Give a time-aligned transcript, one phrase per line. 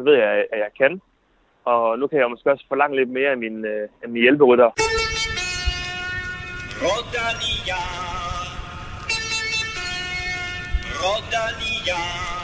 [0.00, 1.00] nu ved jeg, at jeg kan.
[1.64, 4.70] Og nu kan jeg måske også forlange lidt mere af min, øh, af min hjælperytter.
[6.84, 7.80] Rodalia.
[11.02, 12.39] Rodalia.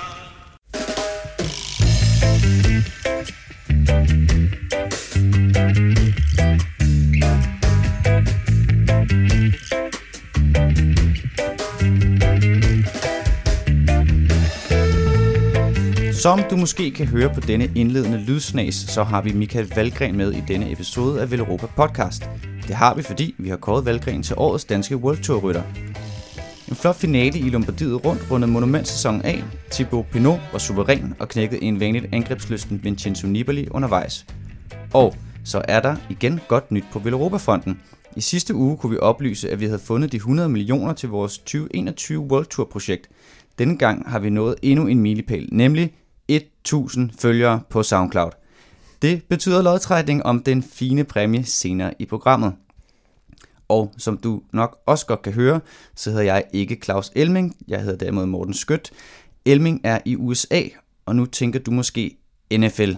[16.26, 20.32] Som du måske kan høre på denne indledende lydsnas, så har vi Michael Valgren med
[20.32, 22.30] i denne episode af Velropa Podcast.
[22.66, 25.62] Det har vi, fordi vi har kåret Valgren til årets danske World Tour rytter.
[26.68, 29.44] En flot finale i Lombardiet rundt rundede monumentsæsonen af.
[29.70, 34.26] Thibaut Pinot var suveræn og knækkede en vanligt angrebslysten Vincenzo Nibali undervejs.
[34.94, 35.14] Og
[35.44, 37.80] så er der igen godt nyt på Velropa-fronten.
[38.16, 41.38] I sidste uge kunne vi oplyse, at vi havde fundet de 100 millioner til vores
[41.38, 43.08] 2021 World Tour projekt.
[43.58, 45.92] Denne gang har vi nået endnu en milepæl, nemlig
[46.28, 48.30] 1000 følgere på SoundCloud.
[49.02, 52.52] Det betyder lodtrækning om den fine præmie senere i programmet.
[53.68, 55.60] Og som du nok også godt kan høre,
[55.94, 58.90] så hedder jeg ikke Claus Elming, jeg hedder derimod Morten Skødt.
[59.44, 60.62] Elming er i USA,
[61.06, 62.16] og nu tænker du måske
[62.52, 62.92] NFL.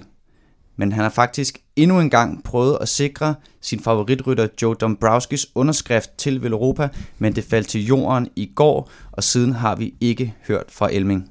[0.77, 6.11] Men han har faktisk endnu en gang prøvet at sikre sin favoritrytter Joe Dombrowskis underskrift
[6.19, 10.67] til Velropa, men det faldt til jorden i går, og siden har vi ikke hørt
[10.69, 11.31] fra Elming.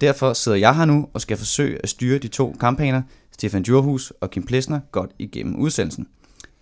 [0.00, 4.12] Derfor sidder jeg her nu og skal forsøge at styre de to kampagner, Stefan Djurhus
[4.20, 6.06] og Kim Plesner, godt igennem udsendelsen.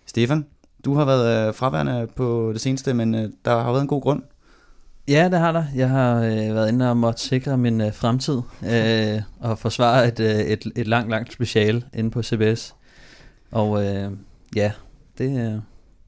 [0.05, 0.45] Stefan,
[0.85, 4.01] du har været øh, fraværende på det seneste, men øh, der har været en god
[4.01, 4.23] grund.
[5.07, 5.63] Ja, det har der.
[5.75, 10.19] Jeg har øh, været inde og måtte sikre min øh, fremtid øh, og forsvare et,
[10.19, 12.75] øh, et, et langt, langt special inde på CBS.
[13.51, 14.11] Og øh,
[14.55, 14.71] ja,
[15.17, 15.59] det, øh,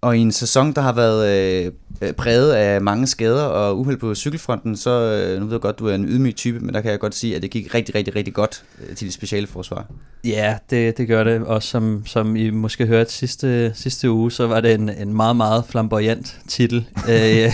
[0.01, 1.71] og i en sæson, der har været øh,
[2.01, 5.79] øh, præget af mange skader og uheld på cykelfronten, så øh, nu ved jeg godt,
[5.79, 7.95] du er en ydmyg type, men der kan jeg godt sige, at det gik rigtig,
[7.95, 9.85] rigtig, rigtig godt øh, til det speciale forsvar.
[10.23, 11.43] Ja, det, det gør det.
[11.43, 15.35] Også som, som I måske hørte sidste, sidste uge, så var det en, en meget,
[15.35, 17.15] meget flamboyant titel, øh,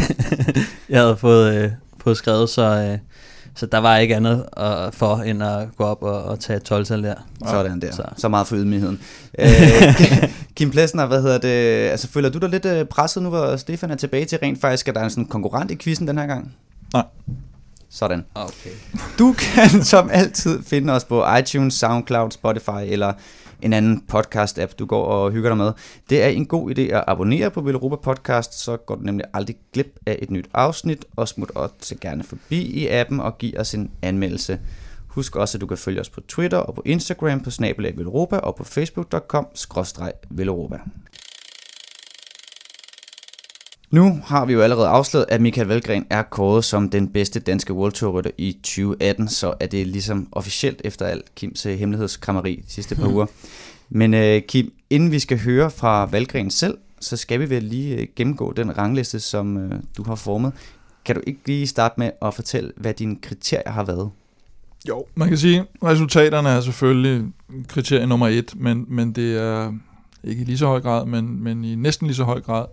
[0.89, 1.71] jeg havde fået, øh,
[2.03, 2.61] fået skrevet, så...
[2.63, 2.97] Øh,
[3.57, 6.85] så der var ikke andet uh, for, end at gå op og, og tage 12
[6.85, 7.15] der.
[7.45, 7.91] Sådan der.
[7.91, 8.99] Så, så meget for ydmygheden.
[9.39, 9.49] Øh,
[10.55, 11.89] Kim Plesner, hvad hedder det?
[11.89, 14.87] Altså, føler du dig lidt øh, presset nu, hvor Stefan er tilbage til rent faktisk?
[14.87, 16.55] Er der en sådan konkurrent i quizzen den her gang?
[16.93, 17.03] Nej.
[17.89, 18.25] Sådan.
[18.35, 18.69] Okay.
[19.19, 23.13] Du kan som altid finde os på iTunes, SoundCloud, Spotify eller
[23.61, 25.71] en anden podcast-app, du går og hygger dig med.
[26.09, 29.55] Det er en god idé at abonnere på Villeuropa Podcast, så går du nemlig aldrig
[29.73, 33.73] glip af et nyt afsnit, og smut også gerne forbi i appen og giv os
[33.73, 34.59] en anmeldelse.
[35.07, 38.07] Husk også, at du kan følge os på Twitter og på Instagram på snabelag
[38.43, 39.47] og på facebook.com
[40.29, 40.79] Villeuropa.
[43.91, 47.73] Nu har vi jo allerede afsløret, at Michael Valgren er kåret som den bedste danske
[47.73, 52.63] World Tour rytter i 2018, så er det ligesom officielt efter alt Kims øh, hemmelighedskrammeri
[52.67, 53.25] de sidste par uger.
[53.89, 58.01] Men uh, Kim, inden vi skal høre fra Valgren selv, så skal vi vel lige
[58.01, 60.53] uh, gennemgå den rangliste, som uh, du har formet.
[61.05, 64.09] Kan du ikke lige starte med at fortælle, hvad dine kriterier har været?
[64.87, 67.25] Jo, man kan sige, at resultaterne er selvfølgelig
[67.67, 69.73] kriterie nummer et, men, men det er
[70.23, 72.65] ikke i lige så høj grad, men, men i næsten lige så høj grad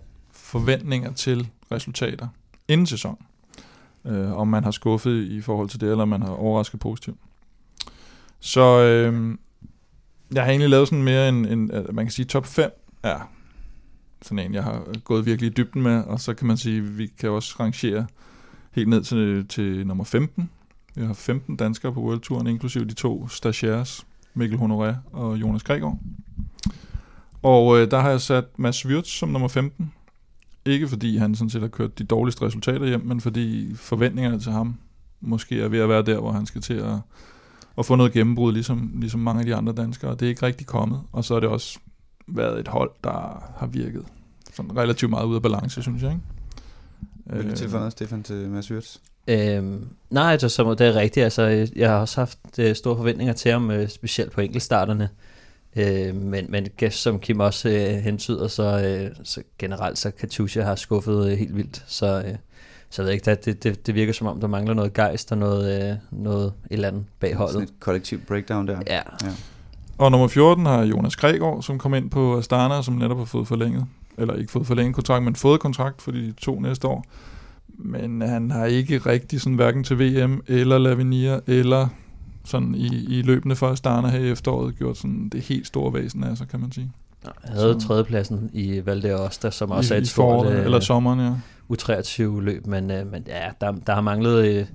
[0.59, 2.27] forventninger til resultater
[2.67, 3.17] inden sæson.
[4.05, 7.17] Øh, om man har skuffet i forhold til det, eller om man har overrasket positivt.
[8.39, 9.37] Så øh,
[10.33, 12.71] jeg har egentlig lavet sådan mere en, en, øh, man kan sige top 5
[13.03, 13.31] er
[14.21, 17.07] sådan en, jeg har gået virkelig i dybden med, og så kan man sige, vi
[17.07, 18.07] kan også rangere
[18.71, 20.49] helt ned til, til nummer 15.
[20.95, 25.63] Vi har 15 danskere på World Touren, inklusive de to stagiaires, Mikkel Honoré og Jonas
[25.63, 25.99] Gregor.
[27.43, 29.91] Og øh, der har jeg sat Mads Wirtz som nummer 15,
[30.65, 34.51] ikke fordi han sådan set har kørt de dårligste resultater hjem, men fordi forventningerne til
[34.51, 34.75] ham
[35.21, 36.95] måske er ved at være der, hvor han skal til at,
[37.77, 40.11] at få noget gennembrud, ligesom, ligesom mange af de andre danskere.
[40.11, 41.01] Og det er ikke rigtig kommet.
[41.11, 41.79] Og så har det også
[42.27, 44.05] været et hold, der har virket
[44.53, 46.11] sådan relativt meget ud af balance, synes jeg.
[46.11, 46.23] Ikke?
[47.25, 48.97] Vil du tilføje noget, Stefan, til Mads Wirtz?
[49.27, 51.23] Øhm, nej, altså, så det er rigtigt.
[51.23, 55.09] Altså, jeg har også haft øh, store forventninger til ham, øh, specielt på enkeltstarterne.
[55.75, 60.75] Øh, men, men som Kim også øh, hentyder, så, øh, så generelt så Katusha har
[60.75, 61.83] skuffet øh, helt vildt.
[61.87, 62.35] Så, øh,
[62.89, 65.37] så jeg ved ikke, det, det, det virker som om, der mangler noget gejst og
[65.37, 67.53] noget, øh, noget et eller andet bag holdet.
[67.53, 68.79] Sådan et kollektivt breakdown der.
[68.87, 68.95] Ja.
[68.95, 69.31] ja.
[69.97, 73.47] Og nummer 14 har Jonas Gregor, som kom ind på Astana, som netop har fået
[73.47, 73.85] forlænget.
[74.17, 77.05] Eller ikke fået forlænget kontrakt, men fået kontrakt for de to næste år.
[77.67, 81.87] Men han har ikke rigtig sådan hverken til VM eller Lavinia eller
[82.45, 86.23] sådan i, i løbende for Astana her i efteråret gjort sådan det helt store væsen
[86.23, 86.91] af sig, kan man sige.
[87.23, 90.47] Jeg havde så, tredjepladsen i Valde Osta, som også i, er et stort...
[90.53, 91.33] Øh, eller sommeren, ja.
[91.73, 94.65] U23 løb, men, øh, men ja, der, der har manglet øh,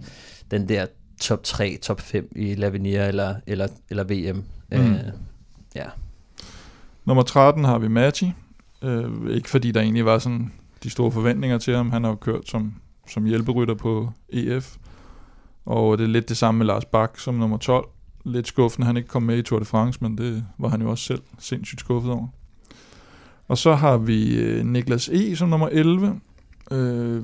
[0.50, 0.86] den der
[1.20, 4.44] top 3, top 5 i Lavinia eller, eller, eller VM.
[4.72, 4.96] Øh, Mm.
[5.74, 5.84] ja.
[7.04, 8.32] Nummer 13 har vi Magi.
[8.82, 10.52] Øh, ikke fordi der egentlig var sådan
[10.82, 11.90] de store forventninger til ham.
[11.90, 12.74] Han har jo kørt som,
[13.08, 14.76] som hjælperytter på EF.
[15.66, 17.88] Og det er lidt det samme med Lars Bak som nummer 12.
[18.24, 20.90] Lidt skuffende, han ikke kom med i Tour de France, men det var han jo
[20.90, 22.26] også selv sindssygt skuffet over.
[23.48, 25.36] Og så har vi øh, Niklas E.
[25.36, 26.20] som nummer 11.
[26.72, 27.22] Øh,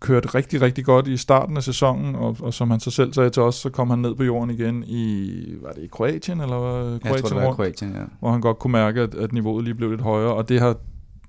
[0.00, 3.30] kørte rigtig, rigtig godt i starten af sæsonen, og, og som han så selv sagde
[3.30, 5.32] til os, så kom han ned på jorden igen i,
[5.62, 6.98] var det i Kroatien, eller hvad?
[7.04, 7.52] Jeg tror, det var?
[7.52, 8.02] Kroatien, ja.
[8.20, 10.76] hvor han godt kunne mærke, at, at niveauet lige blev lidt højere, og det har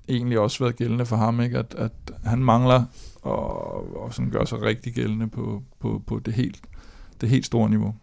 [0.08, 1.58] egentlig også været gældende for ham, ikke?
[1.58, 1.92] At, at
[2.24, 2.84] han mangler
[3.24, 6.60] og, og sådan gør sig rigtig gældende på, på, på det, helt,
[7.20, 7.94] det helt store niveau.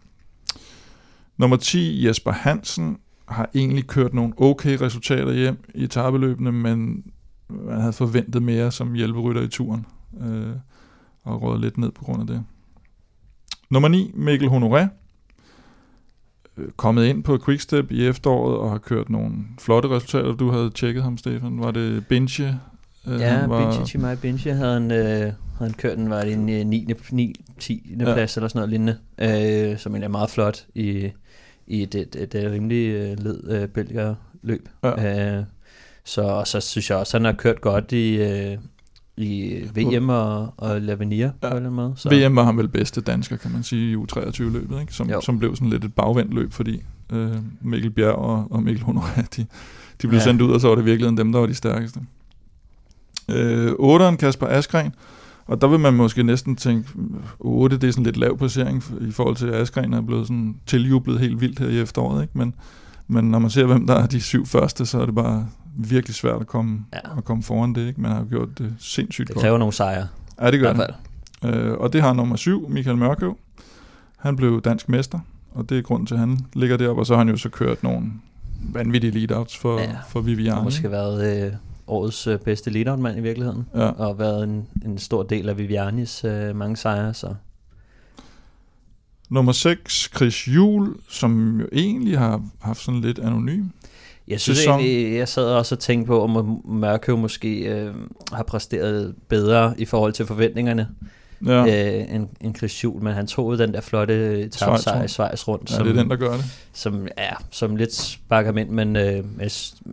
[1.36, 2.98] Nummer 10, Jesper Hansen,
[3.28, 7.04] har egentlig kørt nogle okay resultater hjem i etabeløbene, men
[7.48, 9.86] man havde forventet mere som hjælperytter i turen,
[10.20, 10.56] øh,
[11.24, 12.44] og rådet lidt ned på grund af det.
[13.70, 14.86] Nummer 9, Mikkel Honoré,
[16.56, 20.32] øh, kommet ind på Quickstep i efteråret og har kørt nogle flotte resultater.
[20.32, 21.60] Du havde tjekket ham, Stefan.
[21.60, 22.60] Var det Binche?
[23.08, 26.32] Øh, Ja, var, Binche Chimay Binche havde han, øh, havde han kørt den, var det
[26.32, 26.88] en øh, 9.
[27.10, 27.94] 9 10.
[27.98, 28.04] Ja.
[28.04, 28.98] Plads eller sådan noget lignende,
[29.72, 31.10] øh, som egentlig er meget flot i,
[31.66, 34.68] i et, et, et, et rimelig øh, led øh, Belgier løb.
[34.84, 35.36] Ja.
[35.38, 35.44] Øh,
[36.04, 38.58] så, og så synes jeg også, at han har kørt godt i, øh,
[39.16, 41.30] i VM og, og Lavenir ja.
[41.40, 41.92] på en eller anden måde.
[41.96, 42.08] Så.
[42.08, 44.94] VM var han vel bedste dansker, kan man sige, i U23-løbet, ikke?
[44.94, 45.20] Som, Jo.
[45.20, 46.82] som blev sådan lidt et bagvendt løb, fordi
[47.12, 49.46] øh, Mikkel Bjerg og, og Mikkel Honoré, de,
[50.02, 50.18] de blev.
[50.18, 50.24] Ja.
[50.24, 52.00] sendt ud, og så var det virkelig dem, der var de stærkeste.
[53.28, 54.94] Øh, 8'eren Kasper Askren,
[55.46, 56.88] og der vil man måske næsten tænke,
[57.38, 60.56] 8, det er sådan lidt lav placering i forhold til, at Askren er blevet sådan
[60.66, 62.38] tiljublet helt vildt her i efteråret, ikke?
[62.38, 62.54] Men,
[63.08, 65.46] men når man ser, hvem der er de syv første, så er det bare
[65.76, 67.16] virkelig svært at komme, ja.
[67.18, 68.00] At komme foran det, ikke?
[68.00, 69.42] Man har jo gjort det sindssygt Det godt.
[69.42, 70.06] kræver nogle sejre,
[70.40, 70.86] Ja, det gør det.
[71.44, 73.36] Øh, og det har nummer syv, Michael Mørkøv.
[74.18, 75.18] Han blev dansk mester,
[75.54, 77.02] og det er grunden til, at han ligger deroppe.
[77.02, 78.06] Og så har han jo så kørt nogle
[78.72, 79.90] vanvittige lead-outs for, ja.
[80.08, 80.62] For Viviane.
[80.64, 81.52] måske været øh,
[81.86, 83.88] årets øh, bedste lead mand i virkeligheden, Ja.
[83.88, 87.34] og været en, en stor del af Vivianis øh, mange sejre, så
[89.30, 93.64] Nummer 6, Chris Juhl, som jo egentlig har haft sådan lidt anonym.
[94.28, 94.80] Jeg synes sæson.
[94.80, 97.94] egentlig, jeg sad også og tænkte på, om Mørkøv måske øh,
[98.32, 100.88] har præsteret bedre i forhold til forventningerne
[101.46, 104.14] Ja, øh, end, end Chris Juhl, men han tog den der flotte
[104.52, 105.08] Schweiz tabsejr i.
[105.08, 106.44] Schweiz rundt, ja som, det er den, der gør det.
[106.72, 109.24] som, ja, som lidt sparker ham ind, men øh,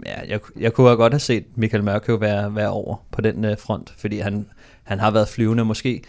[0.05, 3.57] ja, jeg, jeg kunne godt have set Michael Mørkøv være, være over på den øh,
[3.57, 4.45] front, fordi han,
[4.83, 6.01] han har været flyvende, måske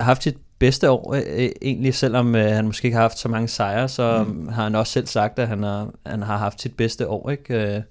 [0.00, 3.18] har haft sit bedste år øh, øh, egentlig, selvom øh, han måske ikke har haft
[3.18, 4.48] så mange sejre, så mm.
[4.48, 7.76] har han også selv sagt, at han har, han har haft sit bedste år, ikke?
[7.76, 7.82] Øh,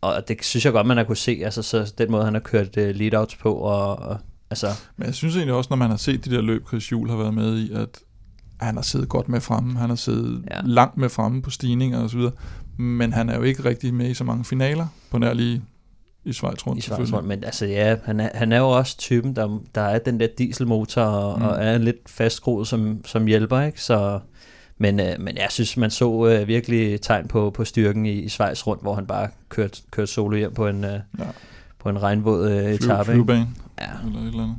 [0.00, 2.40] og det synes jeg godt, man har kunne se, altså så den måde, han har
[2.40, 4.18] kørt øh, lead-outs på, og, og
[4.50, 7.10] altså, Men jeg synes egentlig også, når man har set de der løb, Chris Juhl
[7.10, 7.88] har været med i, at
[8.60, 9.78] han har siddet godt med fremme.
[9.78, 10.60] Han har siddet ja.
[10.64, 12.32] Langt med fremme på stigninger og så videre.
[12.78, 15.62] Men han er jo ikke rigtig med i så mange finaler, på nær lige
[16.24, 16.78] i Schweiz rundt.
[16.78, 17.14] i Schweiz selvfølgelig.
[17.14, 17.28] rundt.
[17.28, 20.26] Men altså ja, han er, han er jo også typen, der, der er den der
[20.38, 21.44] dieselmotor, og, Mm.
[21.44, 23.82] og er lidt fastskruet som, som hjælper, ikke?
[23.82, 24.20] Så,
[24.78, 28.28] men, øh, men jeg synes, man så øh, virkelig tegn på, på styrken i, i
[28.28, 31.24] Schweiz rundt, hvor han bare kørte, kørte solo hjem på en, øh, Ja.
[31.84, 33.00] På en regnvåd øh, etape.
[33.00, 33.04] ikke?
[33.04, 33.46] flyvebane
[33.80, 33.86] Ja.
[34.06, 34.56] eller et eller andet.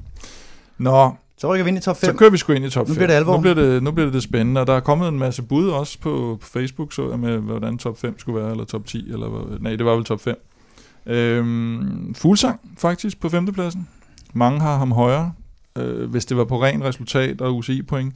[0.78, 2.18] Nå, Så rykker vi ind i top så 5.
[2.18, 2.96] kører vi sgu ind i top Nu 5.
[2.98, 3.36] bliver det alvor.
[3.36, 5.70] Nu bliver det, nu bliver det, det spændende, og der er kommet en masse bud
[5.70, 9.12] også på, på Facebook, så jeg med, hvordan top 5 skulle være, eller top 10,
[9.12, 10.36] eller nej, det var vel top 5.
[11.06, 13.88] Øhm, Fuglsang, faktisk, på femtepladsen.
[14.34, 15.34] Mange har ham højere.
[15.78, 18.14] Øh, hvis det var på ren resultat og UCI-point,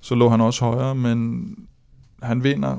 [0.00, 1.48] så lå han også højere, men
[2.22, 2.76] han vinder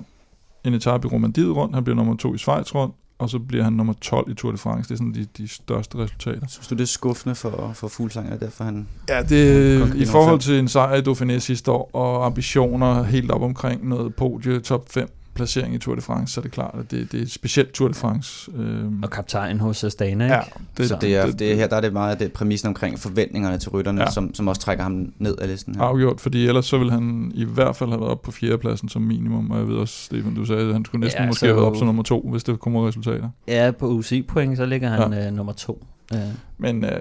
[0.63, 3.63] en etape i Romandiet rundt, han bliver nummer to i Schweiz rundt, og så bliver
[3.63, 4.89] han nummer 12 i Tour de France.
[4.89, 6.47] Det er sådan de, de største resultater.
[6.47, 8.87] Synes du, det er skuffende for, for Fuglsang, og derfor han...
[9.09, 13.31] Ja, det kan i forhold til en sejr i Dauphiné sidste år, og ambitioner helt
[13.31, 16.75] op omkring noget podie, top 5 placering i Tour de France, så er det klart,
[16.79, 18.51] at det, det er et specielt Tour de France.
[18.55, 20.35] Øhm, Og kaptajn hos Astana, ikke?
[20.35, 20.41] ja,
[20.77, 23.57] det, Så Det er, det er her, der er det meget det præmissen omkring forventningerne
[23.57, 24.05] til rytterne, Ja.
[24.05, 24.11] ja.
[24.11, 25.81] som, som også trækker ham ned af listen her.
[25.81, 29.01] afgjort, fordi ellers så vil han i hvert fald have været op på fjerdepladsen som
[29.01, 31.45] minimum, og jeg ved også, Stefan, du sagde, at han skulle næsten Ja, måske så-
[31.45, 33.29] have været op som nummer to, hvis det kommer resultater.
[33.47, 35.27] Ja, på UCI-point, så ligger han ja.
[35.27, 35.85] øh, nummer to.
[36.13, 36.19] Øh,
[36.57, 36.91] Men øh,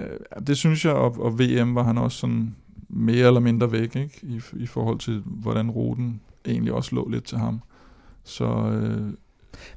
[0.47, 2.55] det synes jeg, og, og VM var han også sådan
[2.89, 4.19] mere eller mindre væk, ikke?
[4.23, 7.61] I, i forhold til, hvordan ruten egentlig også lå lidt til ham.
[8.25, 9.13] Så øh,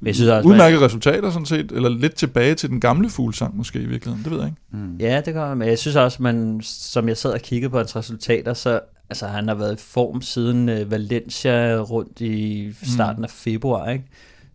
[0.02, 3.78] jeg synes også, udmærkede resultater sådan set, eller lidt tilbage til den gamle fuglsang måske
[3.78, 4.60] i virkeligheden, det ved jeg ikke.
[4.72, 4.78] Mm.
[4.78, 4.96] Mm.
[4.96, 7.96] Ja, det gør men jeg synes også, man, som jeg sad og kiggede på hans
[7.96, 13.30] resultater, så altså, han har været i form siden uh, Valencia rundt i starten af
[13.30, 14.04] februar, ikke?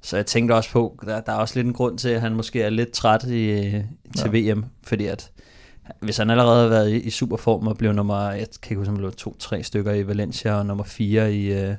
[0.02, 2.34] Så jeg tænkte også på, der, der er også lidt en grund til, at han
[2.36, 3.74] måske er lidt træt i, øh,
[4.18, 4.54] til ja.
[4.54, 5.32] VM, fordi at
[6.00, 8.92] hvis han allerede har været i, i superform og blev nummer, jeg kan ikke huske,
[8.92, 11.74] om det var to-tre stykker i Valencia og nummer fire i uh,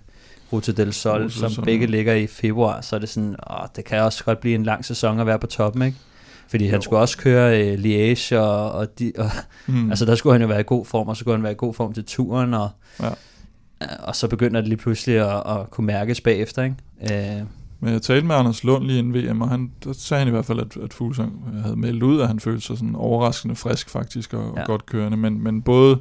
[0.54, 3.66] Ruta del Sol, Ruta som Sol, begge ligger i februar, så er det sådan, åh,
[3.76, 5.98] det kan også godt blive en lang sæson at være på toppen, ikke?
[6.48, 6.80] Fordi han Jo.
[6.80, 9.30] skulle også køre øh, Liège, og, og, de, og
[9.66, 9.90] Mm.
[9.90, 11.56] altså der skulle han jo være i god form, og så skulle han være i
[11.58, 12.68] god form til turen, og,
[13.02, 13.08] Ja.
[14.02, 16.76] og så begynder det lige pludselig at, at kunne mærkes bagefter, ikke?
[17.38, 17.42] Øh,
[17.80, 20.30] Men jeg talte med Anders Lund lige inden VM, og han, der sagde han i
[20.30, 23.90] hvert fald, at, at Fuglsang havde meldt ud, at han følte sig sådan overraskende frisk
[23.90, 24.52] faktisk, og.
[24.56, 24.60] Ja.
[24.60, 25.16] og godt kørende.
[25.16, 25.98] Men, men både,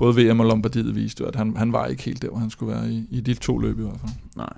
[0.00, 2.50] både VM og Lombardiet viste jo, at han, han var ikke helt der, hvor han
[2.50, 4.12] skulle være i, i de to løb i hvert fald.
[4.36, 4.52] nej.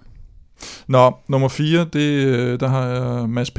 [0.88, 3.58] Nå, nummer 4, det, øh, der har jeg Mads P.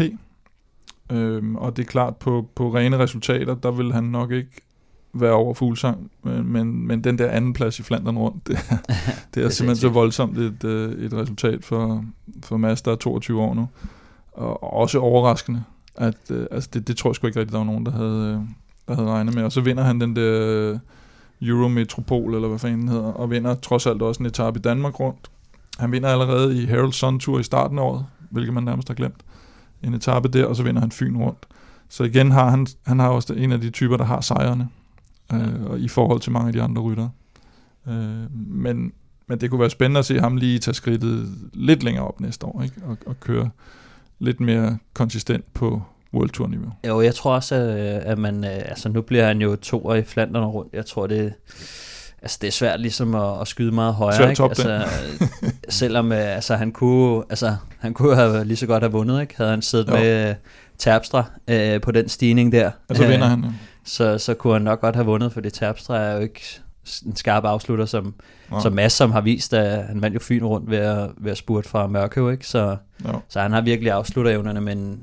[1.11, 4.61] Øhm, og det er klart, på, på rene resultater, der vil han nok ikke
[5.13, 8.77] være over Fuglsang, men, men, men den der anden plads i Flandern rundt, det, er-
[8.87, 12.05] det er, det er simpelthen så voldsomt et, øh, et resultat for,
[12.43, 13.67] for Mads, der er 22 år nu.
[14.33, 15.63] Og, og også overraskende,
[15.95, 18.47] at øh, altså det, det tror jeg sgu ikke rigtig, der var nogen, der havde,
[18.87, 19.43] der havde regnet med.
[19.43, 20.79] Og så vinder han den der
[21.47, 24.99] Eurometropol, eller hvad fanden den hedder, og vinder trods alt også en etape i Danmark
[24.99, 25.31] rundt.
[25.79, 28.95] Han vinder allerede i Herald Sun Tour i starten af året, hvilket man nærmest har
[28.95, 29.23] glemt.
[29.83, 31.45] En etape der, og så vinder han Fyn rundt.
[31.89, 34.67] Så igen har han, han har også en af de typer, der har sejrene,
[35.33, 37.09] øh, og i forhold til mange af de andre ryttere.
[37.87, 38.91] Øh, men,
[39.27, 42.45] men det kunne være spændende at se ham lige tage skridtet lidt længere op næste
[42.45, 42.81] år, ikke?
[42.85, 43.49] Og, og køre
[44.19, 45.81] lidt mere konsistent på
[46.13, 46.71] World Tour niveau.
[46.87, 47.55] Jo, jeg tror også,
[48.05, 50.73] at, man, øh, altså nu bliver han jo to i Flandern rundt.
[50.73, 51.33] Jeg tror, det,
[52.21, 54.17] altså det er svært ligesom at, at skyde meget højere.
[54.17, 54.43] Svært ikke?
[54.43, 54.81] altså,
[55.79, 59.37] selvom øh, altså, han kunne, altså, han kunne have lige så godt have vundet, ikke?
[59.37, 59.93] Havde han siddet Jo.
[59.93, 60.35] med øh,
[60.77, 62.71] Terpstra øh, på den stigning der.
[62.89, 63.43] Og så øh, vinder han.
[63.43, 63.49] ja.
[63.85, 66.41] Så, så kunne han nok godt have vundet, fordi Terpstra er jo ikke
[67.05, 68.13] en skarp afslutter, som,
[68.51, 71.31] Nå, som Mads, som har vist, at han vandt jo Fyn rundt ved at, ved
[71.31, 72.47] at spurte fra Mørkøv, ikke?
[72.47, 72.77] Så,
[73.07, 73.19] jo.
[73.29, 74.99] så han har virkelig afslutterevnerne, men,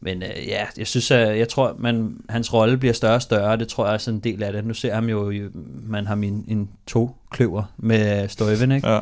[0.00, 3.56] men øh, ja, jeg synes, at jeg tror, man, hans rolle bliver større og større,
[3.56, 4.64] det tror jeg er sådan en del af det.
[4.64, 5.40] Nu ser han jo, i-
[5.88, 8.88] man har min, en to kløver med Støjven, ikke?
[8.88, 9.00] Ja.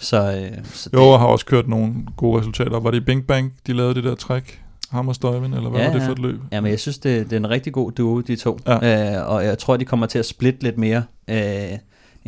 [0.00, 0.16] Så,
[0.52, 2.80] øh, så Jo, og har også kørt nogle gode resultater.
[2.80, 4.62] Var det i Bing Bang, de lavede det der træk?
[4.90, 6.06] Ham og Støjven, eller hvad Ja, var det ja.
[6.06, 6.40] for et løb?
[6.52, 8.58] Ja, men jeg synes, det, det er en rigtig god duo, de to.
[8.66, 9.16] Ja.
[9.20, 11.38] Øh, og jeg tror, de kommer til at splitte lidt mere, øh,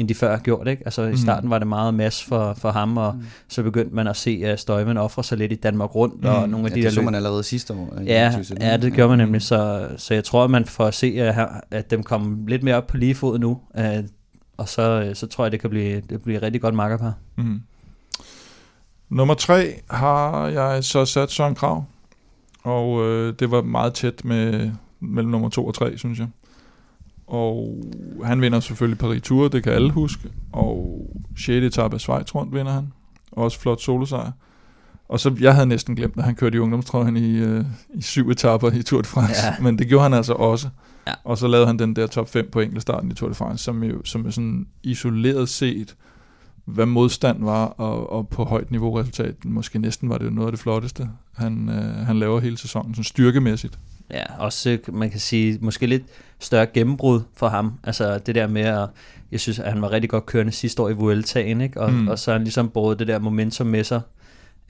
[0.01, 0.69] end de før har gjort.
[0.69, 0.83] Ikke?
[0.85, 1.13] Altså, Mhm.
[1.13, 3.23] I starten var det meget mas for, for ham, og Mm.
[3.49, 6.51] så begyndte man at se, at Støjven offre sig lidt i Danmark rundt, og Mm.
[6.51, 7.05] nogle af Ja, de det der så løb.
[7.05, 7.99] man allerede sidste år.
[8.01, 8.63] i Ja, 2017.
[8.67, 9.43] ja, det gjorde man nemlig.
[9.43, 12.63] Så, så jeg tror, at man får at se, at, her- at dem kommer lidt
[12.63, 13.59] mere op på lige fod nu.
[13.79, 13.85] Øh,
[14.57, 17.15] og så, så tror jeg, det kan blive, det bliver rigtig godt makkerpar.
[17.37, 17.61] Mm.
[19.09, 21.85] Nummer tre har jeg så sat Søren Krav.
[22.63, 26.27] Og øh, det var meget tæt med, mellem nummer to og tre, synes jeg.
[27.29, 27.85] Og
[28.25, 30.29] han vinder selvfølgelig Paris Tour, det kan alle huske.
[30.53, 31.07] Og
[31.37, 31.49] 6.
[31.49, 32.93] etape af Schweiz rundt vinder han.
[33.33, 34.31] Også flot solosejr.
[35.09, 38.31] Og så, jeg havde næsten glemt, at han kørte i ungdomstrøjen i, øh, i syv
[38.31, 39.47] etapper i Tour de France.
[39.47, 39.55] Ja.
[39.63, 40.69] Men det gjorde han altså også.
[41.07, 41.13] Ja.
[41.25, 43.83] Og så lavede han den der top 5 på enkeltstarten i Tour de France, som
[43.83, 45.97] jo, som jo sådan isoleret set,
[46.65, 50.49] hvad modstand var, og, og på højt niveau resultat, måske næsten var det jo noget
[50.49, 53.79] af det flotteste, han, øh, han laver hele sæsonen, sådan styrkemæssigt.
[54.11, 56.03] Ja, også øh, man kan sige, måske lidt
[56.41, 57.73] større gennembrud for ham.
[57.85, 58.89] Altså det der med at,
[59.33, 61.81] jeg synes, at han var rigtig godt kørende sidste år i Vueltaen, ikke?
[61.81, 62.09] Og, Mm.
[62.09, 64.01] og så har han ligesom båret det der momentum med sig,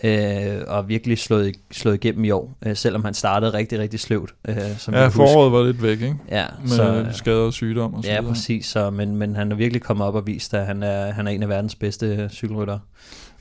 [0.04, 4.34] øh, og virkelig slået, slået igennem i år, øh, selvom han startede rigtig, rigtig sløvt.
[4.48, 5.16] Øh, som Ja, husker.
[5.16, 6.16] foråret var lidt væk, ikke?
[6.30, 8.32] Ja, Med så, skader og sygdom og så ja, videre.
[8.34, 8.66] præcis.
[8.66, 11.30] Så, men, men han er virkelig kommet op og vist, at han er, han er
[11.30, 12.80] en af verdens bedste øh, cykelryttere.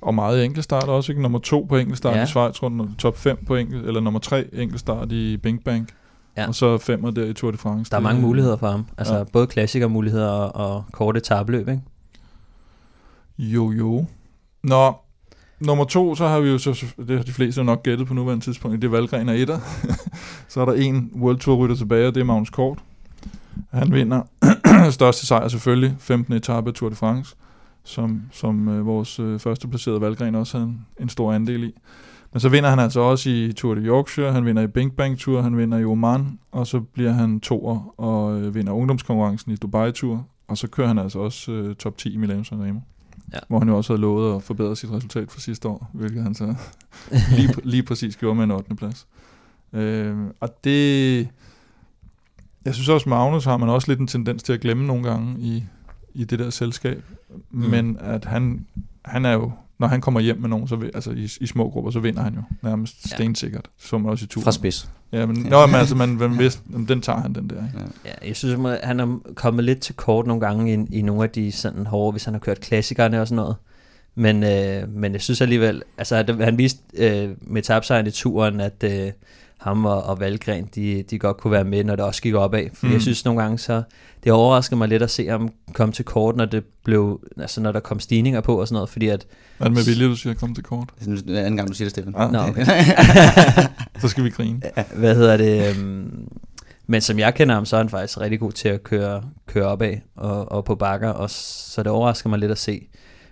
[0.01, 1.22] Og meget enkeltstart også, ikke?
[1.22, 2.24] Nummer to på enkeltstart ja.
[2.24, 5.89] I Schweiz rundt, top 5 på enkelt, eller nummer tre enkeltstart i Bing Bang.
[6.38, 6.48] Ja.
[6.48, 7.91] Og så femmer der i Tour de France.
[7.91, 8.86] Der er mange muligheder for ham.
[8.98, 9.24] Altså Ja.
[9.24, 11.82] både klassikermuligheder og, og korte tabløb, ikke?
[13.39, 14.06] Jo, jo.
[14.63, 14.94] Nå,
[15.60, 18.46] nummer to, så har vi jo, så, det har de fleste nok gættet på nuværende
[18.46, 19.60] tidspunkt, det er Valgren og Etter.
[20.50, 22.79] så er der en World Tour rytter tilbage, og det er Magnus Kort.
[23.72, 24.22] Han vinder
[24.91, 26.34] største sejr selvfølgelig, 15.
[26.34, 27.36] etape af Tour de France,
[27.84, 31.74] som, som øh, vores øh, første placerede Valgren også havde en, en stor andel i.
[32.38, 35.20] Men så vinder han altså også i Tour de Yorkshire, han vinder i Bing Bang
[35.20, 39.56] Tour, han vinder i Oman, og så bliver han toer og øh, vinder ungdomskonkurrencen i
[39.56, 42.79] Dubai Tour, og så kører han altså også øh, top 10 i Milano Sanremo.
[43.34, 43.39] Ja.
[43.48, 46.36] Hvor han jo også havde lovet at forbedre sit resultat fra sidste år, hvilket han
[46.36, 46.56] så
[47.38, 48.75] lige, lige præcis gjorde med en 8.
[48.75, 49.08] plads.
[49.74, 51.27] Øh, og det...
[52.65, 55.39] Jeg synes også, Magnus har man også lidt en tendens til at glemme nogle gange
[55.39, 55.63] i,
[56.13, 57.03] i det der selskab.
[57.51, 57.70] Mm.
[57.70, 58.65] Men at han,
[59.06, 59.51] han er jo...
[59.79, 62.22] Når han kommer hjem med nogen, så vil, altså i, i små grupper, så vinder
[62.24, 63.15] han jo nærmest Ja.
[63.15, 63.65] stensikkert.
[63.79, 64.43] Så man også i turen.
[64.43, 64.89] Fra spids.
[65.12, 65.50] Ja, men, Ja.
[65.50, 67.55] nå, men altså, man, man vidste, jamen, den tager han, den der.
[67.55, 67.79] Ikke?
[68.05, 68.10] Ja.
[68.10, 71.24] Ja, jeg synes, at han er kommet lidt til kort nogle gange i, i nogle
[71.24, 73.55] af de sådan hårde, hvis han har kørt klassikerne og sådan noget.
[74.15, 78.84] Men, øh, men jeg synes alligevel, altså han viste øh, med tabsejren i turen, at
[78.84, 79.12] øh,
[79.57, 82.63] ham og, og Valgren, de, de godt kunne være med, når det også gik opad.
[82.63, 82.88] Mm.
[82.88, 82.93] mm.
[82.93, 83.84] jeg synes nogle gange, så
[84.27, 87.72] det overraskede mig lidt at se ham komme til kort, når det blev, altså når
[87.72, 89.25] der kom stigninger på og sådan noget, fordi at,
[89.60, 90.89] Er det med vilje, du siger, kom til kort?
[91.00, 92.13] Det er den anden gang, du siger det, Steffen.
[92.17, 92.65] Ah, Nå, okay.
[94.01, 94.62] Så skal vi grine.
[94.96, 96.27] hvad hedder det, øhm,
[96.88, 99.65] men som jeg kender ham, så er han faktisk rigtig god til at køre, køre
[99.65, 102.88] opad og, og på bakker, og så det overrasker mig lidt at se.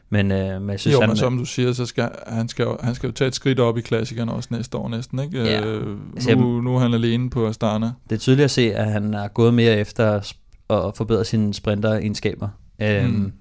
[0.09, 2.63] Men, øh, men jeg synes, Jo, han, men som du siger, så skal han, skal,
[2.63, 5.43] jo- han skal jo tage et skridt op i klassikerne også næste år næsten, ikke?
[5.43, 5.65] Ja.
[5.65, 7.91] Øh, Altså, nu, nu er han alene på Astana.
[8.09, 10.33] det er tydeligt at se, at han er gået mere efter
[10.69, 12.49] at forbedre sine sprinteregenskaber.
[12.79, 13.31] Øhm, Mm.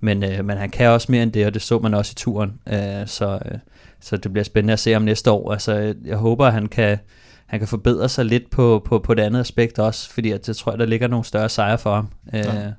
[0.00, 2.18] men, øh, men han kan også mere end det, og det så man også i
[2.18, 2.60] turen.
[2.68, 3.58] Øh, så, øh,
[4.00, 5.52] så det bliver spændende at se ham næste år.
[5.52, 6.98] Altså, jeg håber, at han kan,
[7.46, 10.56] han kan forbedre sig lidt på, på, på det andet aspekt også, fordi at jeg
[10.56, 12.08] tror, at der ligger nogle større sejre for ham.
[12.34, 12.70] Øh, Ja.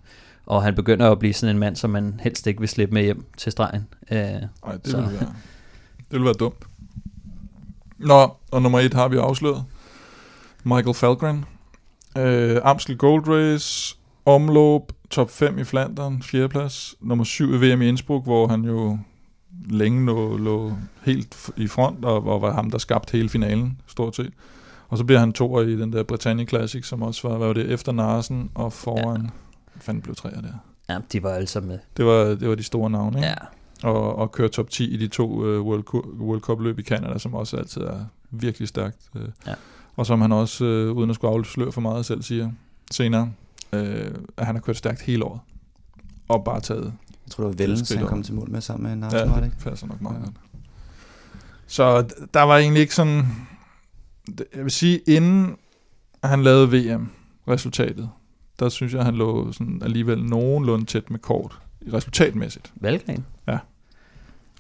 [0.46, 3.04] Og han begynder at blive sådan en mand, som man helst ikke vil slippe med
[3.04, 3.88] hjem til stregen.
[4.12, 4.42] Øh, Nej,
[4.84, 4.98] det Så.
[5.02, 5.34] vil være,
[6.12, 6.64] det vil være dumt.
[7.98, 9.64] Nå, og nummer et har vi afsløret.
[10.64, 11.46] Michael Falgren.
[12.18, 16.96] Øh, Amstel Gold Race, omløb, top 5 i Flandern, fjerdeplads.
[17.02, 19.00] Nummer 7 i VM i Innsbruck, hvor han jo
[19.70, 24.16] længe lå, lå helt i front, og, og var ham, der skabte hele finalen, stort
[24.16, 24.34] set.
[24.90, 27.54] Og så bliver han toer i den der Britannia Classic, som også var, hvad var
[27.54, 29.22] det, efter Narsen og foran...
[29.22, 29.30] Ja.
[29.80, 30.54] Fanden blev træer der.
[30.90, 31.80] ja, de var sammen med.
[31.98, 33.28] Det var, det var de store navne, ikke?
[33.28, 36.80] Ja, og, og køre top 10 i de to uh, World, Cu- World Cup løb
[36.80, 38.98] i Canada, som også altid er virkelig stærkt.
[39.16, 39.54] Uh, Ja.
[39.96, 42.52] Og som han også, uh, uden at skulle afsløre for meget selv, siger
[42.92, 43.32] senere,
[43.74, 43.80] uh,
[44.38, 45.40] at han har kørt stærkt hele året.
[46.28, 46.94] Og bare taget.
[47.26, 49.36] Jeg tror, det var Vellens, han kom til mål med sammen med Ja, Narsen, var
[49.40, 49.56] det ikke?
[49.58, 50.20] det passer nok meget Ja.
[50.20, 50.36] godt.
[51.68, 52.02] Så
[52.34, 53.26] der var egentlig ikke sådan...
[54.56, 55.56] Jeg vil sige, inden
[56.24, 58.10] han lavede VM-resultatet,
[58.60, 61.60] der synes jeg, han lå sådan alligevel nogenlunde tæt med kort,
[61.94, 62.74] resultatmæssigt.
[62.76, 63.26] Valgren.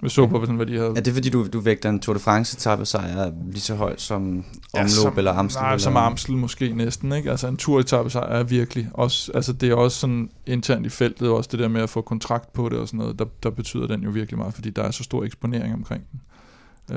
[0.03, 0.93] Vi så på, sådan, hvad de havde...
[0.95, 4.01] Er det fordi, du, du vægter en Tour de France etape sejr lige så højt
[4.01, 5.61] som omløb som, eller Amstel?
[5.61, 5.83] Nej, eller?
[5.83, 7.31] som Amstel måske næsten, ikke?
[7.31, 11.29] Altså en turetappe sig er virkelig også, altså det er også sådan internt i feltet,
[11.29, 13.87] også det der med at få kontrakt på det og sådan noget, der, der betyder
[13.87, 16.21] den jo virkelig meget, fordi der er så stor eksponering omkring den.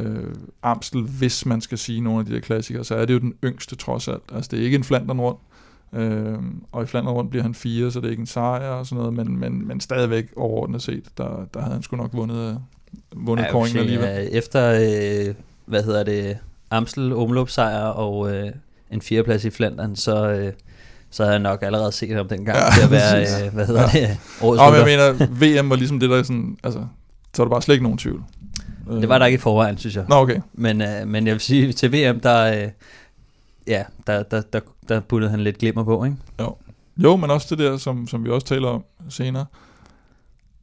[0.01, 3.19] Øh, Amstel, hvis man skal sige nogle af de der klassikere, så er det jo
[3.19, 4.23] den yngste trods alt.
[4.33, 5.41] Altså det er ikke en Flandern rundt,
[5.93, 6.39] øh,
[6.73, 8.99] og i Flandern rundt bliver han fire, så det er ikke en sejr og sådan
[8.99, 12.61] noget, men, men, men stadigvæk overordnet set, der, der havde han sgu nok vundet,
[13.17, 14.09] vundet Ja, ja, alligevel.
[14.19, 14.69] øh, Efter,
[15.29, 15.35] øh,
[15.67, 16.39] hvad hedder det,
[16.71, 18.51] Amstel omløbsejr og øh,
[18.91, 20.53] en fjerdeplads i Flandern, så, øh,
[21.11, 23.67] så havde jeg nok allerede set ham dengang Ja, ja, til at være, øh, hvad
[23.67, 24.01] hedder Ja.
[24.01, 25.27] det, årets Og jeg mener,
[25.61, 26.87] VM var ligesom det der sådan, altså,
[27.35, 28.23] så er der bare slet ikke nogen tvivl.
[28.91, 30.05] Det var der ikke i forvejen, synes jeg.
[30.09, 30.41] Nå, okay.
[30.53, 32.69] Men, øh, men jeg vil sige, til VM, der, øh,
[33.67, 36.17] ja, der, der, der, der puttede han lidt glimmer på, ikke?
[36.99, 39.47] Jo, men også det der, som, som vi også taler om senere,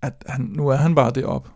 [0.02, 1.50] at han, nu er han bare deroppe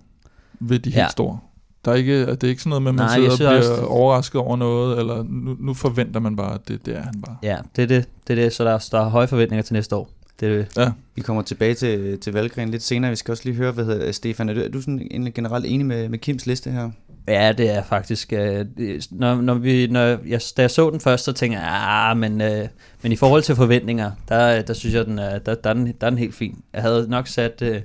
[0.60, 1.08] ved de helt Ja.
[1.10, 1.40] store.
[1.86, 3.58] Der er ikke, det er ikke sådan noget med, at man Nej, sidder og bliver
[3.58, 7.22] også- overrasket over noget, eller nu, nu forventer man bare, at det, det er han
[7.26, 7.38] bare.
[7.44, 8.06] Ja, det er det.
[8.28, 8.54] det, er det.
[8.54, 10.10] Så der, er- der er høje forventninger til næste år.
[10.40, 10.94] Det er det.
[11.16, 13.10] Vi kommer tilbage til, til Valgren lidt senere.
[13.10, 15.86] Vi skal også lige høre, hvad hedder Stefan, er du, er du sådan generelt enig
[15.86, 16.90] med, med Kims liste her?
[17.28, 18.34] Ja, det er faktisk...
[18.34, 18.66] Øh,
[19.12, 22.42] når, når vi, når jeg, da jeg så den først, så tænkte jeg, ah, men,
[22.42, 22.68] øh,
[23.02, 25.88] men i forhold til forventninger, der, der synes jeg, den er, der, der, er den,
[26.02, 26.58] der er den helt fin.
[26.74, 27.82] Jeg havde nok sat øh,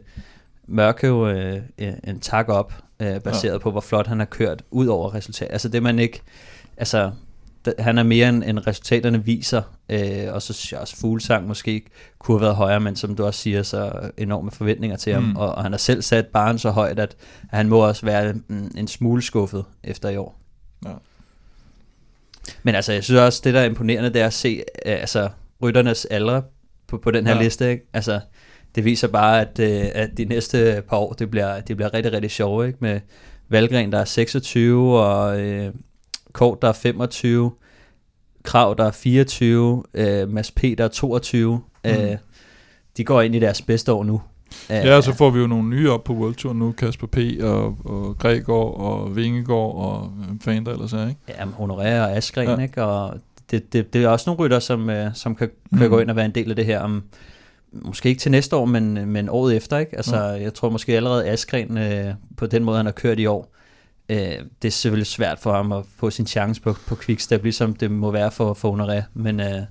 [0.69, 1.63] Mørkøv øh,
[2.05, 3.59] en tak op, øh, baseret ja.
[3.59, 5.49] på, hvor flot han har kørt, ud over resultat.
[5.51, 6.23] Altså det man ikke...
[6.77, 7.11] Altså,
[7.79, 11.83] han er mere end, end resultaterne viser, øh, og så synes jeg også, Fuglsang måske
[12.19, 15.37] kunne have været højere, men som du også siger, så enorme forventninger til ham, Mm.
[15.37, 18.33] og, og han har selv sat barn så højt, at, at han må også være
[18.49, 20.41] mm, en smule skuffet efter i år.
[20.85, 20.93] Ja.
[22.63, 25.29] Men altså, jeg synes også, det der er imponerende, det er at se øh, altså,
[25.63, 26.43] rytternes aldre
[26.87, 27.43] på, på den her ja.
[27.43, 27.71] liste.
[27.71, 27.89] Ikke?
[27.93, 28.21] Altså,
[28.75, 32.13] det viser bare, at, øh, at de næste par år, det bliver, det bliver rigtig,
[32.13, 32.79] rigtig sjovt, ikke?
[32.81, 33.01] Med
[33.49, 35.73] Valgren, der er 26, og øh,
[36.33, 37.53] Kort, der er 25,
[38.43, 41.61] Krav, der er 24, øh, Mads P, der er 22.
[41.85, 41.91] Mm.
[41.91, 42.17] Øh,
[42.97, 44.21] de går ind i deres bedste år nu.
[44.71, 47.07] Øh, Ja, og så får vi jo nogle nye op på World Tour nu, Kasper
[47.07, 47.19] P.
[47.43, 51.21] og, og Gregor og Vingegaard og hvem fanden der ellers er, ikke?
[51.29, 52.55] Ja, Honoré og Askren, Ja.
[52.55, 52.63] ja.
[52.63, 52.83] ikke?
[52.85, 53.15] Og
[53.51, 55.89] det, det, det er også nogle rytter, som, øh, som kan, kan Mm.
[55.89, 57.03] gå ind og være en del af det her om,
[57.73, 59.97] måske ikke til næste år, men, men året efter, ikke?
[59.97, 63.55] Altså, jeg tror måske allerede Askren, øh, på den måde, han har kørt i år,
[64.09, 64.17] øh,
[64.63, 67.91] det er selvfølgelig svært for ham at få sin chance på, på Quickstep, ligesom det
[67.91, 69.67] må være for, for Honoré, men, øh, Men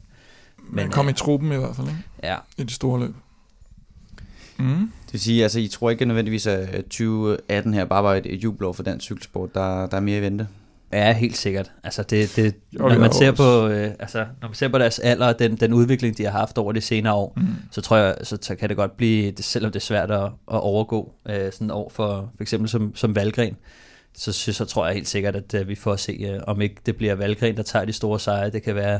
[0.69, 1.99] Men, kom i øh, truppen i hvert fald, ikke?
[2.23, 3.15] ja, I de store løb.
[4.57, 4.91] Mm.
[5.05, 8.43] Det vil sige, altså I tror ikke nødvendigvis, at 2018 her bare var et, et
[8.43, 9.55] jubelår for dansk cykelsport.
[9.55, 10.47] Der, der er mere i vente.
[10.93, 11.71] Ja, helt sikkert.
[11.83, 14.99] Altså det, det, Jo, når man ser på, øh, altså når man ser på deres
[14.99, 17.43] alder og den, den udvikling de har haft over de senere år, Mm.
[17.71, 20.23] så tror jeg, så, så kan det godt blive, det, selvom det er svært at,
[20.23, 23.55] at overgå øh, sådan år for, for eksempel som, som Valgren,
[24.17, 26.61] så, så, så tror jeg helt sikkert, at uh, vi får at se, uh, om
[26.61, 28.49] ikke det bliver Valgren, der tager de store sejre.
[28.49, 28.99] Det kan være,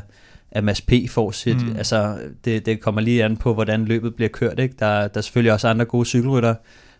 [0.50, 0.92] at Mads P.
[1.08, 1.66] får sit.
[1.66, 1.76] Mm.
[1.76, 4.58] Altså, det, det kommer lige an på, hvordan løbet bliver kørt.
[4.58, 4.74] Ikke?
[4.78, 6.54] Der, der er selvfølgelig også andre gode cykelrytter,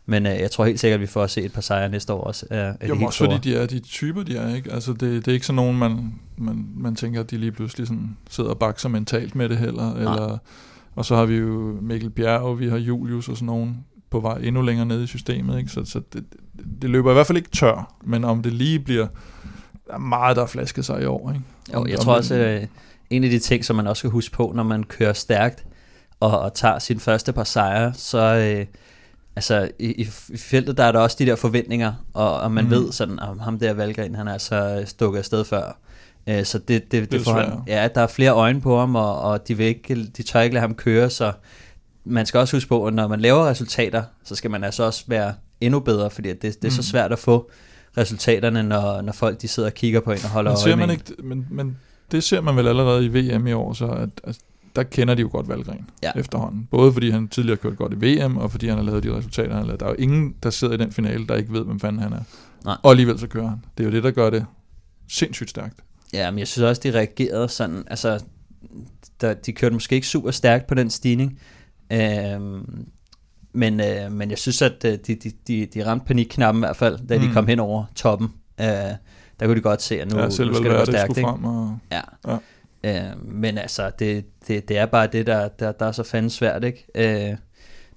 [0.07, 2.13] men uh, jeg tror helt sikkert, at vi får at se et par sejre næste
[2.13, 2.47] år også.
[2.51, 3.31] Uh, jo, også store.
[3.31, 4.55] fordi de er de typer, de er.
[4.55, 4.73] Ikke?
[4.73, 7.87] Altså, det, det er ikke sådan nogen, man, man, man tænker, at de lige pludselig
[7.87, 9.95] sådan sidder og bakser mentalt med det heller.
[9.95, 10.39] Eller,
[10.95, 14.21] og så har vi jo Mikkel Bjerg, og vi har Julius og sådan nogen på
[14.21, 15.59] vej endnu længere ned i systemet.
[15.59, 15.71] Ikke?
[15.71, 16.25] Så, så det,
[16.83, 19.07] det løber i hvert fald ikke tør, men om det lige bliver
[19.87, 21.31] der er meget, der er flasket sig i år.
[21.31, 21.45] Ikke?
[21.75, 22.67] Jo, jeg om tror også, øh,
[23.11, 25.65] en af de ting, som man også skal huske på, når man kører stærkt
[26.21, 28.67] og, og tager sin første par sejre, så øh,
[29.37, 32.65] altså, i, i, i feltet der er der også de der forventninger, og, og man
[32.65, 32.71] mm.
[32.71, 35.79] ved sådan, at ham der Valgren, han er altså stukket afsted før.
[36.27, 38.95] Øh, så det, det, det, det får han, ja, der er flere øjne på ham,
[38.97, 41.33] og, og de, vil ikke, de tør ikke lade ham køre, så
[42.05, 45.05] man skal også huske på, at når man laver resultater, så skal man altså også
[45.07, 46.71] være endnu bedre, fordi det, det er mm.
[46.71, 47.51] så svært at få
[47.99, 50.91] resultaterne, når, når folk de sidder og kigger på en og holder men ser man
[50.91, 51.79] ikke, men, men
[52.13, 54.39] det ser man vel allerede i VM i år, så at, at
[54.77, 56.11] der kender de jo godt Valgren ja.
[56.17, 56.69] efterhånden.
[56.71, 59.51] Både fordi han tidligere kørt godt i VM, og fordi han har lavet de resultater,
[59.51, 59.81] han har lavet.
[59.81, 62.13] Der er jo ingen, der sidder i den finale, der ikke ved, hvem fanden han
[62.13, 62.23] er.
[62.65, 62.77] Nej.
[62.83, 63.65] Og alligevel så kører han.
[63.79, 64.47] Det er jo det, der gør det
[65.09, 65.81] sindssygt stærkt.
[66.13, 68.25] Ja, men jeg synes også, de reagerede sådan, altså,
[69.21, 71.39] der, de kørte måske ikke super stærkt på den stigning,
[71.93, 72.87] øhm,
[73.55, 76.77] men, øh, men jeg synes, at øh, de, de, de, de ramte panikknappen i hvert
[76.77, 77.25] fald, da mm.
[77.25, 78.29] de kom hen over toppen.
[78.61, 78.67] Øh,
[79.41, 81.21] der kunne de godt se, at nu, ja, nu skal det være stærkt.
[81.21, 81.79] Frem og...
[81.93, 82.01] Ja.
[82.29, 82.37] ja.
[82.85, 86.33] Øh, men altså, det, det, det er bare det, der, der, der er så fandens
[86.33, 86.87] svært, ikke?
[86.95, 87.37] Øh,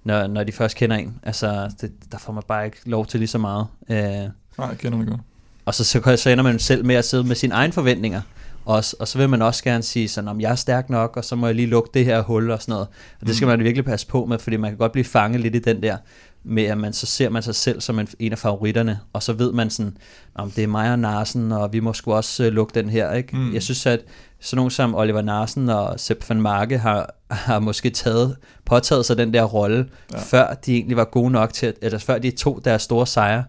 [0.03, 1.19] når, når de først kender en.
[1.23, 3.67] Altså, det, der får man bare ikke lov til lige så meget.
[3.89, 5.21] Øh, Nej, jeg kender det godt.
[5.65, 8.21] Og så, så, så ender man selv med at sidde med sine egne forventninger.
[8.65, 11.25] Også, og så vil man også gerne sige sådan, om jeg er stærk nok, og
[11.25, 12.87] så må jeg lige lukke det her hul og sådan noget.
[13.21, 13.49] Og det skal mm.
[13.49, 15.97] man virkelig passe på med, fordi man kan godt blive fanget lidt i den der,
[16.43, 19.33] med at man så ser man sig selv som en, en af favoritterne, og så
[19.33, 19.97] ved man sådan,
[20.35, 23.13] om det er mig og Narsen, og vi må sgu også uh, lukke den her.
[23.13, 23.35] Ikke?
[23.35, 23.53] Mm.
[23.53, 23.99] Jeg synes, at
[24.45, 29.17] sådan nogen som Oliver Narsen og Sepp van Marke har, har måske taget, påtaget sig
[29.17, 30.19] den der rolle, ja.
[30.19, 33.43] før de egentlig var gode nok til, at, eller før de tog deres store sejre.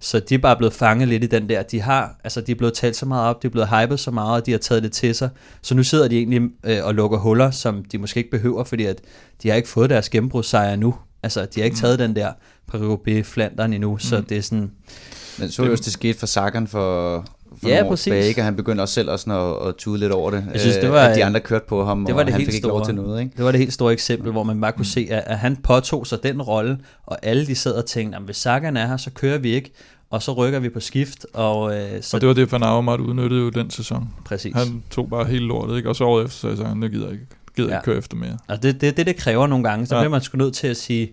[0.00, 1.62] Så de er bare blevet fanget lidt i den der.
[1.62, 4.10] De har, altså de er blevet talt så meget op, de er blevet hypet så
[4.10, 5.30] meget, og de har taget det til sig.
[5.62, 8.84] Så nu sidder de egentlig øh, og lukker huller, som de måske ikke behøver, fordi
[8.84, 9.00] at
[9.42, 10.94] de har ikke fået deres gennembrudssejr nu.
[11.22, 11.80] Altså, de har ikke mm.
[11.80, 12.32] taget den der
[12.68, 13.98] paris Flandern endnu, mm.
[13.98, 14.70] så det er sådan...
[15.38, 17.24] Men så er det også, det skete for Sagan for,
[17.62, 18.04] for ja, præcis.
[18.04, 20.44] Tilbage, og han begyndte også selv også at, at tude lidt over det.
[20.52, 22.40] Jeg synes, det var, at de andre kørte på ham, det var og det han
[22.40, 23.20] helt fik store, ikke lov til noget.
[23.20, 23.32] Ikke?
[23.36, 24.84] Det var det helt store eksempel, hvor man bare kunne mm.
[24.84, 28.22] se, at, at han påtog sig den rolle, og alle de sad og tænkte, at
[28.22, 29.72] hvis Sagan er her, så kører vi ikke
[30.10, 31.26] og så rykker vi på skift.
[31.32, 34.08] Og, øh, så og det var det, Van Avermaet udnyttede jo den sæson.
[34.24, 34.54] Præcis.
[34.54, 35.88] Han tog bare hele lortet, ikke?
[35.88, 37.76] og så året efter sagde han, nu gider jeg ikke, gider ja.
[37.76, 38.38] ikke køre efter mere.
[38.48, 40.00] Altså det, det, det, det kræver nogle gange, så ja.
[40.00, 41.12] bliver man sgu nødt til at sige,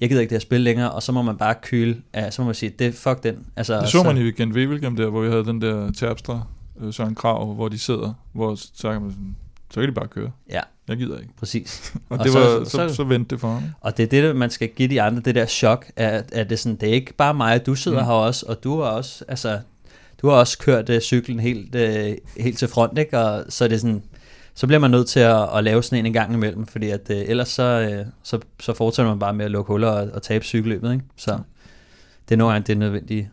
[0.00, 2.42] jeg gider ikke det her spil længere, og så må man bare kyle, ja, så
[2.42, 3.46] må man sige, det fuck den.
[3.56, 6.46] Altså, det så, så man i Gent Wevelgem der, hvor vi havde den der Terpstra,
[6.80, 9.36] øh, Søren Krav, hvor de sidder, hvor så kan man sådan,
[9.70, 10.30] så kan de bare køre.
[10.50, 10.60] Ja.
[10.88, 11.36] Jeg gider ikke.
[11.36, 11.92] Præcis.
[12.08, 13.62] og, og det var, så, så, så, så vendte det for ham.
[13.80, 16.58] Og det er det, man skal give de andre, det der chok, at, at det,
[16.58, 18.06] sådan, det er ikke bare mig, du sidder mm.
[18.06, 19.58] her også, og du har også, altså,
[20.22, 23.18] du har også kørt uh, cyklen helt, uh, helt til front, ikke?
[23.18, 24.02] Og så er det sådan,
[24.60, 27.10] så bliver man nødt til at, at lave sådan en en gang imellem, fordi at,
[27.10, 30.22] uh, ellers så, uh, så, så fortsætter man bare med at lukke huller og, og
[30.22, 31.04] tabe cykelløbet, ikke?
[31.16, 31.38] Så
[32.28, 33.28] det er nogle gange det nødvendigt.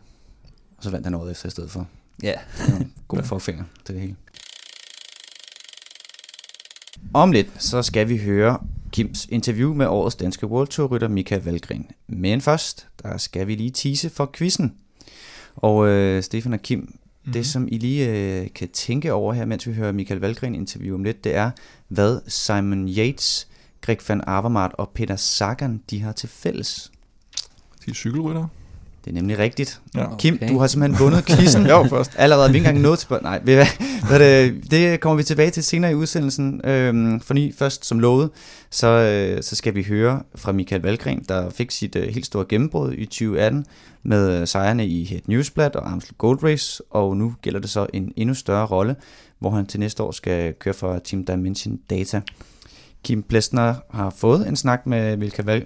[0.76, 1.86] Og så vandt han året efter i stedet for.
[2.22, 2.34] Ja.
[3.08, 4.16] God forfinger til det hele.
[7.14, 8.58] Om lidt, så skal vi høre
[8.92, 11.90] Kims interview med årets danske World Tour rytter Mika Valgren.
[12.06, 14.74] Men først, der skal vi lige tease for quizzen.
[15.56, 17.32] Og øh, Stefan og Kim, mm-hmm.
[17.32, 20.94] det som I lige øh, kan tænke over her, mens vi hører Michael Valgren interview
[20.94, 21.50] om lidt, det er,
[21.88, 23.48] hvad Simon Yates,
[23.80, 26.92] Greg van Avermaet og Peter Sagan, de har til fælles.
[27.84, 28.48] De er cykelryttere.
[29.08, 29.80] Det er nemlig rigtigt.
[29.94, 30.16] Ja.
[30.18, 31.66] Kim, du har simpelthen vundet quizzen.
[31.70, 32.12] jo, først.
[32.16, 33.08] Allerede, vi ikke engang nået til...
[33.22, 33.54] Nej, ved
[34.08, 36.60] hvad, det, det kommer vi tilbage til senere i udsendelsen.
[36.64, 38.30] Øhm, for lige først, som lovet,
[38.70, 42.44] så, øh, så skal vi høre fra Michael Valgren, der fik sit øh, helt store
[42.48, 43.66] gennembrud i 2018
[44.02, 48.12] med sejrene i Head Newsblad og Amstel Gold Race, og nu gælder det så en
[48.16, 48.96] endnu større rolle,
[49.38, 52.20] hvor han til næste år skal køre for Team Dimension Data.
[53.04, 55.16] Kim Plesner har fået en snak med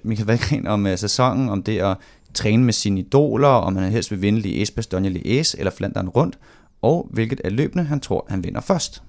[0.05, 1.97] Michael Valgren om uh, sæsonen, om det at
[2.35, 6.39] træne med sine idoler, om han helst vil vinde Liège, Bastogne Liège eller Flandern rundt,
[6.83, 9.03] og hvilket af løbende han tror, han vinder først.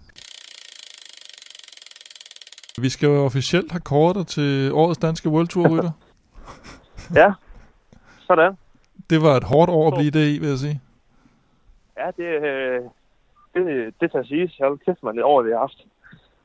[2.82, 5.92] Vi skal jo officielt have kortet til årets danske World Tour rytter.
[7.22, 7.34] ja,
[8.20, 8.58] sådan.
[9.10, 10.82] Det var et hårdt år at blive det i, vil jeg sige.
[11.98, 12.82] Ja, det, øh,
[13.54, 14.54] det, det tager sige.
[14.60, 15.86] Jeg har kæft mig lidt over, vi har haft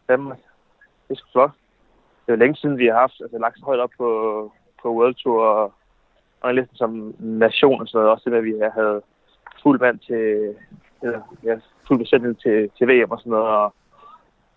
[0.09, 0.39] Danmark.
[1.09, 1.51] Det er sgu flot.
[2.27, 4.09] Det er længe siden, vi har haft altså, lagt så højt op på,
[4.83, 5.73] på World Tour, og
[6.41, 9.03] og næsten som nation og sådan noget, også det, at vi havde
[9.63, 10.55] fuld mand til,
[11.03, 11.55] eller, ja,
[11.87, 13.47] fuld besætning til, til VM og sådan noget.
[13.47, 13.75] Og,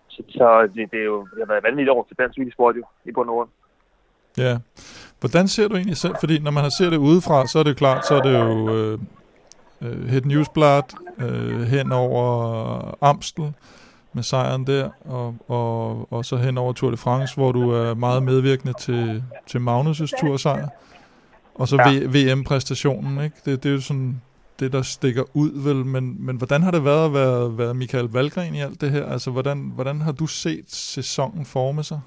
[0.08, 2.84] så, så det, det, er jo, det har været vanvittigt år til dansk cykelsport jo,
[3.06, 3.50] i bund og grund.
[4.38, 4.58] Ja.
[5.20, 6.16] Hvordan ser du egentlig selv?
[6.20, 8.76] Fordi når man har ser det udefra, så er det klart, så er det jo
[8.76, 9.00] øh,
[9.82, 10.84] øh, Newsblad
[11.18, 12.24] øh, hen over
[13.02, 13.54] Amstel
[14.14, 17.94] med sejren der, og, og, og så hen over Tour de France, hvor du er
[17.94, 20.68] meget medvirkende til, til Magnus' tursejr.
[21.56, 22.34] Og så ja.
[22.34, 23.36] VM-præstationen, ikke?
[23.46, 24.22] Det, det er jo sådan
[24.60, 25.86] det, der stikker ud, vel?
[25.86, 29.06] Men, men hvordan har det været at være, være Michael Valgren i alt det her?
[29.06, 32.00] Altså, hvordan, hvordan har du set sæsonen forme sig?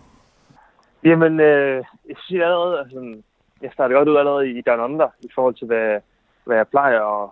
[1.04, 3.16] Jamen, øh, jeg synes allerede, altså,
[3.62, 6.00] jeg startede godt ud allerede i Down Under, i forhold til, hvad,
[6.44, 7.30] hvad jeg plejer at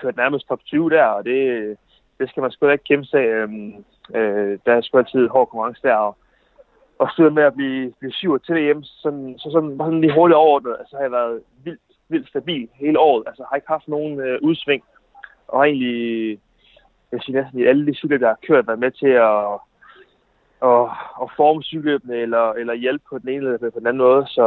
[0.00, 1.76] køre nærmest top 20 der, og det,
[2.18, 3.18] det skal man sgu da ikke kæmpe sig.
[3.18, 6.16] Øhm, øh, der er sgu altid hård konkurrence der, og,
[6.98, 10.36] og styrer med at blive, blive syv til hjem, sådan, så sådan, sådan lige hurtigt
[10.36, 13.24] overordnet, altså har jeg været vildt, vildt stabil hele året.
[13.26, 14.82] Altså har ikke haft nogen øh, udsving,
[15.48, 16.40] og har egentlig,
[17.12, 19.44] jeg siger næsten i alle de cykler, der har kørt, været med til at,
[20.70, 20.82] at,
[21.22, 24.46] at forme cykelløbene, eller, eller hjælpe på den ene eller på den anden måde, så,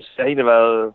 [0.00, 0.94] så jeg har egentlig været,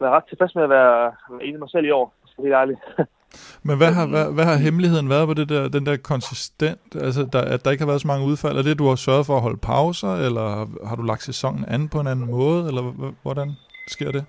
[0.00, 2.54] været ret tilfreds med at være, være enig med mig selv i år, så helt
[2.54, 2.80] ærligt.
[3.62, 7.28] Men hvad har, hvad, hvad har hemmeligheden været på det der, den der konsistent, altså
[7.32, 8.58] der, at der ikke har været så mange udfald?
[8.58, 10.46] Er det, du har sørget for at holde pauser, eller
[10.88, 12.82] har du lagt sæsonen an på en anden måde, eller
[13.22, 13.48] hvordan
[13.86, 14.24] sker det?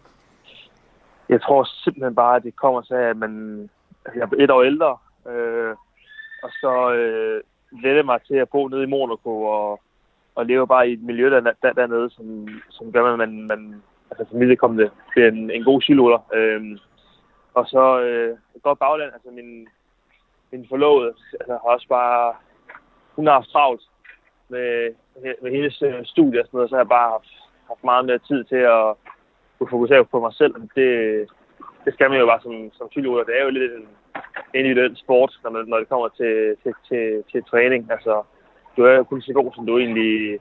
[1.30, 3.70] Jeg tror simpelthen bare, at det kommer til, at man,
[4.16, 4.98] jeg er et år ældre,
[5.32, 5.76] øh,
[6.44, 7.42] og så øh,
[7.84, 9.82] lette mig til at bo nede i Monaco og,
[10.36, 13.82] og leve bare i et miljø der, der, dernede, som, som gør, at man, man
[14.12, 16.20] altså familiekommende bliver en, en god cykelruller.
[16.34, 16.78] Øh,
[17.54, 19.68] og så øh, et godt bagland, altså min,
[20.52, 22.34] min forlovede altså, har også bare,
[23.16, 23.82] hun har haft travlt
[24.50, 24.94] med,
[25.42, 27.32] med hendes øh, studie og sådan noget, så har jeg bare haft,
[27.68, 28.96] haft meget mere tid til at
[29.58, 30.56] kunne fokusere på mig selv.
[30.76, 30.90] Det,
[31.86, 33.26] det skal man jo bare som, som cykelrytter.
[33.26, 33.88] Det er jo lidt en
[34.54, 37.92] individuel sport, når, man, når det kommer til, til, til, til træning.
[37.92, 38.24] Altså,
[38.78, 40.40] du er jo kun så god, som du egentlig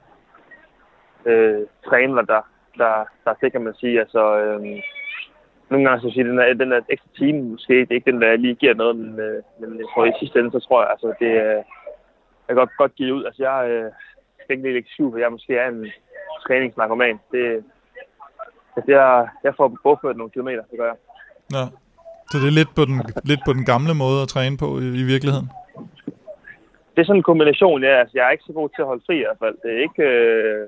[1.25, 2.41] øh, træner der,
[2.77, 3.99] der, der det kan man sige.
[3.99, 4.61] Altså, øh,
[5.71, 8.21] nogle gange så siger den der, den der ekstra time måske det er ikke den,
[8.21, 10.91] der lige giver noget, men, øh, men jeg tror i sidste ende, så tror jeg,
[10.91, 11.63] altså det er
[12.47, 13.23] jeg godt, godt give ud.
[13.25, 13.91] Altså jeg øh,
[14.41, 15.87] skal ikke lægge syv, for jeg måske er en
[16.47, 17.19] træningsnarkoman.
[17.31, 17.63] Det,
[18.75, 20.99] altså jeg, jeg får bogført nogle kilometer, det gør jeg.
[21.57, 21.65] Ja.
[22.29, 22.97] Så det er lidt på den,
[23.31, 25.49] lidt på den gamle måde at træne på i, i virkeligheden?
[26.93, 27.93] Det er sådan en kombination, ja.
[28.01, 29.55] Altså, jeg er ikke så god til at holde fri i hvert fald.
[29.63, 30.61] Det er ikke, øh,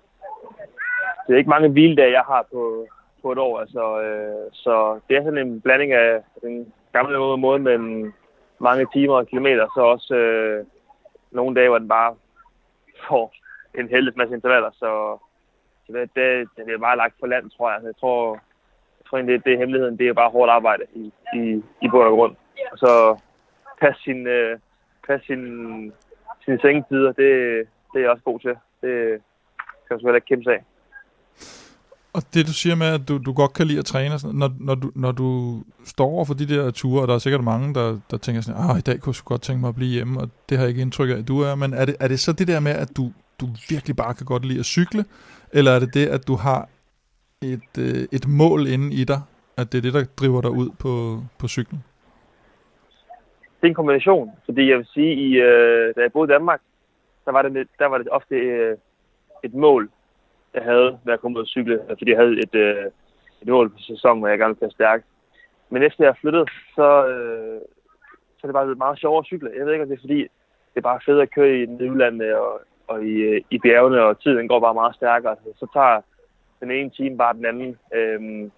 [1.23, 2.87] det er ikke mange hviledage, jeg har på,
[3.23, 3.59] på et år.
[3.59, 7.77] Altså, øh, så det er sådan en blanding af en gammel måde med
[8.59, 10.65] mange timer og kilometer, så også øh,
[11.31, 12.15] nogle dage, hvor den bare
[13.07, 13.33] får
[13.79, 14.71] en heldig masse intervaller.
[14.71, 15.17] Så,
[15.85, 17.75] så det, det, det er bare lagt på land, tror jeg.
[17.75, 18.33] Altså, jeg tror,
[18.99, 19.97] jeg tror egentlig, det, det er hemmeligheden.
[19.97, 22.35] Det er bare hårdt arbejde i, i, i bund og grund.
[22.71, 23.19] Og så
[23.81, 24.59] passe sin, øh,
[25.07, 25.43] pas sin,
[26.45, 27.31] sin sengetider, det,
[27.93, 28.55] det er jeg også god til.
[28.81, 29.21] Det
[29.61, 30.63] kan man selvfølgelig ikke kæmpe sig af.
[32.13, 34.51] Og det du siger med, at du, du godt kan lide at træne, sådan, når,
[34.59, 37.73] når, du, når du står over for de der ture, og der er sikkert mange,
[37.73, 40.19] der, der tænker sådan, ah, i dag kunne jeg godt tænke mig at blive hjemme,
[40.21, 42.19] og det har jeg ikke indtryk af, at du er, men er det, er det
[42.19, 43.03] så det der med, at du,
[43.41, 45.05] du virkelig bare kan godt lide at cykle,
[45.53, 46.69] eller er det det, at du har
[47.41, 49.21] et, øh, et mål inde i dig,
[49.57, 51.83] at det er det, der driver dig ud på, på cyklen?
[53.61, 56.61] Det er en kombination, fordi jeg vil sige, i, øh, da jeg boede i Danmark,
[57.25, 58.77] der var det, der var det ofte øh,
[59.43, 59.89] et mål
[60.53, 62.85] jeg havde, da jeg kom ud at cykle, fordi jeg havde et, øh,
[63.41, 65.01] et mål på sæsonen, hvor jeg gerne ville være stærk.
[65.69, 67.61] Men efter jeg flyttede, så, øh,
[68.37, 69.51] så er det bare meget sjovere at cykle.
[69.57, 70.21] Jeg ved ikke, om det er fordi,
[70.71, 74.19] det er bare fedt at køre i udlandet og, og i, øh, i bjergene, og
[74.19, 75.31] tiden går bare meget stærkere.
[75.31, 76.01] Altså, så tager
[76.59, 77.77] den ene time bare den anden.
[77.95, 78.51] Øhm,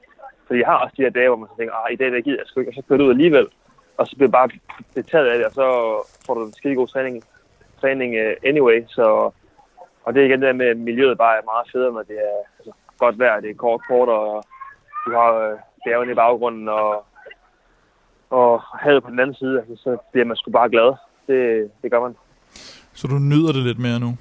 [0.48, 2.38] fordi jeg har også de her dage, hvor man tænker, ah, i dag der gider
[2.38, 3.48] jeg sgu ikke, og så kører du ud alligevel.
[3.98, 4.50] Og så bliver bare
[4.96, 5.66] betaget af det, og så
[6.26, 7.24] får du en skide god træning,
[7.82, 8.84] træning uh, anyway.
[8.88, 9.32] Så
[10.06, 12.18] og det er igen det der med, at miljøet bare er meget federe, når det
[12.30, 14.44] er altså, godt vejr, det er kort, kort, og
[15.06, 17.06] du har øh, bjergene i baggrunden, og,
[18.30, 20.90] og havet på den anden side, altså, så bliver man sgu bare glad.
[21.28, 22.16] Det, det gør man.
[22.94, 24.18] Så du nyder det lidt mere nu?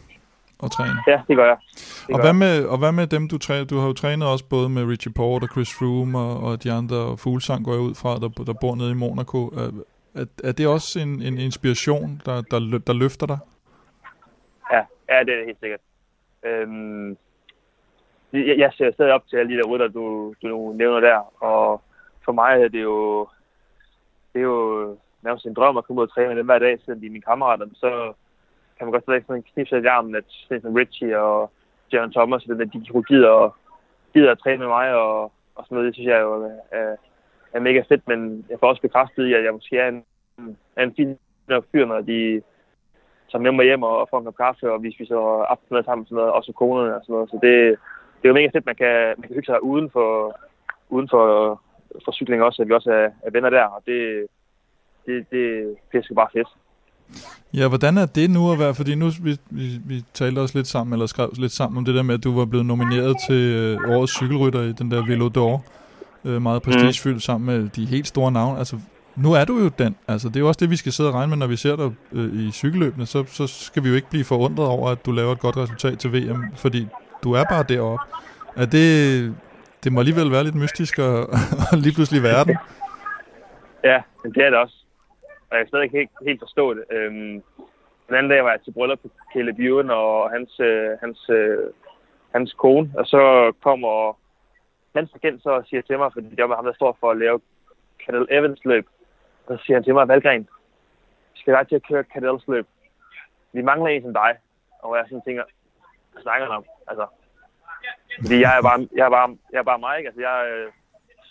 [0.64, 0.96] at træne?
[1.06, 1.56] Ja, det gør jeg.
[2.06, 3.64] Det og, hvad med, og hvad med dem, du træner?
[3.64, 6.72] Du har jo trænet også både med Richie Port og Chris Froome og, og de
[6.72, 9.46] andre, og Fuglsang går jeg ud fra, der, der bor nede i Monaco.
[9.46, 9.70] Er,
[10.14, 13.38] er, er det også en, en inspiration, der, der, der løfter dig?
[15.08, 15.80] Ja, det er det helt sikkert.
[16.42, 17.16] Øhm,
[18.32, 21.82] jeg, jeg ser stadig op til alle de der rytter, du, du nævner der, og
[22.24, 23.28] for mig er det jo,
[24.32, 26.78] det er jo nærmest en drøm at komme ud og træne med dem hver dag,
[26.80, 27.66] selvom de er mine kammerater.
[27.74, 28.12] Så
[28.78, 31.50] kan man godt stadig sådan knipse i armen, at sådan Richie og
[31.92, 33.54] Jaron Thomas, den der, de gider, og,
[34.14, 35.22] gider at træne med mig, og,
[35.54, 36.96] og sådan noget, det synes jeg jo er,
[37.52, 40.04] er mega fedt, men jeg får også bekræftet i, at jeg måske er en,
[40.76, 41.18] er en fin
[41.72, 42.42] fyr, når de
[43.34, 45.18] tager med mig hjem og får en kop kaffe, og vi spiser
[45.52, 47.30] aftensmad sammen, sådan noget, også konerne og sådan noget.
[47.30, 47.54] Så det,
[48.18, 50.10] det er jo mega fedt, man kan, man kan hygge sig uden for,
[50.94, 51.24] uden for,
[52.04, 54.00] for cykling også, at vi også er, er venner der, og det,
[55.06, 55.42] det, det,
[55.92, 56.50] det er bare fedt.
[57.58, 60.66] Ja, hvordan er det nu at være, fordi nu vi, vi, vi talte også lidt
[60.66, 63.42] sammen, eller skrev lidt sammen om det der med, at du var blevet nomineret til
[63.60, 65.56] øh, årets cykelrytter i den der Velo d'Or,
[66.28, 66.72] øh, meget mm.
[66.72, 67.20] prestigefyldt mm.
[67.28, 68.58] sammen med de helt store navne.
[68.58, 68.76] Altså,
[69.16, 69.96] nu er du jo den.
[70.08, 71.76] Altså, det er jo også det, vi skal sidde og regne med, når vi ser
[71.76, 73.06] dig øh, i cykelløbene.
[73.06, 75.98] Så, så skal vi jo ikke blive forundret over, at du laver et godt resultat
[75.98, 76.88] til VM, fordi
[77.24, 78.04] du er bare deroppe.
[78.56, 78.88] Er det,
[79.84, 81.16] det må alligevel være lidt mystisk at,
[81.72, 82.56] at lige pludselig være den.
[83.84, 84.02] Ja,
[84.34, 84.76] det er det også.
[85.50, 86.84] Og jeg kan stadig ikke helt, helt forstå det.
[86.90, 87.42] Øhm,
[88.06, 91.58] den anden dag var jeg til bryllup på Kelle Bjørn og hans, øh, hans, øh,
[92.34, 94.18] hans kone, og så kommer
[94.96, 97.18] hans agent så og siger til mig, fordi det var ham, der står for at
[97.18, 97.40] lave
[98.06, 98.86] Cadel Evans løb,
[99.46, 100.48] og så siger han til mig, Valgren,
[101.34, 102.66] skal jeg til at køre Cadels løb?
[103.52, 104.32] Vi mangler en som dig.
[104.82, 105.44] Og jeg sådan tænker,
[106.12, 106.64] hvad snakker om?
[106.88, 107.06] Altså,
[108.20, 110.08] fordi jeg er bare, jeg er bare, jeg er bare mig, ikke?
[110.08, 110.72] Altså, jeg er øh,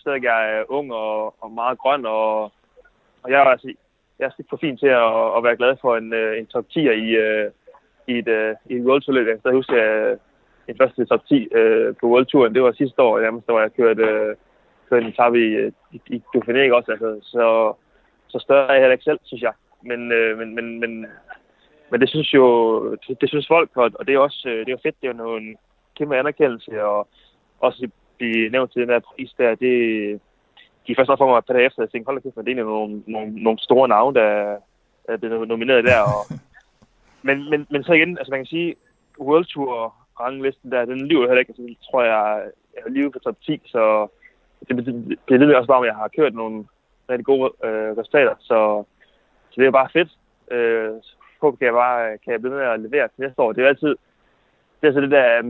[0.00, 2.42] stadig jeg er ung og, og meget grøn, og,
[3.22, 3.74] og jeg er, altså,
[4.18, 6.96] jeg er for fint til at, at være glad for en, øh, en top 10'er
[7.06, 7.50] i, øh,
[8.06, 9.40] i et, i et World Tour løb.
[9.44, 10.18] Jeg husker, at
[10.66, 11.48] min første top 10
[12.00, 12.54] på World Touren.
[12.54, 14.36] Det var sidste år, nærmest, hvor jeg kørte, uh,
[14.88, 15.46] kørte en tab i,
[15.92, 16.90] i, i Dauphiné, også?
[16.92, 17.74] Altså, så,
[18.34, 19.52] så større er jeg heller ikke selv, synes jeg.
[19.82, 21.06] Men, uh, men, men, men,
[21.90, 22.44] men det synes jo,
[22.94, 25.00] det, det synes folk, og, og det er også det er fedt.
[25.00, 25.56] Det er jo en
[25.96, 27.08] kæmpe anerkendelse, og
[27.60, 29.74] også blive nævnt til den der pris der, det,
[30.86, 32.64] de først for mig et par dage efter, jeg tænkte, hold da kæft, det er
[32.64, 34.56] nogle, nogle, nogle store navne, der
[35.08, 36.00] er blevet nomineret der.
[36.00, 36.22] Og,
[37.28, 38.74] men, men, men så igen, altså man kan sige,
[39.20, 41.54] World Tour ranglisten der, den lever heller ikke.
[41.58, 42.42] Altså, tror, jeg,
[42.74, 44.06] jeg er lige på top 10, så
[44.68, 46.64] det, det, det lyder også bare, om jeg har kørt nogle
[47.10, 48.34] rigtig gode øh, resultater.
[48.40, 48.84] Så,
[49.50, 50.10] så det er bare fedt.
[50.50, 50.90] Øh,
[51.40, 53.52] håber kan jeg bare kan jeg blive med at levere til næste år.
[53.52, 53.96] Det er altid
[54.80, 55.42] det er så det der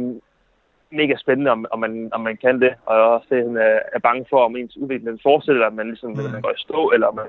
[0.90, 2.74] mega spændende, om, om, man, om man kan det.
[2.86, 6.32] Og også det, er, er bange for, om ens udvikling fortsætter, at man ligesom mm.
[6.32, 7.26] man går i stå, eller om man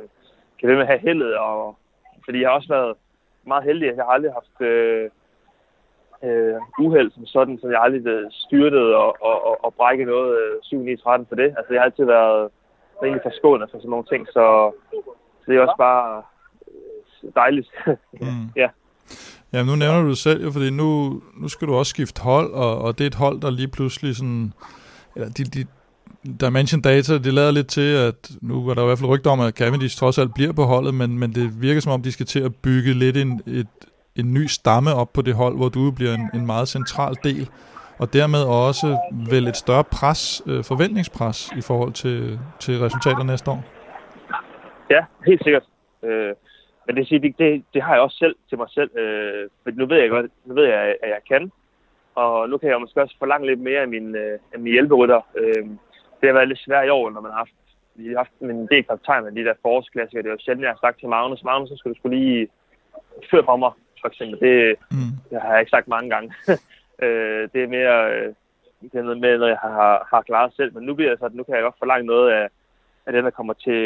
[0.59, 1.37] kan ved med at have heldet.
[1.37, 1.77] Og,
[2.25, 2.95] fordi jeg har også været
[3.43, 3.87] meget heldig.
[3.87, 5.09] Jeg har aldrig haft øh,
[6.23, 10.37] øh, uheld som sådan, så jeg har aldrig styrtet og, og, og, og brækket noget
[10.39, 11.53] øh, 7 9 13 for det.
[11.57, 12.51] Altså, jeg har altid været
[13.03, 14.71] rigtig forskånet for sådan nogle ting, så,
[15.41, 16.23] så det er også bare
[17.23, 17.69] øh, dejligt.
[18.21, 18.49] mm.
[18.55, 18.69] ja.
[19.53, 22.51] Ja, nu nævner du det selv jo, fordi nu, nu skal du også skifte hold,
[22.53, 24.53] og, og det er et hold, der lige pludselig sådan...
[25.15, 25.65] Eller de, de,
[26.41, 29.39] Dimension Data, det lader lidt til, at nu er der i hvert fald rygter om,
[29.39, 32.25] at Cavendish trods alt bliver på holdet, men, men det virker som om, de skal
[32.25, 33.67] til at bygge lidt en, et,
[34.15, 37.49] en ny stamme op på det hold, hvor du bliver en, en meget central del,
[37.99, 38.87] og dermed også
[39.31, 43.63] vel et større pres, øh, forventningspres i forhold til, til resultater næste år.
[44.89, 45.63] Ja, helt sikkert.
[46.03, 46.33] Øh,
[46.85, 49.85] men det, det, det, det har jeg også selv til mig selv, øh, for nu
[49.85, 51.51] ved jeg godt, nu ved jeg, at jeg kan.
[52.15, 55.21] Og nu kan jeg måske også forlange lidt mere af min, øh, af min hjælperytter.
[55.35, 55.63] Øh,
[56.19, 57.57] det har været lidt svært i år, når man har haft,
[57.95, 60.23] vi har haft en del kaptajn med de der forårsklassikere.
[60.23, 62.47] Det er jo sjældent, jeg har sagt til Magnus, Magnus, så skal du skulle lige
[63.31, 64.39] føre på mig, for eksempel.
[64.39, 65.13] Det, mm.
[65.29, 66.33] det har jeg ikke sagt mange gange.
[67.01, 68.33] øh, det er mere øh,
[68.81, 70.73] det er noget med, når jeg har, har klaret selv.
[70.73, 72.47] Men nu bliver jeg så, at nu kan jeg godt forlange noget af,
[73.05, 73.81] af den, der kommer til,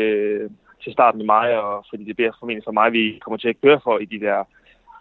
[0.83, 3.61] til starten med mig, og fordi det bliver formentlig for mig, vi kommer til at
[3.61, 4.43] køre for i de der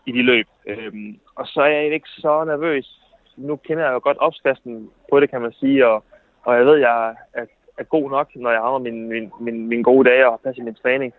[0.06, 0.46] i de løb.
[0.66, 3.00] Øhm, og så er jeg ikke så nervøs.
[3.36, 6.04] Nu kender jeg jo godt opskriften på det, kan man sige, og,
[6.42, 7.46] og jeg ved, at jeg er,
[7.78, 10.74] er god nok, når jeg har min, min, min, min gode dage og passer min
[10.74, 11.12] træning.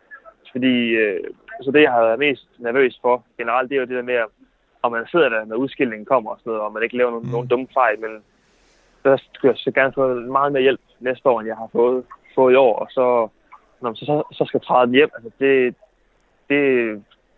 [0.51, 1.23] Fordi, øh,
[1.61, 4.15] så det, jeg har været mest nervøs for generelt, det er jo det der med,
[4.81, 7.25] om man sidder der, når udskillingen kommer og sådan noget, og man ikke laver nogen,
[7.25, 7.31] mm.
[7.31, 8.23] nogen dumme fejl, men
[9.03, 12.03] der skulle jeg så gerne få meget mere hjælp næste år, end jeg har fået,
[12.35, 13.27] fået i år, og så
[13.81, 15.75] når man så, så skal træde den hjem, altså det,
[16.49, 16.63] det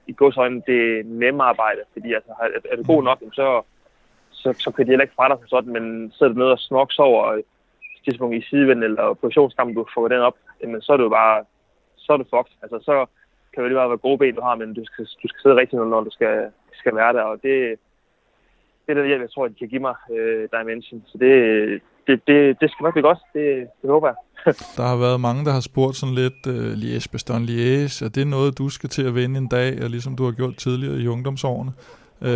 [0.07, 3.61] i godsøjne, det er nemmere arbejde, fordi altså, er, er du god nok, så,
[4.31, 6.59] så, så kan de heller ikke fra dig for sådan, men sidder du nede og
[6.59, 7.41] snoks over
[8.05, 11.45] tidspunkt i sidevind eller positionskampen, du får den op, jamen, så er du bare,
[11.95, 12.55] så er du fucked.
[12.61, 13.05] Altså, så
[13.53, 15.87] kan det lige være gode ben, du har, men du skal, du skal sidde rigtigt,
[15.87, 17.79] når du skal, skal være der, og det,
[18.85, 21.03] det er det, jeg tror, de kan give mig, uh, Dimension.
[21.05, 21.33] Så det,
[22.07, 24.15] det, det, det skal nok blive godt, det, det håber jeg.
[24.77, 28.27] der har været mange, der har spurgt sådan lidt, uh, Liège, Bastogne Liège, er det
[28.27, 31.07] noget, du skal til at vinde en dag, og ligesom du har gjort tidligere i
[31.07, 31.71] ungdomsårene?
[32.21, 32.27] Uh,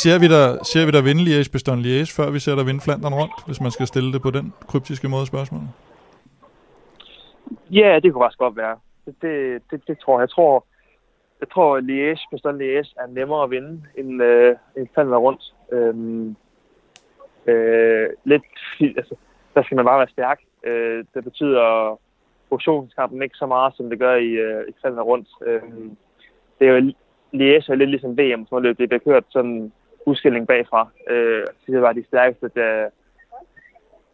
[0.00, 2.80] ser, vi der, ser vi der vinde Liège, Bastogne Liège, før vi ser der vinde
[2.80, 5.60] Flandern rundt, hvis man skal stille det på den kryptiske måde spørgsmål?
[7.70, 8.76] Ja, det kunne faktisk godt være.
[9.06, 10.20] Det, det, det, det tror jeg.
[10.20, 10.66] Jeg tror,
[11.40, 15.54] jeg tror Liège, Bastogne Liège er nemmere at vinde end, øh, end Fandler rundt.
[15.72, 16.36] Øhm,
[17.46, 18.42] øh, lidt,
[18.98, 19.14] altså,
[19.54, 20.40] der skal man bare være stærk.
[20.64, 21.98] Øh, det betyder
[22.48, 25.28] portionskampen ikke så meget, som det gør i, øh, i Fandler rundt.
[25.46, 25.62] Øh,
[26.58, 26.92] det er jo
[27.34, 28.78] Liège er lidt ligesom VM, som løb.
[28.78, 29.72] Det bliver kørt sådan
[30.06, 30.88] udskilling bagfra.
[31.10, 32.88] Øh, det var de stærkeste, der,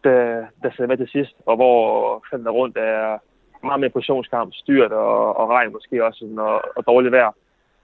[0.05, 3.18] der, der sidder med til sidst, og hvor Fandler rundt er
[3.63, 7.33] meget mere portionskamp, styrt og, og regn måske også, og, og dårligt vejr.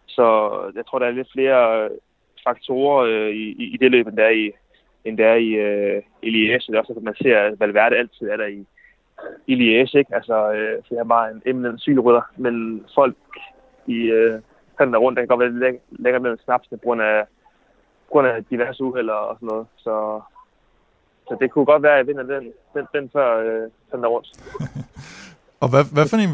[0.06, 0.24] Så
[0.74, 1.90] jeg tror, der er lidt flere øh,
[2.44, 4.52] faktorer øh, i, i det løb, end der er i,
[5.04, 6.66] end der er i, øh, i Liège.
[6.66, 8.66] Det er også, at man ser, at Valverde altid er der i,
[9.46, 10.14] i Liège, ikke?
[10.14, 13.16] Altså, øh, for jeg er bare en eminent cykelrytter, men folk
[13.86, 14.40] i øh,
[14.78, 17.24] der rundt, der kan godt være lidt læng- længere mellem snapsene, på grund af,
[18.06, 19.66] på grund af diverse uheld og sådan noget.
[19.76, 20.20] Så,
[21.28, 23.70] så det kunne godt være, at jeg vinder den, den, den før øh,
[24.02, 24.28] der rundt.
[25.62, 26.30] Og hvad, hvad, for en,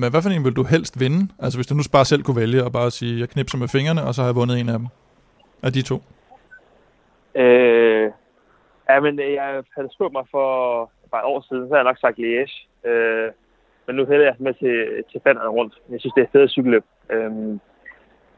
[0.00, 1.20] hvad, hvad for en vil du helst vinde?
[1.42, 4.02] Altså hvis du nu bare selv kunne vælge og bare sige, jeg knipser med fingrene,
[4.06, 4.88] og så har jeg vundet en af dem.
[5.62, 5.96] Af de to.
[7.34, 8.10] Øh,
[8.88, 10.50] ja, men øh, jeg havde spurgt mig for
[11.10, 12.54] bare et år siden, så har jeg nok sagt Liège.
[12.88, 13.30] Øh,
[13.86, 15.74] men nu hælder jeg med til, til fanderne rundt.
[15.90, 16.84] Jeg synes, det er fedt cykelløb.
[17.10, 17.32] Øh,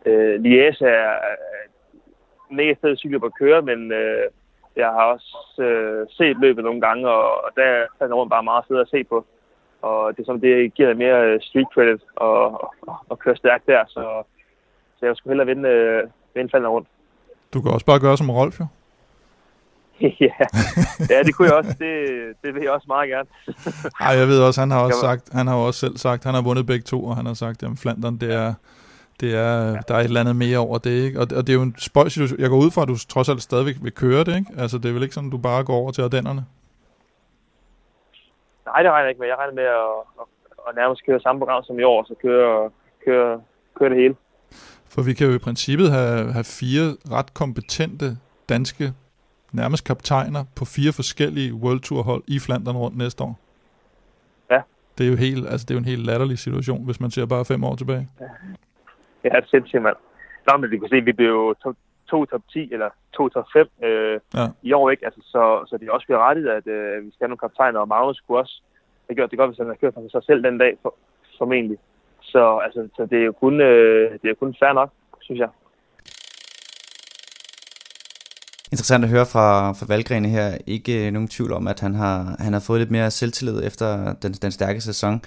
[0.06, 1.36] øh, Liège er, er
[2.50, 4.24] mega fed cykelløb at køre, men øh,
[4.76, 8.42] jeg har også øh, set løbet nogle gange, og, og der er fanderne rundt bare
[8.42, 9.26] meget fedt at se på.
[9.82, 13.66] Og det er som det giver mere øh, street credit og, og, og køre stærkt
[13.66, 14.22] der, så,
[14.98, 16.02] så jeg skulle hellere vinde, øh,
[16.34, 16.88] vinde fanderne rundt.
[17.54, 18.66] Du kan også bare gøre som Rolf, jo.
[20.20, 20.34] ja.
[21.10, 21.74] ja, det kunne jeg også.
[21.78, 21.94] Det,
[22.44, 23.28] det vil jeg også meget gerne.
[24.06, 26.42] Ej, jeg ved også, han har også sagt, han har også selv sagt, han har
[26.42, 28.54] vundet begge to, og han har sagt, at Flandern, det er,
[29.20, 29.76] det er, ja.
[29.88, 31.20] der er et eller andet mere over det, ikke?
[31.20, 32.40] Og, og det er jo en spøjs situation.
[32.40, 34.50] Jeg går ud fra, at du trods alt stadigvæk vil køre det, ikke?
[34.58, 36.44] Altså, det er vel ikke sådan, du bare går over til Ardennerne?
[38.72, 39.28] Nej, det regner jeg ikke med.
[39.28, 40.26] Jeg regner med at, at,
[40.68, 42.70] at nærmest køre samme program som i år, så køre,
[43.04, 43.40] køre,
[43.78, 44.16] køre det hele.
[44.92, 48.08] For vi kan jo i princippet have, have fire ret kompetente
[48.48, 48.92] danske
[49.52, 53.38] nærmest kaptajner på fire forskellige World Tour hold i Flandern rundt næste år.
[54.50, 54.60] Ja.
[54.98, 57.26] Det er jo helt, altså det er jo en helt latterlig situation, hvis man ser
[57.26, 58.08] bare fem år tilbage.
[58.20, 58.24] Ja,
[59.24, 59.96] ja det er sindssygt, mand.
[60.46, 61.74] Nå, men vi kan se, at vi blev to,
[62.10, 64.46] to top 10, eller to top 5 øh, ja.
[64.62, 65.04] i år, ikke?
[65.04, 67.80] Altså, så, så det er også bliver rettigt, at øh, vi skal have nogle kaptajner,
[67.80, 68.62] og Magnus kunne også
[69.08, 70.94] have gjort det godt, hvis han havde kørt for sig selv den dag, for,
[71.38, 71.78] formentlig.
[72.22, 74.90] Så, altså, så det er jo kun, øh, det er kun fair nok,
[75.20, 75.48] synes jeg.
[78.72, 80.58] Interessant at høre fra, fra Valgrene her.
[80.66, 84.14] Ikke øh, nogen tvivl om, at han har, han har fået lidt mere selvtillid efter
[84.22, 85.22] den, den stærke sæson.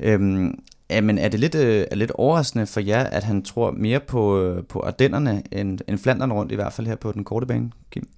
[0.00, 0.58] Øhm,
[0.90, 4.42] Jamen, er det lidt, øh, er lidt overraskende for jer, at han tror mere på,
[4.42, 7.70] øh, på Ardennerne end, end Flandern rundt, i hvert fald her på den korte bane,
[7.90, 8.08] Kim?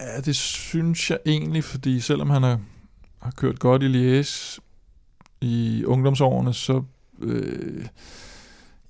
[0.00, 2.60] Ja, det synes jeg egentlig, fordi selvom han har,
[3.22, 3.86] har kørt godt i
[4.20, 4.58] Liège
[5.40, 6.82] i ungdomsårene, så
[7.20, 7.86] øh,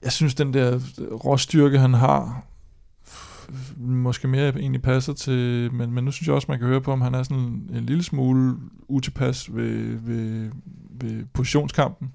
[0.03, 0.81] jeg synes, den der
[1.25, 2.43] råstyrke, han har,
[3.77, 6.93] måske mere egentlig passer til, men, men nu synes jeg også, man kan høre på,
[6.93, 8.57] om han er sådan en lille smule
[8.89, 10.51] utilpas ved, ved,
[10.91, 12.13] ved positionskampen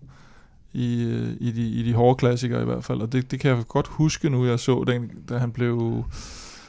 [0.74, 1.03] i,
[1.39, 3.88] i, de, i de hårde klassikere i hvert fald, og det, det kan jeg godt
[3.88, 6.03] huske nu, jeg så, den, da han blev,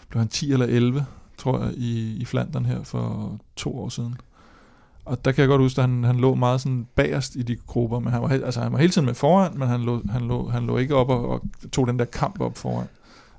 [0.09, 1.07] blev han 10 eller 11,
[1.39, 4.17] tror jeg, i, i Flandern her for to år siden.
[5.05, 7.57] Og der kan jeg godt huske, at han, han lå meget sådan bagerst i de
[7.67, 10.23] grupper, men han var, altså, han var hele tiden med foran, men han lå, han
[10.23, 11.43] lå, han lå ikke op og, og
[11.73, 12.87] tog den der kamp op foran.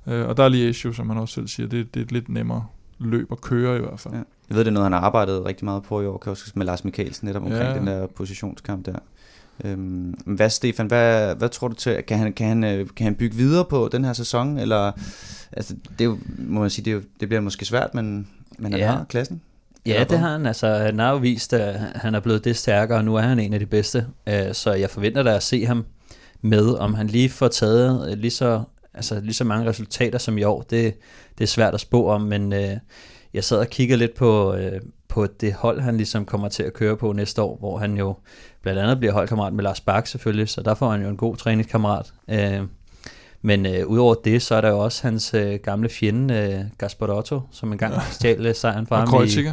[0.06, 2.28] Øh, og der er Liège, som man også selv siger, det, det er et lidt
[2.28, 2.66] nemmere
[2.98, 4.14] løb at køre i hvert fald.
[4.14, 4.22] Ja.
[4.48, 6.36] Jeg ved, det er noget, han har arbejdet rigtig meget på i år, kan jeg
[6.54, 7.74] med Lars Mikkelsen netop omkring ja.
[7.74, 8.98] den der positionskamp der.
[9.64, 13.14] Øhm, hvad Stefan, hvad, hvad tror du til, kan han, kan, han, øh, kan han
[13.14, 14.92] bygge videre på den her sæson, eller,
[15.52, 18.28] altså det jo, må man sige, det, jo, det bliver måske svært, men,
[18.58, 18.86] men han ja.
[18.86, 19.40] har klassen?
[19.86, 20.46] Ja, det har han.
[20.46, 23.38] Altså, han har jo vist, at han er blevet det stærkere, og nu er han
[23.38, 24.06] en af de bedste.
[24.26, 25.84] Øh, så jeg forventer da at se ham
[26.42, 28.62] med, om han lige får taget lige så
[28.94, 30.94] altså lige så mange resultater som i år, det,
[31.38, 32.76] det er svært at spå om, men øh,
[33.34, 34.80] jeg sad og kiggede lidt på, øh,
[35.14, 38.16] på det hold, han ligesom kommer til at køre på næste år, hvor han jo
[38.62, 41.36] blandt andet bliver holdkammerat med Lars Bak selvfølgelig, så der får han jo en god
[41.36, 42.12] træningskammerat.
[42.28, 42.60] Øh,
[43.42, 47.40] men øh, udover det, så er der jo også hans øh, gamle fjende, øh, Gasparotto,
[47.50, 48.00] som engang ja.
[48.10, 49.24] stjal øh, sejren fra ham.
[49.24, 49.48] I,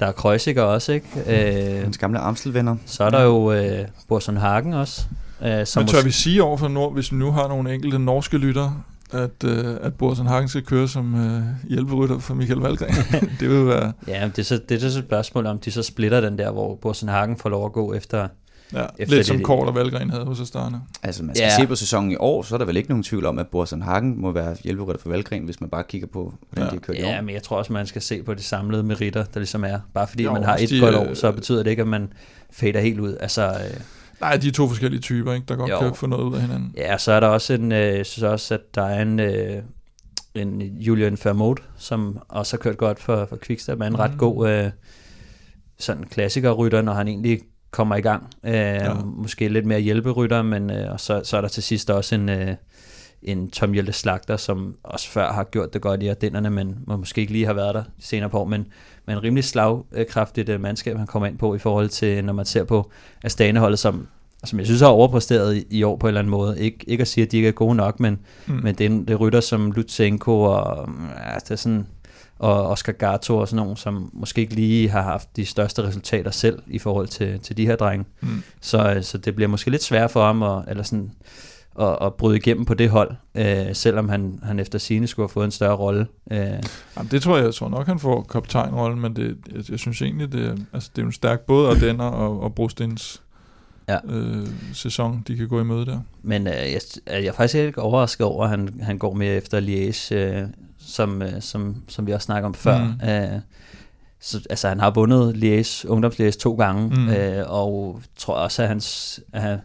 [0.00, 1.06] der er Kreuziger også, ikke?
[1.26, 2.76] Øh, hans gamle Amstelvenner.
[2.86, 5.06] Så er der jo øh, Borson Hagen også,
[5.42, 7.98] Øh, som Men tør vi sige over for Nord, hvis vi nu har nogle enkelte
[7.98, 12.94] norske lytter, at, øh, at Borsen Hagen skal køre som øh, hjælperytter for Michael Valgren.
[13.40, 13.92] det vil være...
[14.06, 16.50] Ja, det er, så, det er så et spørgsmål, om de så splitter den der,
[16.50, 18.28] hvor Borsen Hagen får lov at gå efter...
[18.72, 20.80] Ja, efter lidt det, som Kort og Valgren havde hos Astana.
[21.02, 21.62] Altså, man skal ja.
[21.62, 23.82] se på sæsonen i år, så er der vel ikke nogen tvivl om, at Borsen
[23.82, 26.70] Hagen må være hjælperytter for Valgren, hvis man bare kigger på, hvordan ja.
[26.70, 27.08] de har kørt ja, i år.
[27.08, 29.78] Ja, men jeg tror også, man skal se på de samlede meritter, der ligesom er.
[29.94, 32.12] Bare fordi jo, man har et de, godt år, så betyder det ikke, at man
[32.50, 33.16] fader helt ud.
[33.20, 33.80] Altså, øh,
[34.20, 35.46] Nej, de er to forskellige typer, ikke?
[35.48, 35.78] der godt jo.
[35.80, 36.74] kan få noget ud af hinanden.
[36.76, 39.62] Ja, så er der også en, øh, jeg synes også, at der er en, øh,
[40.34, 43.98] en Julian Fermot, som også har kørt godt for, for Quickstep, er en mm.
[43.98, 44.70] ret god øh,
[45.78, 47.40] sådan klassikerrytter, når han egentlig
[47.70, 48.30] kommer i gang.
[48.44, 48.94] Øh, ja.
[48.94, 52.28] Måske lidt mere hjælperytter, men øh, og så, så er der til sidst også en,
[52.28, 52.54] øh,
[53.22, 56.96] en Tom Hjelte Slagter, som også før har gjort det godt i Ardennerne, men må
[56.96, 58.66] måske ikke lige har været der senere på men,
[59.08, 62.46] men en rimelig slagkraftigt øh, mandskab, han kommer ind på i forhold til, når man
[62.46, 62.90] ser på
[63.24, 64.06] Astane-holdet, som,
[64.44, 66.60] som jeg synes har overpræsteret i, i år på en eller anden måde.
[66.60, 68.54] Ik, ikke at sige, at de ikke er gode nok, men, mm.
[68.62, 70.88] men det, er, det er rytter som Lutsenko og,
[71.26, 71.86] ja, det er sådan,
[72.38, 76.30] og Oscar Gato og sådan nogen, som måske ikke lige har haft de største resultater
[76.30, 78.04] selv i forhold til, til de her drenge.
[78.20, 78.42] Mm.
[78.60, 81.10] Så, så det bliver måske lidt svært for ham at, eller sådan,
[81.80, 85.32] at, at bryde igennem på det hold, øh, selvom han, han efter sine skulle have
[85.32, 86.06] fået en større rolle.
[86.30, 86.38] Øh.
[86.96, 90.02] Jamen, det tror jeg, jeg tror nok, han får kaptajnrollen, men det, jeg, jeg synes
[90.02, 93.22] egentlig, det, altså, det er en stærk både Ardenner og, og Brostens
[93.88, 93.98] ja.
[94.08, 96.00] øh, sæson, de kan gå i møde der.
[96.22, 99.60] Men øh, jeg, jeg er faktisk ikke overrasket over, at han, han går mere efter
[99.60, 100.48] Liège, øh,
[100.78, 102.78] som, øh, som, som vi også snakker om før.
[102.78, 103.08] Mm.
[103.08, 103.40] Øh,
[104.20, 107.08] så, altså, han har vundet Liège, ungdomsliège to gange, mm.
[107.08, 109.58] øh, og tror også, at hans, at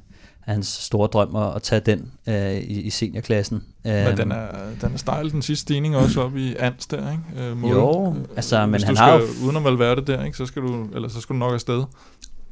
[0.45, 3.63] hans store drøm at, at tage den øh, i, i seniorklassen.
[3.83, 4.47] Men den er,
[4.81, 7.47] den er stejl, den sidste stigning også op i Ans der, ikke?
[7.49, 7.71] Øh, mål.
[7.71, 9.21] Jo, altså, men Hvis han du skal, har...
[9.43, 10.37] uden at være det der, ikke?
[10.37, 11.83] Så, skal du, eller så skal du nok afsted.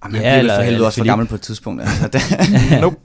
[0.03, 1.81] Jamen, han ja, bliver for helvede også for gammel på et tidspunkt.
[1.81, 2.35] Altså.
[2.81, 2.97] nope.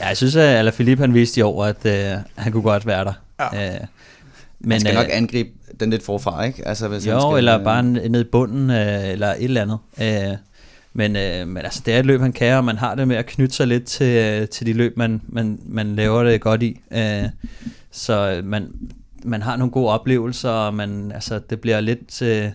[0.00, 3.04] Ja, jeg synes, at Alaphilippe han viste i år, at øh, han kunne godt være
[3.04, 3.12] der.
[3.40, 3.74] Ja.
[3.74, 3.80] Øh,
[4.60, 5.50] men, han skal øh, nok angribe
[5.80, 6.68] den lidt forfra, ikke?
[6.68, 9.78] Altså, hvis jo, han skal, eller bare ned i bunden, øh, eller et eller andet.
[10.00, 10.36] Øh,
[10.92, 13.16] men, øh, men altså, det er et løb, han kan, og man har det med
[13.16, 16.62] at knytte sig lidt til, øh, til de løb, man, man, man laver det godt
[16.62, 16.80] i.
[16.92, 17.24] Øh,
[17.90, 18.68] så man,
[19.24, 22.22] man har nogle gode oplevelser, og man, altså, det bliver lidt...
[22.22, 22.50] Øh,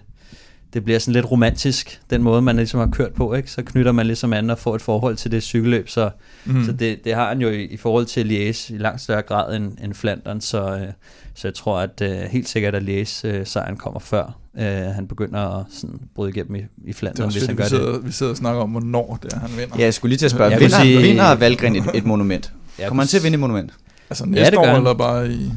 [0.74, 3.52] det bliver sådan lidt romantisk, den måde, man ligesom har kørt på, ikke?
[3.52, 6.10] Så knytter man ligesom an og får et forhold til det cykelløb, så,
[6.46, 6.66] mm.
[6.66, 9.56] så det, det har han jo i, i forhold til Liège i langt større grad
[9.56, 10.88] end, end Flandern, så, øh,
[11.36, 15.08] så jeg tror, at øh, helt sikkert, at Liège øh, sejren kommer før, øh, han
[15.08, 18.06] begynder at sådan, bryde igennem i, i Flandern, hvis han gør vi sidder, det.
[18.06, 19.76] Vi sidder og snakker om, hvornår det er, han vinder.
[19.78, 22.54] Ja, jeg skulle lige til at spørge, vinder, sige, vinder Valgren et, et monument?
[22.88, 23.74] Kommer han til at vinde et monument?
[24.10, 25.52] Altså næste ja, år, eller bare i...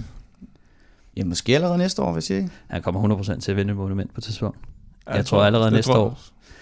[1.16, 2.51] Ja, måske allerede næste år, hvis jeg ikke.
[2.68, 4.59] Han kommer 100% til at vinde et monument på tidspunkt.
[5.07, 6.20] Jeg, jeg tror, tror allerede næste tror år.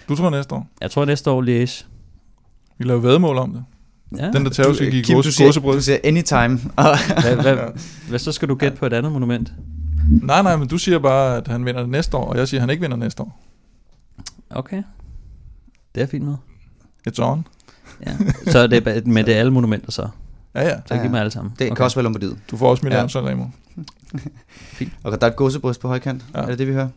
[0.09, 0.67] Du tror næste år?
[0.81, 1.85] Jeg tror næste år Liège.
[2.79, 3.65] Vi laver vedmål om det.
[4.19, 4.31] Ja.
[4.31, 6.59] Den der skal give Kim, du, siger, du siger anytime.
[6.75, 7.57] hvad, hvad,
[8.09, 9.53] hvad, så skal du gætte på et andet monument?
[10.23, 12.59] Nej, nej, men du siger bare, at han vinder det næste år, og jeg siger,
[12.59, 13.41] at han ikke vinder næste år.
[14.51, 14.83] Okay.
[15.95, 16.37] Det er fint med.
[17.09, 17.47] It's on.
[18.07, 18.17] Ja.
[18.47, 20.09] Så er det med det alle monumenter så?
[20.55, 20.77] Ja, ja.
[20.87, 21.55] Så giv mig alle sammen.
[21.59, 21.77] Det okay.
[21.77, 22.39] kan også være Lombardiet.
[22.51, 23.03] Du får også mit ja.
[23.05, 23.45] Remo.
[24.79, 24.93] Fint.
[25.03, 26.25] Og der er et gåsebryst på højkant.
[26.35, 26.41] Ja.
[26.41, 26.89] Er det det, vi hører?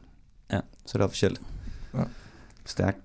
[0.51, 0.59] Ja.
[0.85, 1.41] Så er det officielt.
[1.93, 2.03] Ja.
[2.65, 2.97] Stærkt.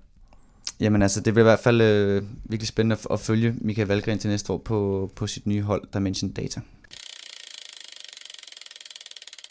[0.79, 4.19] Jamen altså, det bliver i hvert fald øh, virkelig spændende at, at følge Michael Valgren
[4.19, 6.61] til næste år på, på sit nye hold, Dimension Data.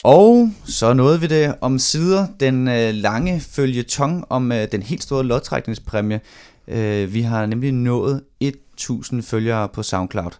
[0.03, 5.03] Og så nåede vi det om sider, den øh, lange følgetong om øh, den helt
[5.03, 6.19] store lodtrækningspræmie.
[6.67, 10.31] Øh, vi har nemlig nået 1000 følgere på SoundCloud.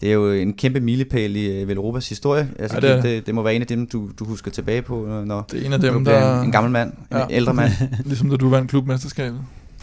[0.00, 2.50] Det er jo en kæmpe milepæl i øh, Velropas historie.
[2.58, 5.22] Altså, ja, det, det, det må være en af dem, du, du husker tilbage på,
[5.26, 6.40] når det er en af dem, der...
[6.40, 7.24] en, en gammel mand, ja.
[7.24, 7.72] en ældre mand.
[8.04, 9.40] ligesom da du vandt klubmesterskabet.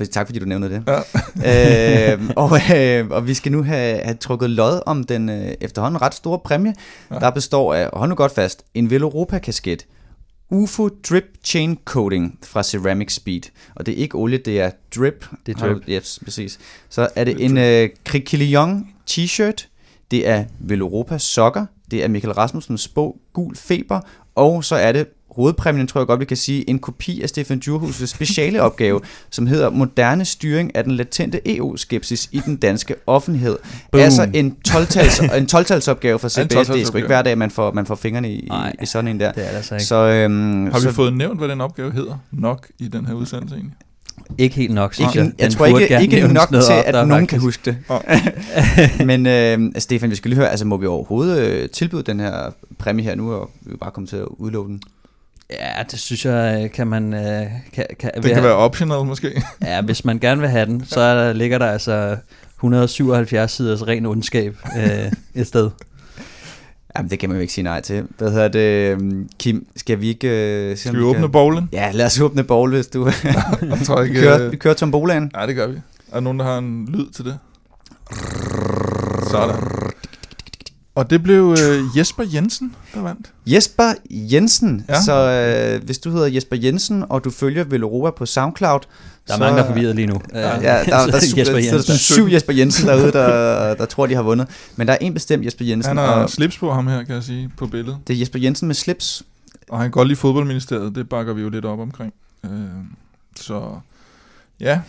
[0.09, 0.83] Tak fordi du nævnte det.
[0.87, 2.13] Ja.
[2.13, 6.01] øh, og, øh, og vi skal nu have, have trukket lod om den øh, efterhånden
[6.01, 6.73] ret store præmie,
[7.11, 7.19] ja.
[7.19, 9.85] der består af, hold nu godt fast, en Veloropa-kasket,
[10.49, 13.41] UFO Drip Chain Coating fra Ceramic Speed.
[13.75, 15.25] Og det er ikke olie, det er drip.
[15.45, 15.83] Det er drip.
[15.89, 16.59] Yes, præcis.
[16.89, 19.67] Så er det en øh, Krikilion t-shirt,
[20.11, 23.99] det er Veloropa sokker, det er Michael Rasmussens bog Gul Feber,
[24.35, 27.61] og så er det hovedpræmien, tror jeg godt, vi kan sige, en kopi af Stefan
[27.65, 33.57] Djurhus' speciale opgave, som hedder Moderne styring af den latente EU-skepsis i den danske offentlighed.
[33.91, 34.03] Boom.
[34.03, 36.67] Altså en 12-tals, en 12-talsopgave for CBS.
[36.67, 39.07] Det er sgu ikke hver dag, man får, man får fingrene i, Ej, i sådan
[39.07, 39.31] en der.
[39.31, 39.85] Det er altså ikke.
[39.85, 43.13] Så, øhm, Har vi så, fået nævnt, hvad den opgave hedder nok i den her
[43.13, 43.75] udsendelse egentlig?
[44.37, 45.23] Ikke helt nok, synes jeg.
[45.23, 47.29] Jeg, jeg tror ikke, ikke nok til, at nogen faktisk.
[47.29, 47.77] kan huske det.
[47.89, 47.99] Oh.
[49.07, 52.51] Men øh, Stefan, vi skal lige høre, altså må vi overhovedet øh, tilbyde den her
[52.77, 54.81] præmie her nu, og vi bare komme til at udlove den?
[55.51, 57.13] Ja, det synes jeg, øh, kan man...
[57.13, 59.43] Øh, kan, kan, det kan have, være optional måske.
[59.61, 62.17] ja, hvis man gerne vil have den, så er der, ligger der altså
[62.55, 65.69] 177 siders ren ondskab øh, et sted.
[66.97, 68.03] Jamen, det kan man jo ikke sige nej til.
[68.17, 68.91] Hvad hedder det?
[68.91, 70.27] Øhm, Kim, skal vi ikke...
[70.71, 71.31] Uh, skal vi åbne kan...
[71.31, 71.69] bowlen?
[71.71, 73.05] Ja, lad os åbne bowlen, hvis du...
[73.61, 75.31] jeg tror ikke, vi, kører, vi kører tombolaen.
[75.35, 75.75] Ja, det gør vi.
[75.75, 77.37] Er der nogen, der har en lyd til det?
[79.31, 79.55] Sådan.
[80.95, 83.31] Og det blev øh, Jesper Jensen, der vandt.
[83.45, 84.85] Jesper Jensen.
[84.89, 85.01] Ja.
[85.01, 85.13] Så
[85.77, 89.39] øh, hvis du hedder Jesper Jensen, og du følger Veloropa på SoundCloud, der er så,
[89.39, 90.21] mange, der er forvirret lige nu.
[90.33, 91.87] Ja, ja der, der, der, der, Jesper Jensen.
[91.87, 94.47] der er syv Jesper Jensen derude, der, der tror, de har vundet.
[94.75, 95.97] Men der er en bestemt Jesper Jensen.
[95.97, 97.97] Han har og, slips på ham her, kan jeg sige, på billedet.
[98.07, 99.23] Det er Jesper Jensen med slips.
[99.69, 102.13] Og han går lige fodboldministeriet, det bakker vi jo lidt op omkring.
[102.45, 102.51] Øh,
[103.39, 103.63] så
[104.59, 104.81] ja,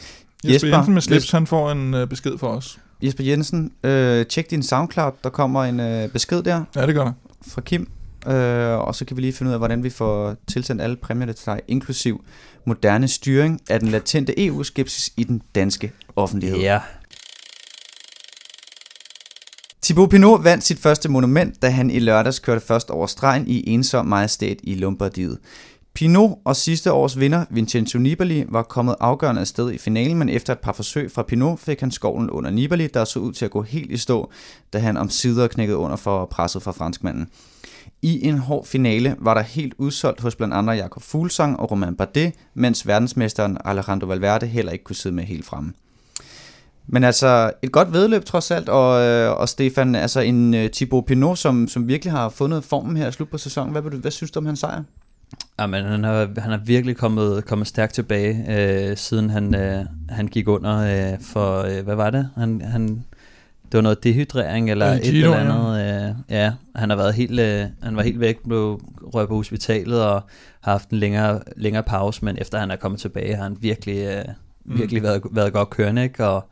[0.45, 2.79] Jesper, Jesper, Jensen med slips, hvis- han får en øh, besked for os.
[3.03, 5.13] Jesper Jensen, øh, tjek din SoundCloud.
[5.25, 7.13] Der kommer en øh, besked der Ja, det gør der.
[7.49, 7.89] fra Kim.
[8.27, 11.33] Øh, og så kan vi lige finde ud af, hvordan vi får tilsendt alle præmierne
[11.33, 12.25] til dig, inklusiv
[12.67, 16.59] moderne styring af den latente EU-skepsis i den danske offentlighed.
[16.59, 16.81] Ja,
[19.83, 23.71] Thibaut Pinot vandt sit første monument, da han i lørdags kørte først over stregen i
[23.71, 25.39] ensom majestæt i Lombardiet.
[25.95, 30.53] Pinot og sidste års vinder, Vincenzo Nibali, var kommet afgørende afsted i finalen, men efter
[30.53, 33.51] et par forsøg fra Pinot fik han skovlen under Nibali, der så ud til at
[33.51, 34.31] gå helt i stå,
[34.73, 37.29] da han om sider knækkede under for presset fra franskmanden.
[38.03, 41.97] I en hård finale var der helt udsolgt hos blandt andre Jakob Fuglsang og Romain
[41.97, 45.73] Bardet, mens verdensmesteren Alejandro Valverde heller ikke kunne sidde med helt fremme.
[46.87, 51.05] Men altså, et godt vedløb trods alt, og, øh, og Stefan, altså en øh, Thibaut
[51.05, 53.73] Pinot, som, som virkelig har fundet formen her i slut på sæsonen.
[53.73, 54.83] Hvad, du, hvad synes du om hans sejr?
[55.61, 60.27] Jamen, han har, han har virkelig kommet, kommet stærkt tilbage, øh, siden han, øh, han
[60.27, 60.79] gik under
[61.13, 62.29] øh, for, øh, hvad var det?
[62.37, 62.89] Han, han,
[63.65, 66.07] det var noget dehydrering eller Ja, et eller andet.
[66.09, 68.81] Øh, ja, han har været helt, øh, han var helt væk, blev
[69.15, 70.23] røget på hospitalet og
[70.61, 74.07] har haft en længere, længere pause, men efter han er kommet tilbage, har han virkelig,
[74.07, 74.25] øh,
[74.65, 76.27] virkelig været, været godt kørende, ikke?
[76.27, 76.49] Og,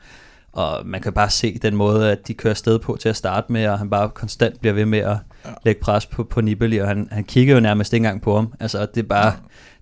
[0.52, 3.52] og man kan bare se den måde, at de kører sted på til at starte
[3.52, 5.50] med, og han bare konstant bliver ved med at Ja.
[5.64, 8.52] lægge pres på, på Nibali, og han, han kigger jo nærmest ikke engang på ham.
[8.60, 9.32] Altså, det er bare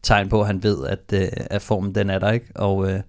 [0.02, 2.46] tegn på, at han ved, at, øh, at formen den er der, ikke?
[2.54, 3.00] Og, øh,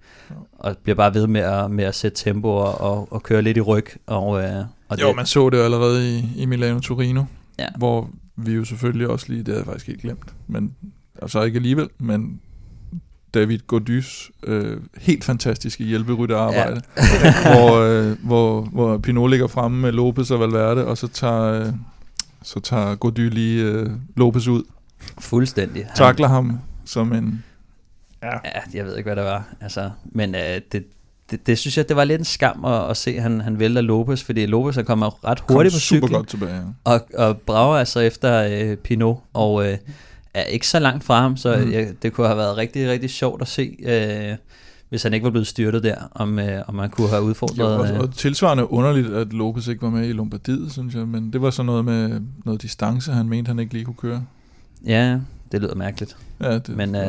[0.60, 3.58] og bliver bare ved med at, med at sætte tempo og, og, og køre lidt
[3.58, 3.86] i ryg.
[4.08, 7.24] Og, øh, og Jo, det, man så det allerede i, i Milano Torino,
[7.60, 7.68] Ja.
[7.78, 10.76] hvor vi jo selvfølgelig også lige, det havde jeg faktisk ikke glemt, men
[11.22, 12.42] altså ikke alligevel, men
[13.34, 17.34] David Godys øh, helt fantastiske hjælperytterarbejde, ja.
[17.56, 21.74] hvor, øh, hvor, hvor Pinot ligger fremme med Lopez og Valverde, og så tager, øh,
[22.44, 24.64] så tager Gody lige øh, Lopez ud,
[25.20, 25.88] fuldstændig.
[25.96, 27.44] Takler ham som en...
[28.24, 28.32] Ja.
[28.46, 29.44] Ja, jeg ved ikke, hvad det var.
[29.62, 30.86] Altså, men øh, det,
[31.32, 33.60] det, det, synes jeg, det var lidt en skam at, at se, at han, han
[33.60, 36.12] vælter Lopez, fordi Lopez han kommer ret hurtigt på super cyklen.
[36.12, 36.56] godt tilbage.
[36.56, 36.62] Ja.
[36.84, 39.78] Og, og brager altså efter øh, Pinot, og øh,
[40.34, 41.72] er ikke så langt fra ham, så Mm.
[41.72, 44.36] jeg, det kunne have været rigtig, rigtig sjovt at se, øh,
[44.90, 47.78] hvis han ikke var blevet styrtet der, om, øh, om man kunne have Jo, udfordret...
[47.78, 51.34] og, øh, og tilsvarende underligt, at Lopez ikke var med i Lombardiet, synes jeg, men
[51.34, 54.24] det var så noget med noget distance, han mente, han ikke lige kunne køre.
[54.86, 55.20] ja,
[55.52, 56.18] det lyder mærkeligt.
[56.42, 57.02] Ja, det, Men, øh,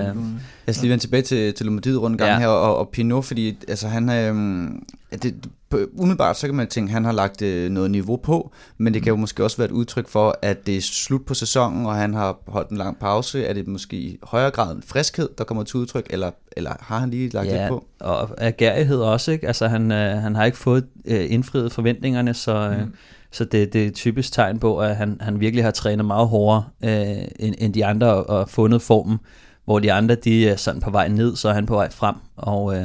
[0.66, 2.38] Jeg skal lige vende tilbage til, til Lombardiet rundt gang Ja.
[2.38, 4.82] her, og, og Pinot, fordi altså, han, øhm,
[5.22, 5.34] det,
[5.76, 9.02] umiddelbart så kan man tænke, at han har lagt øh, noget niveau på, men det
[9.02, 11.94] kan jo måske også være et udtryk for, at det er slut på sæsonen, og
[11.94, 13.44] han har holdt en lang pause.
[13.44, 16.98] Er det måske i højere grad en friskhed, der kommer til udtryk, eller, eller har
[16.98, 17.84] han lige lagt ja, lidt på?
[18.00, 19.46] og agerighed også, ikke?
[19.46, 22.84] Altså, han, øh, han har ikke fået øh, indfriet forventningerne, så, øh, Mm.
[22.84, 22.94] mm.
[23.30, 26.64] så det, det er typisk tegn på, at han, han virkelig har trænet meget hårdere
[26.84, 29.18] øh, end, end de andre, og, og fundet formen,
[29.64, 32.14] hvor de andre, de er sådan på vej ned, så er han på vej frem,
[32.36, 32.76] og...
[32.76, 32.84] Øh,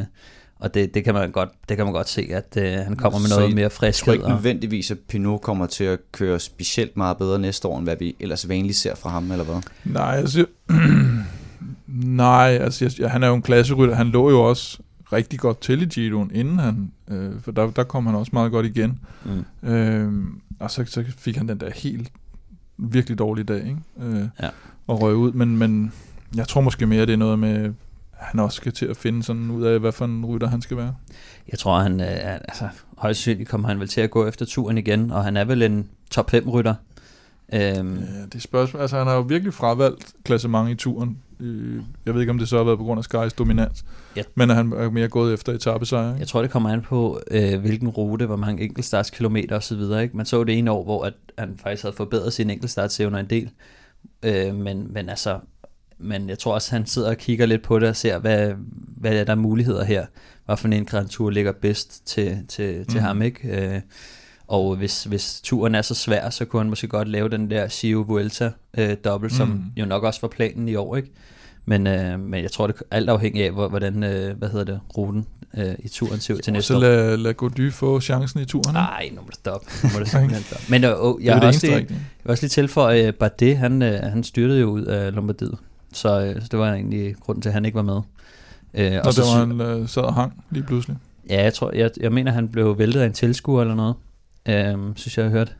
[0.65, 3.19] og det, det, kan man godt, det kan man godt se, at øh, han kommer
[3.19, 4.13] med Så noget I mere Jeg tror friskhed.
[4.13, 7.85] ikke Og, nødvendigvis, at Pinot kommer til at køre specielt meget bedre næste år, end
[7.85, 9.55] hvad vi ellers vanligt ser fra ham, eller hvad?
[9.85, 10.45] Nej, altså,
[11.87, 13.95] nej, altså jeg, han er jo en klasserytter.
[13.95, 14.79] Han lå jo også
[15.13, 18.51] rigtig godt til i Giroen, inden han, øh, for der, der kom han også meget
[18.51, 18.99] godt igen.
[19.63, 20.11] mm, Øh,
[20.59, 22.11] og så, så fik han den der helt
[22.77, 23.77] virkelig dårlige dag, ikke?
[24.01, 24.49] Øh, Ja.
[24.87, 25.91] Og røg ud, men, men
[26.35, 27.73] jeg tror måske mere, det er noget med,
[28.17, 30.77] han også skal til at finde sådan ud af, hvad for en rytter han skal
[30.77, 30.95] være.
[31.51, 34.77] jeg tror, han øh, altså, højst sandsynligt kommer han vel til at gå efter turen
[34.77, 36.75] igen, og han er vel en top 5 rytter.
[37.53, 38.81] Øhm, Ja, det er spørgsmål.
[38.81, 41.17] Altså, han har jo virkelig fravalgt klassement i turen.
[41.39, 43.85] Øh, Jeg ved ikke, om det så har været på grund af Skys dominans.
[44.15, 44.21] Ja.
[44.35, 46.09] Men han er mere gået efter etappesejre.
[46.09, 46.19] ikke?
[46.19, 49.81] Jeg tror, det kommer an på, øh, hvilken rute, hvor mange enkeltstartskilometer osv.
[50.01, 50.09] Ikke?
[50.17, 53.49] Man så det ene år, hvor at han faktisk havde forbedret sin enkeltstartsevner en del.
[54.23, 55.39] Øh, men, men altså,
[55.99, 58.53] men jeg tror også, han sidder og kigger lidt på det og ser, hvad,
[58.97, 60.05] hvad er der muligheder her.
[60.45, 62.99] Hvad for en Grand Tour ligger bedst til, til, til Mhm.
[63.05, 63.21] ham.
[63.21, 63.73] ikke?
[63.75, 63.81] Øh,
[64.47, 67.67] og hvis, hvis turen er så svær, så kunne han måske godt lave den der
[67.67, 69.63] Giro Vuelta øh, dobbelt, som Mhm.
[69.77, 70.95] jo nok også var planen i år.
[70.95, 71.11] ikke?
[71.65, 74.65] Men, øh, men jeg tror, det er alt afhængig af, hvor- hvordan øh, hvad hedder
[74.65, 75.25] det, ruten
[75.57, 76.79] øh, i turen ser ud til næste så år.
[76.79, 78.73] lad, lad Gody få chancen i turen.
[78.73, 79.67] Nej, nu må det stoppe.
[79.83, 80.65] Nu må det simpelthen stoppe.
[80.69, 81.85] Men øh, oh, det jeg, er det også lige, jeg
[82.23, 85.57] vil også lige tilføje, at Bardet, han, øh, han styrtede jo ud af Lombardiet.
[85.95, 87.99] Så, øh, så det var egentlig grunden til, at han ikke var med.
[88.73, 90.97] Øh, Og så sy- var han øh, sad og hang lige pludselig.
[91.29, 93.95] Ja, jeg tror, jeg, jeg mener, han blev væltet af en tilskuer eller noget.
[94.49, 95.55] Øhm, synes jeg, jeg har hørt.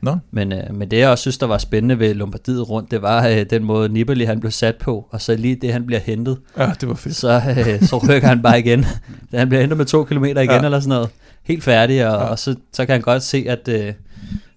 [0.00, 0.16] Nå.
[0.30, 3.26] Men, øh, men det, jeg også synes, der var spændende ved Lombardiet rundt, det var
[3.28, 6.38] øh, den måde, Nibali han blev sat på, og så lige det, han bliver hentet,
[6.58, 7.16] Ja, det var fedt.
[7.16, 8.84] så, øh, så rykker han bare igen.
[9.34, 10.64] Han bliver hentet med to kilometer igen, Ja.
[10.64, 11.08] eller sådan noget.
[11.42, 12.26] Helt færdig, og, ja.
[12.28, 13.92] og så, så kan han godt se, at, øh,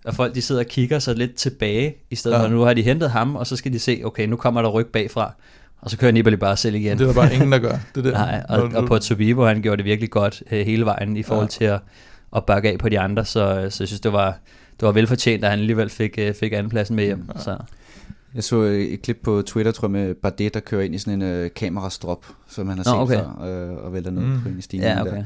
[0.05, 2.41] at folk de sidder og kigger sig lidt tilbage, i stedet Ja.
[2.41, 2.47] ja.
[2.47, 4.69] for, nu har de hentet ham, og så skal de se, okay, nu kommer der
[4.69, 5.33] ryg bagfra.
[5.81, 6.97] Og så kører Nibali bare selv igen.
[6.97, 7.77] Det er der bare ingen, der gør.
[7.95, 8.11] Det der.
[8.11, 11.45] Nej, og, og på Tobibo, han gjorde det virkelig godt øh, hele vejen i forhold
[11.45, 11.49] ja.
[11.49, 11.79] til at,
[12.35, 14.37] at bakke af på de andre, så, så jeg synes, det var,
[14.79, 17.29] det var velfortjent, at han alligevel fik, øh, fik andenpladsen med hjem.
[17.35, 17.41] Ja.
[17.41, 17.57] Så.
[18.35, 21.21] Jeg så et klip på Twitter, tror jeg, med Bardet, der kører ind i sådan
[21.21, 23.25] en uh, kamerastrop, som han har Nå, set okay.
[23.39, 24.41] før, uh, og vælter ned Mm.
[24.43, 25.11] på en stigning Ja, okay.
[25.11, 25.23] der.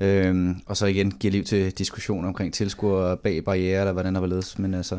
[0.00, 4.20] Øhm, og så igen giver liv til diskussioner omkring tilskuere bag barriere, eller hvordan der
[4.20, 4.94] var ledes, men altså,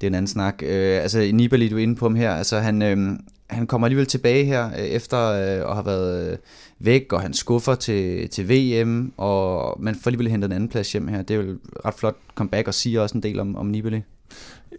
[0.00, 0.62] det er en anden snak.
[0.62, 3.18] Øh, altså, Nibali, du er inde på ham her, altså han, øh,
[3.50, 6.38] han kommer alligevel tilbage her, øh, efter øh, at have været øh,
[6.78, 10.92] væk, og han skuffer til, til VM, og man får alligevel hentet en anden plads
[10.92, 11.22] hjem her.
[11.22, 14.02] Det er jo ret flot comeback, og siger også en del om, om Nibali.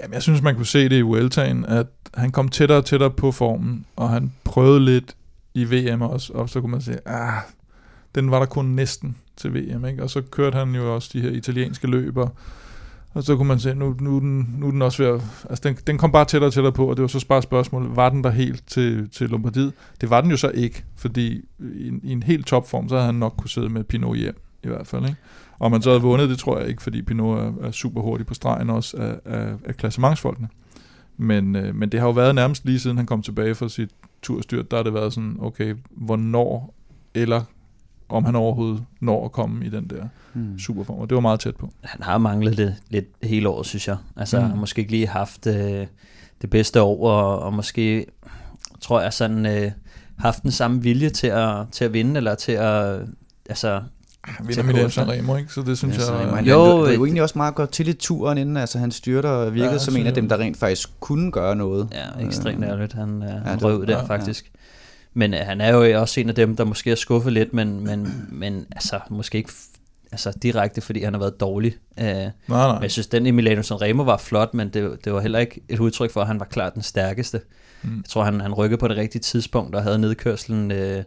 [0.01, 3.11] Jamen, jeg synes, man kunne se det i Vueltaen, at han kom tættere og tættere
[3.11, 5.15] på formen, og han prøvede lidt
[5.53, 7.41] i VM også, og så kunne man sige, ah,
[8.15, 10.03] den var der kun næsten til VM, ikke?
[10.03, 12.27] Og så kørte han jo også de her italienske løber,
[13.13, 15.77] og så kunne man se, nu, nu, den, nu den også ved at, altså den,
[15.87, 18.23] den kom bare tættere og tættere på, og det var så bare spørgsmålet, var den
[18.23, 19.73] der helt til, til Lombardiet?
[20.01, 23.05] Det var den jo så ikke, fordi i, en- i en helt topform, så havde
[23.05, 25.15] han nok kunne sidde med Pinot hjem, i hvert fald, ikke?
[25.59, 28.27] Og man så havde vundet, det tror jeg ikke, fordi Pinot er, er super hurtig
[28.27, 30.47] på stregen også af, af, af klassementsfolkene.
[31.17, 33.89] Men, øh, men det har jo været nærmest lige siden han kom tilbage fra sit
[34.21, 36.73] turstyrt, der har det været sådan, okay, hvornår,
[37.13, 37.41] eller
[38.09, 40.59] om han overhovedet når at komme i den der Hmm.
[40.59, 41.69] superform, og det var meget tæt på.
[41.81, 43.97] Han har manglet det lidt hele året, synes jeg.
[44.17, 44.41] Altså, Mm.
[44.41, 44.47] mm.
[44.47, 45.87] han har måske ikke lige haft øh,
[46.41, 48.05] det bedste år, og, og måske,
[48.81, 49.71] tror jeg, sådan øh,
[50.17, 52.99] haft den samme vilje til at, til at vinde, eller til at,
[53.49, 53.81] altså,
[54.23, 54.91] Han vinder Milano kursen.
[55.05, 55.53] Sanremo, ikke?
[55.53, 56.35] Så det synes Ja, jeg...
[56.35, 58.57] han, Jo, jo, han, det øh, var egentlig også meget godt til i turen inden,
[58.57, 61.31] altså han styrter og virkede Ja, ja, som en af dem, der rent faktisk kunne
[61.31, 61.87] gøre noget.
[62.19, 64.51] ja, ekstremt Øh, ærligt, han, øh, han det- røv der ja, faktisk.
[65.13, 67.83] Men øh, han er jo også en af dem, der måske er skuffet lidt, men,
[67.83, 69.51] men, men altså, måske ikke
[70.11, 71.75] altså, direkte, fordi han har været dårlig.
[71.99, 72.73] Øh, Nej, nej.
[72.73, 75.61] Men jeg synes, den i Milano Sanremo var flot, men det, det var heller ikke
[75.69, 77.41] et udtryk for, at han var klart den stærkeste.
[77.83, 77.95] Mm.
[77.97, 81.03] Jeg tror, han, han rykkede på det rigtige tidspunkt, og havde nedkørslen, øh,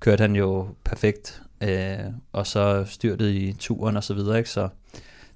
[0.00, 1.98] kørte han jo perfekt, øh,
[2.32, 4.50] og så styrtet i turen og så videre, ikke?
[4.50, 4.68] Så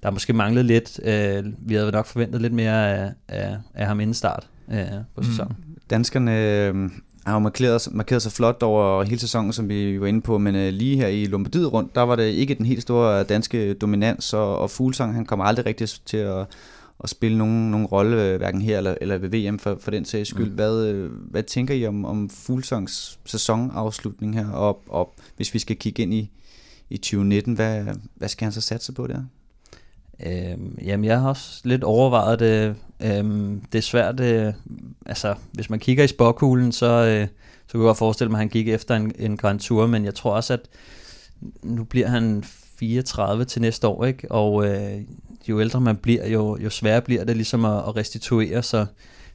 [0.02, 3.86] der er måske manglet lidt, øh, vi havde nok forventet lidt mere af, af, af
[3.86, 5.24] ham inden start øh, på Mm.
[5.24, 5.56] sæsonen.
[5.90, 6.90] Danskerne øh,
[7.28, 10.54] har jo markeret, markeret sig flot over hele sæsonen, som vi var inde på, men
[10.54, 14.34] øh, lige her i Lombardiet rundt, der var det ikke den helt store danske dominans,
[14.34, 16.46] og, og Fuglsang, han kommer aldrig rigtig til at,
[17.04, 20.04] at spille nogen, nogen rolle, øh, hverken her eller, eller ved VM for, for den
[20.04, 20.48] sags skyld.
[20.50, 20.54] Mm.
[20.54, 25.76] Hvad, øh, hvad tænker I om, om Fuglsangs sæsonafslutning her, og, og hvis vi skal
[25.76, 26.30] kigge ind i,
[26.90, 29.22] i 2019, hvad, hvad skal han så satse på der?
[30.26, 32.74] Øhm, jamen, jeg har også lidt overvejet det.
[33.00, 34.52] Øhm, det er svært, øh,
[35.06, 37.26] altså, hvis man kigger i spåkuglen, så, øh,
[37.66, 40.04] så kunne jeg godt forestille mig, at han gik efter en, en Grand Tour, men
[40.04, 40.60] jeg tror også, at
[41.62, 42.44] nu bliver han
[42.78, 44.32] 34 til næste år, ikke?
[44.32, 45.00] Og øh,
[45.48, 48.86] jo ældre man bliver, jo, jo sværere bliver det ligesom at, at restituere, så,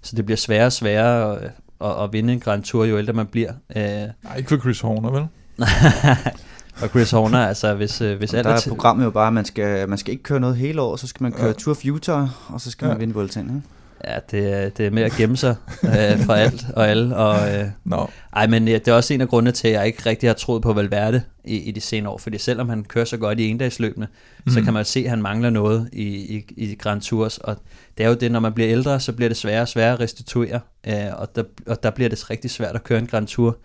[0.02, 3.14] så det bliver sværere og sværere at, at, at vinde en Grand Tour, jo ældre
[3.14, 3.54] man bliver.
[3.76, 3.84] Øh,
[4.24, 5.28] Nej, ikke for Chris Horner, vel?
[6.82, 9.46] og Chris Horner, altså hvis, øh, hvis alt der er programmet jo bare, at man
[9.46, 11.54] skal, man skal ikke køre noget hele år, så skal man køre Ja.
[11.54, 12.92] Tour of Utah, og så skal Ja.
[12.92, 13.46] man vinde Vueltaen.
[13.46, 13.62] Ikke?
[14.08, 17.18] Ja, det, er- det er med at gemme sig øh, for alt og alle.
[17.18, 19.86] Og, øh, Nå, ej, men ja, det er også en af grundene til, at jeg
[19.88, 22.18] ikke rigtig har troet på Valverde i, i de senere år.
[22.18, 24.08] Fordi selvom han kører så godt i endagsløbene,
[24.46, 24.52] mm.
[24.54, 24.66] så Mm.
[24.66, 26.04] kan man se, at han mangler noget i,
[26.38, 27.38] i, i Grand Tours.
[27.38, 27.58] Og
[27.98, 30.00] det er jo det, når man bliver ældre, så bliver det sværere og sværere at
[30.00, 30.60] restituere.
[30.88, 33.58] Øh, og, der, og der bliver det rigtig svært at køre en Grand Tour.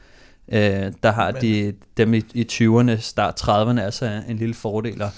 [0.52, 5.02] Øh, der har Men- de, dem i, i 20'erne, start 30'erne, altså en lille fordel.
[5.02, 5.10] Og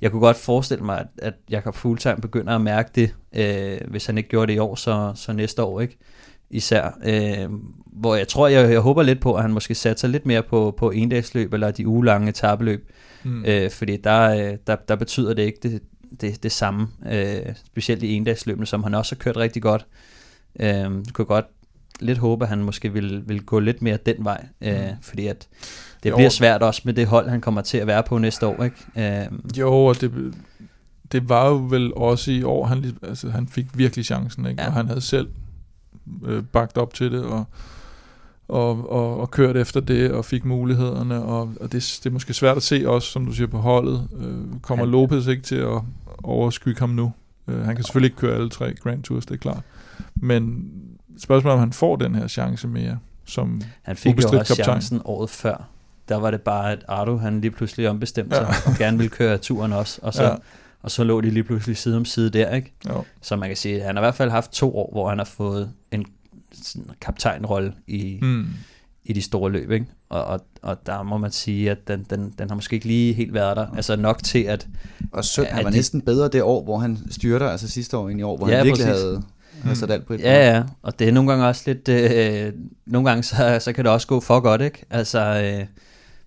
[0.00, 4.06] jeg kunne godt forestille mig, at, at Jakob Fuglsang begynder at mærke det, øh, hvis
[4.06, 5.96] han ikke gjorde det i år, så, så næste år, ikke?
[6.50, 6.98] Især.
[7.04, 7.50] Øh,
[7.86, 10.74] hvor jeg tror, jeg, jeg håber lidt på, at han måske satser lidt mere på,
[10.76, 12.90] på endagsløb, eller de ugelange etabeløb,
[13.24, 13.44] mm.
[13.44, 15.82] øh, fordi der, øh, der, der betyder det ikke det,
[16.20, 19.86] det, det samme, øh, specielt i endagsløbene, som han også har kørt rigtig godt.
[20.60, 21.46] Øh, kunne godt
[22.00, 24.96] lidt håbe, at han måske vil, vil gå lidt mere den vej, øh, Mm.
[25.02, 25.48] fordi at
[26.02, 26.16] det Jo.
[26.16, 29.22] bliver svært også med det hold, han kommer til at være på næste år, ikke?
[29.22, 30.34] Øh, Jo, og det,
[31.12, 34.62] det var jo vel også i år, han, altså, han fik virkelig chancen, ikke?
[34.62, 34.66] Ja.
[34.68, 35.28] og han havde selv
[36.26, 37.44] øh, bagt op til det, og,
[38.48, 42.34] og, og, og kørt efter det, og fik mulighederne, og, og det, det er måske
[42.34, 44.08] svært at se også, som du siger, på holdet.
[44.18, 45.80] Øh, kommer Han- Lopez ikke til at
[46.22, 47.12] overskygge ham nu?
[47.48, 49.62] Øh, han kan selvfølgelig ikke køre alle tre Grand Tours, det er klart.
[50.14, 50.70] Men
[51.18, 54.64] spørgsmålet om han får den her chance mere, som Han fik jo også kaptajn.
[54.64, 55.68] chancen året før.
[56.08, 58.52] Der var det bare, at Ardo han lige pludselig ombestemte Ja.
[58.52, 59.98] sig, og gerne ville køre turen også.
[60.02, 60.34] Og så, Ja.
[60.82, 62.72] og så lå de lige pludselig side om side der, ikke?
[62.88, 65.08] jo, Så man kan sige, at han har i hvert fald haft to år, hvor
[65.08, 66.04] han har fået en
[66.62, 68.46] sådan kaptajnrolle i, mm.
[69.04, 69.86] i de store løb, ikke?
[70.08, 73.12] Og, og, og der må man sige, at den, den, den har måske ikke lige
[73.14, 73.66] helt været der.
[73.76, 74.66] Altså nok til, at
[75.12, 77.96] Og så, Ja, han var de- næsten bedre det år, hvor han styrter, altså sidste
[77.96, 79.02] år end i år, hvor Ja, han virkelig præcis.
[79.02, 79.22] havde,
[79.64, 79.68] Mm.
[79.68, 82.52] Altså alt på et Ja, ja, og det er nogle gange også lidt, øh,
[82.86, 84.84] nogle gange så, så kan det også gå for godt, ikke?
[84.90, 85.66] Altså, øh,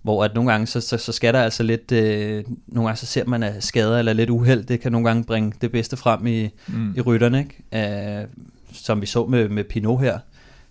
[0.02, 3.06] hvor at nogle gange, så, så, så skal der altså lidt, øh, nogle gange så
[3.06, 6.28] ser man at skader eller lidt uheld, det kan nogle gange bringe det bedste frem
[6.28, 6.94] i, mm.
[6.96, 8.22] i rytterne, ikke?
[8.22, 8.28] Øh,
[8.72, 10.20] som vi så med, med Pinot her,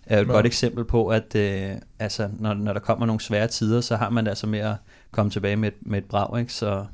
[0.07, 0.33] er jo et ja.
[0.33, 4.11] godt eksempel på, at øh, altså, når, når der kommer nogle svære tider, så har
[4.11, 4.75] man det altså med at
[5.11, 6.53] komme tilbage med, et, med et brag, ikke?
[6.53, 6.85] Så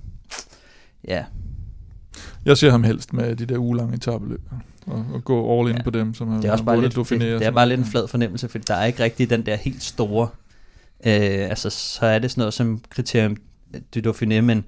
[1.08, 1.24] ja.
[2.44, 4.40] Jeg ser ham helst med de der ugelange etabeløb
[4.86, 5.82] og, og gå all in ja.
[5.82, 8.08] på dem, som det er også bare lidt, det, det er bare lidt en flad
[8.08, 10.28] fornemmelse, for der er ikke rigtig den der helt store,
[11.06, 13.36] øh, altså så er det sådan noget som kriterium
[13.94, 14.64] du Dauphiné, men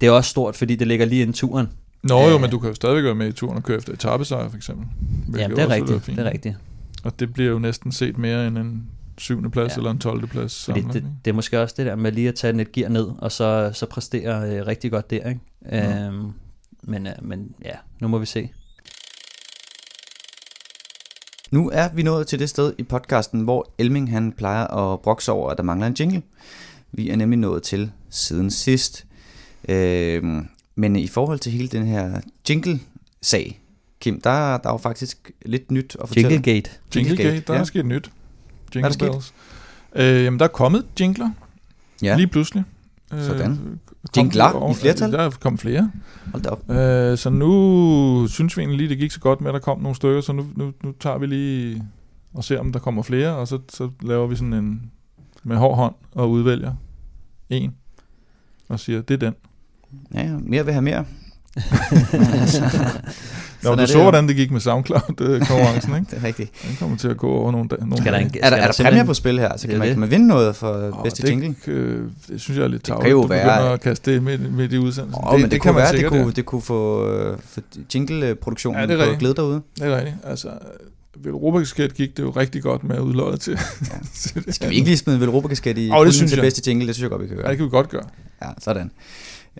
[0.00, 1.68] det er også stort, fordi det ligger lige inden turen.
[2.02, 3.92] Nå jo, øh, men du kan jo stadigvæk være med i turen og køre efter
[3.92, 4.86] etappesejr for eksempel.
[5.38, 6.56] Ja, det er rigtigt, det er rigtigt.
[7.04, 8.86] Og det bliver jo næsten set mere end en
[9.18, 9.76] syvende plads ja.
[9.76, 10.26] eller en 12.
[10.26, 10.52] plads.
[10.52, 13.08] Samlet, det, det, er måske også det der med lige at tage et gear ned,
[13.18, 15.28] og så, så præstere øh, rigtig godt der.
[15.28, 15.40] Ikke?
[15.72, 16.06] Ja.
[16.06, 16.32] Øhm,
[16.82, 18.50] men, øh, men ja, nu må vi se.
[21.50, 25.32] Nu er vi nået til det sted i podcasten, hvor Elming han plejer at brokse
[25.32, 26.22] over, at der mangler en jingle.
[26.92, 29.06] Vi er nemlig nået til siden sidst.
[29.68, 30.42] Øh,
[30.74, 33.60] men i forhold til hele den her jingle-sag,
[34.00, 36.30] Kim, der, der er jo faktisk lidt nyt at fortælle.
[36.30, 36.70] Jinglegate.
[36.96, 37.60] Jinglegate, der ja.
[37.60, 38.10] er sket nyt.
[38.74, 39.34] Jingle er bells.
[39.94, 41.30] Øh, jamen, der er kommet jingler.
[42.02, 42.16] Ja.
[42.16, 42.64] Lige pludselig.
[43.10, 43.80] Sådan.
[44.16, 45.12] Jingler i flertal?
[45.12, 45.90] Der er kommet flere.
[46.32, 46.70] Hold da op.
[46.70, 49.80] Øh, så nu synes vi egentlig lige, det gik så godt med, at der kom
[49.80, 51.82] nogle stykker, så nu, nu, nu tager vi lige
[52.34, 54.90] og ser, om der kommer flere, og så, så laver vi sådan en
[55.42, 56.74] med hård hånd og udvælger
[57.50, 57.74] en
[58.68, 59.34] og siger, det er den.
[60.14, 60.38] Ja, ja.
[60.40, 61.04] mere vil have mere.
[63.62, 66.06] Nå, du så, hvordan det gik med SoundCloud-konkurrencen, ikke?
[66.10, 66.50] det er rigtigt.
[66.68, 68.72] Den kommer til at gå over nogle, nogle skal der en, skal er, der, er
[68.72, 69.56] der præmier på spil her?
[69.56, 71.54] Så kan, man, kan man vinde noget for oh, bedste det, jingle?
[71.66, 73.04] Øh, det synes jeg er lidt tavligt.
[73.04, 73.72] Det kan jo du være...
[73.72, 75.24] at kaste det med, med i udsendelsen.
[75.24, 77.60] Oh, det, men det, det kunne være, det kunne, det kunne få, øh, få
[77.94, 79.62] jingle-produktionen ja, det er på glæde derude.
[79.78, 80.16] Det er rigtigt.
[80.24, 80.48] Altså,
[81.16, 83.58] ved Europakasket gik det jo rigtig godt med at udlåde til.
[83.80, 84.50] Ja.
[84.52, 86.44] Skal vi ikke lige smide Europakasket i oh, det synes til jeg.
[86.44, 86.86] bedste jingle?
[86.86, 87.46] Det synes jeg godt, vi kan gøre.
[87.46, 88.04] Ja, det kan vi godt gøre.
[88.42, 88.90] Ja, sådan.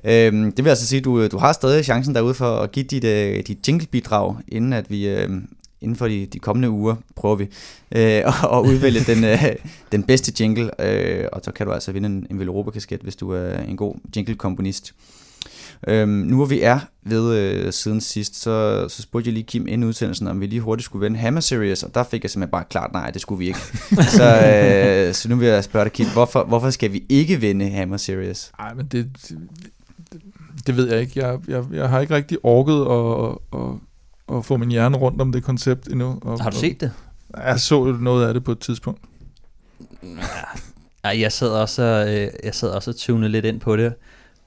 [0.04, 2.84] Øhm, det vil altså sige, at du, du har stadig chancen derude for at give
[2.84, 5.34] dit, uh, dit jingle-bidrag, inden at vi uh,
[5.80, 7.44] inden for de, de kommende uger prøver vi
[7.96, 9.40] uh, at udvælge den, uh,
[9.92, 13.30] den bedste jingle, uh, og så kan du altså vinde en, en Veloropa-kasket, hvis du
[13.30, 14.94] er en god jingle-komponist.
[15.88, 19.66] Øhm, nu hvor vi er ved øh, siden sidst, så, så spurgte jeg lige Kim
[19.66, 22.50] inden udsendelsen, om vi lige hurtigt skulle vende Hammer Series, og der fik jeg simpelthen
[22.50, 23.60] bare klart, nej, det skulle vi ikke.
[24.18, 27.68] så, øh, så nu vil jeg spørge dig, Kim, hvorfor, hvorfor skal vi ikke vinde
[27.70, 28.52] Hammer Series?
[28.58, 29.06] Nej, men det,
[30.68, 31.26] det ved jeg ikke.
[31.26, 35.32] Jeg, jeg, jeg har ikke rigtig orket at, at, at få min hjerne rundt om
[35.32, 36.18] det koncept endnu.
[36.22, 36.92] Og, har du set det?
[37.28, 39.00] Og, jeg så noget af det på et tidspunkt.
[41.04, 43.94] Ja, jeg sad også, øh, jeg sad også og tunede lidt ind på det,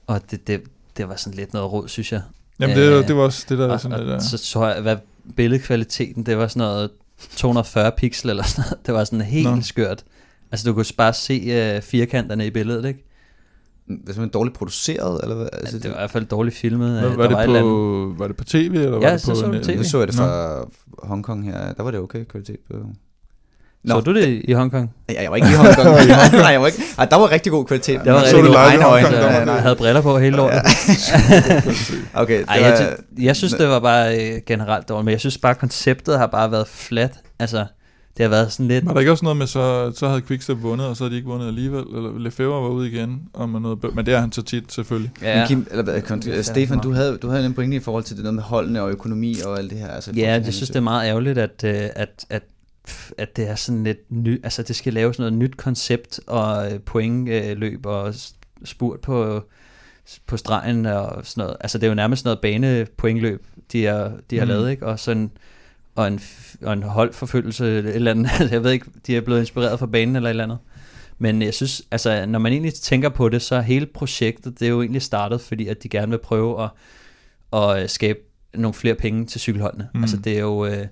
[0.06, 0.62] og det, det,
[0.96, 2.22] det var sådan lidt noget råd, synes jeg.
[2.60, 3.68] Jamen det, øh, det var også det der.
[3.68, 4.20] Og, sådan og, lidt, ja.
[4.20, 4.96] Så tror jeg, hvad
[5.36, 6.90] billedkvaliteten, det var sådan noget
[7.36, 8.86] 240 pixel eller sådan noget.
[8.86, 9.60] Det var sådan helt Nå.
[9.62, 10.04] skørt.
[10.52, 13.04] Altså du kunne bare se uh, firkanterne i billedet, ikke?
[14.06, 15.48] Det var dårligt produceret, eller hvad?
[15.52, 17.02] Altså, ja, det var i hvert fald dårligt filmet.
[17.02, 19.34] Var, var, det, var, på, var det på tv, eller ja, var det på så,
[19.34, 19.76] så tv.
[19.76, 20.70] Nu så jeg det fra Nå.
[21.02, 22.76] Hongkong her, der var det okay kvalitet på.
[23.84, 24.90] Nå, så du det i Hongkong?
[25.08, 25.88] Ja, jeg var ikke i Hongkong.
[26.32, 26.82] Nej, jeg var ikke.
[26.98, 28.00] Ej, der var rigtig god kvalitet.
[28.04, 29.46] Der var rigtig god kvalitet.
[29.46, 30.62] Jeg havde briller på hele året.
[32.22, 35.38] okay, det Ej, jeg, jeg synes, det var bare øh, generelt dårligt, men jeg synes
[35.38, 37.12] bare, konceptet har bare været flat.
[37.38, 37.66] Altså,
[38.16, 38.86] det har været sådan lidt...
[38.86, 41.16] Var der ikke også noget med, så, så havde Quickstep vundet, og så havde de
[41.16, 41.84] ikke vundet alligevel?
[41.94, 45.10] Eller Lefebvre var ude igen, og med noget, men det er han så tit selvfølgelig.
[45.22, 45.38] Ja.
[45.38, 48.34] Men Kim, eller, Stefan, du havde, du havde en pointe i forhold til det noget
[48.34, 49.88] med holdene og økonomi og alt det her.
[49.88, 52.42] Altså, ja, jeg synes, det er meget ærgerligt, at, øh, at, at
[53.18, 56.80] at det er sådan lidt ny, altså det skal laves noget nyt koncept og øh,
[56.80, 58.14] pointløb og
[58.64, 59.44] spurt på,
[60.26, 61.56] på stregen og sådan noget.
[61.60, 64.48] Altså det er jo nærmest noget banepointløb, de, er, de har mm.
[64.48, 64.86] lavet, ikke?
[64.86, 65.30] Og sådan,
[65.94, 66.20] og en,
[66.62, 68.30] og en holdforfølgelse eller et eller andet.
[68.52, 70.58] jeg ved ikke, de er blevet inspireret fra banen eller et eller andet.
[71.18, 74.70] Men jeg synes, altså når man egentlig tænker på det, så hele projektet, det er
[74.70, 76.70] jo egentlig startet, fordi at de gerne vil prøve at,
[77.60, 78.18] at skabe
[78.54, 79.88] nogle flere penge til cykelholdene.
[79.94, 80.00] Mm.
[80.00, 80.86] Altså det er jo, øh,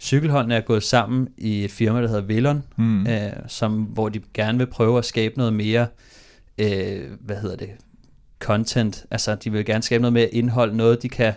[0.00, 3.06] cykelholdene er gået sammen i et firma, der hedder Villon, mm.
[3.06, 5.86] øh, som, hvor de gerne vil prøve at skabe noget mere,
[6.58, 7.70] øh, hvad hedder det,
[8.38, 9.06] content.
[9.10, 11.32] Altså de vil gerne skabe noget mere indhold, noget de kan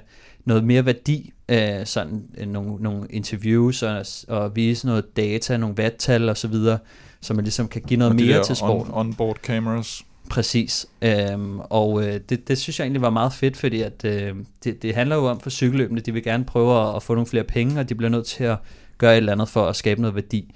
[0.46, 5.78] noget mere værdi, øh, sådan øh, nogle, nogle interviews og, og vise noget data, nogle
[5.78, 6.78] vattal og så videre,
[7.22, 8.88] så man ligesom kan give noget og mere til sport.
[8.94, 10.04] On, on-board cameras.
[10.30, 14.36] Præcis, øhm, og øh, det, det synes jeg egentlig var meget fedt, fordi at, øh,
[14.64, 17.28] det, det handler jo om for cykelløbende, de vil gerne prøve at, at få nogle
[17.28, 18.58] flere penge, og de bliver nødt til at
[18.98, 20.54] gøre et eller andet for at skabe noget værdi.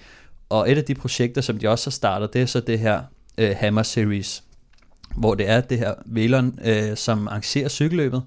[0.50, 3.02] Og et af de projekter, som de også har startet, det er så det her
[3.38, 4.44] øh, Hammer Series,
[5.16, 8.24] hvor det er det her Velon, øh, som arrangerer cykelløbet,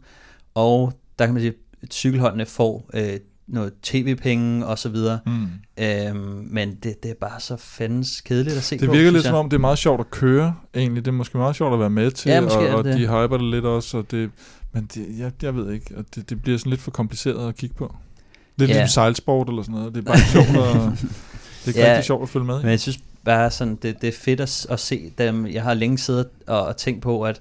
[0.54, 1.52] og der kan man sige,
[1.82, 3.12] at cykelholdene får øh,
[3.46, 5.18] noget tv-penge og så videre.
[5.26, 5.46] Mm.
[5.78, 9.24] Øhm, men det, det er bare så fandens kedeligt at se Det på, virker lidt
[9.24, 9.30] jeg.
[9.30, 11.04] som om, det er meget sjovt at køre, egentlig.
[11.04, 13.46] Det er måske meget sjovt at være med til, Ja, og, og de hyper det
[13.50, 14.30] lidt også, og det,
[14.72, 17.56] men det, jeg, jeg ved ikke, og det, det bliver sådan lidt for kompliceret at
[17.56, 17.94] kigge på.
[18.56, 18.74] Lidt Ja.
[18.74, 19.94] ligesom sejlsport eller sådan noget.
[19.94, 20.98] Det er bare sjovt at,
[21.64, 22.62] det er Ja, rigtig sjovt at følge med i.
[22.62, 25.46] Men jeg synes bare sådan, det, det er fedt at, at se dem.
[25.46, 27.40] Jeg har længe siddet og, og tænkt på, at,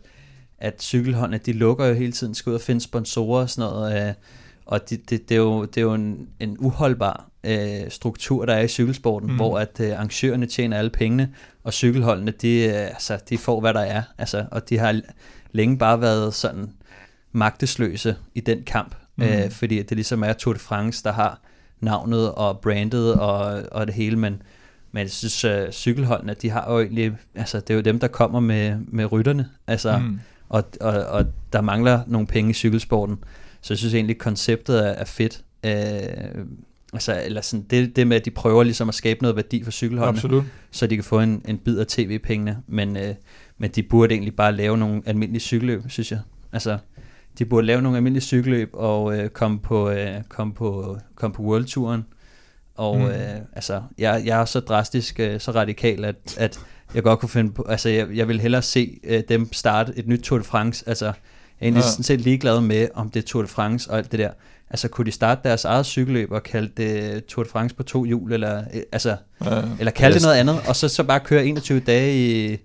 [0.61, 4.07] at cykelholdene, de lukker jo hele tiden, skal ud og finde sponsorer og sådan noget.
[4.07, 4.13] Øh,
[4.65, 8.53] og det, det, det, er jo, det er jo en, en uholdbar øh, struktur, der
[8.53, 9.35] er i cykelsporten, Mm.
[9.35, 11.29] hvor at øh, arrangørerne tjener alle pengene,
[11.63, 14.01] og cykelholdene, de, øh, altså, de får, hvad der er.
[14.17, 15.01] Altså, og de har
[15.51, 16.69] længe bare været sådan
[17.31, 19.23] magtesløse i den kamp, Mm.
[19.23, 21.41] øh, fordi det ligesom er Tour de France, der har
[21.79, 24.41] navnet og brandet og, og det hele, men,
[24.91, 28.07] men jeg synes, uh, cykelholdene, de har jo egentlig, altså det er jo dem, der
[28.07, 30.19] kommer med, med rytterne, altså, mm.
[30.51, 33.17] Og, og, og der mangler nogle penge i cykelsporten,
[33.61, 35.43] så jeg synes egentlig, konceptet er, er fedt.
[35.65, 36.45] Øh,
[36.93, 39.71] altså, eller sådan, det, det med, at de prøver ligesom at skabe noget værdi for
[39.71, 40.43] cykelholdene, Absolut.
[40.71, 43.15] så de kan få en, en bid af tv-pengene, men, øh,
[43.57, 46.19] men de burde egentlig bare lave nogle almindelige cykelløb, synes jeg.
[46.53, 46.77] Altså,
[47.37, 51.43] de burde lave nogle almindelige cykelløb og øh, komme på, øh, komme på, komme på
[51.43, 52.05] World-turen.
[52.75, 53.05] Og mm.
[53.05, 56.59] øh, altså, jeg, jeg er så drastisk, øh, så radikal, at, at
[56.95, 60.07] jeg godt kunne finde på, altså jeg, jeg vil hellere se øh, dem starte et
[60.07, 61.11] nyt Tour de France, altså jeg
[61.59, 61.89] er egentlig Ja.
[61.89, 64.29] sådan set ligeglad med, om det er Tour de France og alt det der.
[64.69, 68.03] Altså kunne de starte deres eget cykelløb og kalde det Tour de France på to
[68.05, 69.15] hjul, eller øh, altså,
[69.45, 72.57] Ja, eller kalde det noget andet, og så, så bare køre 21 dage i,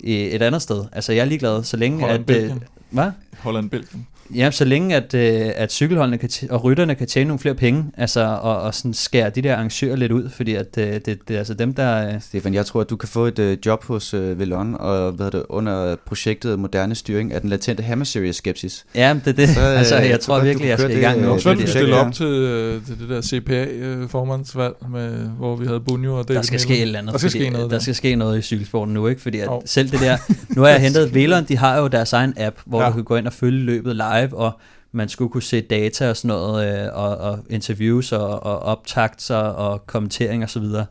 [0.00, 0.84] i et andet sted.
[0.92, 2.36] Altså jeg er ligeglad, så længe Holland, at...
[2.36, 2.64] Øh, Belgien.
[2.90, 3.10] hvad?
[3.38, 4.06] Holland, Belgien.
[4.34, 7.54] Ja, så længe at, øh, at cykelholdene kan t- og rytterne kan tjene nogle flere
[7.54, 11.06] penge, altså og, og sådan skære de der arrangører lidt ud, fordi at øh, det,
[11.06, 12.08] det er altså dem, der...
[12.08, 15.12] Øh, Stefan, jeg tror, at du kan få et øh, job hos øh, Velon, og
[15.12, 18.84] hvad hedder det, under projektet Moderne Styring af den latente Hammer Series skepsis.
[18.94, 19.48] ja, det er det.
[19.48, 21.00] Så, øh, altså, jeg jeg tror tror godt, du virkelig, kan jeg skal i det,
[21.02, 21.28] gang nu.
[21.30, 25.10] Og så vil fordi vi det- stille op til, øh, til det der CPA-formandsvalg, med,
[25.38, 27.12] hvor vi havde Bunjo og David der skal ske et eller andet.
[27.12, 27.82] Der skal fordi, ske noget Der der.
[27.82, 29.20] skal ske noget i cykelsporten nu, ikke?
[29.22, 29.62] Fordi at Jo.
[29.64, 30.16] selv det der...
[30.56, 32.88] Nu har jeg hentet Velon, de har jo deres egen app, hvor ja.
[32.88, 34.52] du kan gå ind og følge løbet live, og
[34.92, 39.36] man skulle kunne se data og sådan noget, øh, og, og interviews og, og optagter
[39.36, 40.86] og kommentering og så videre.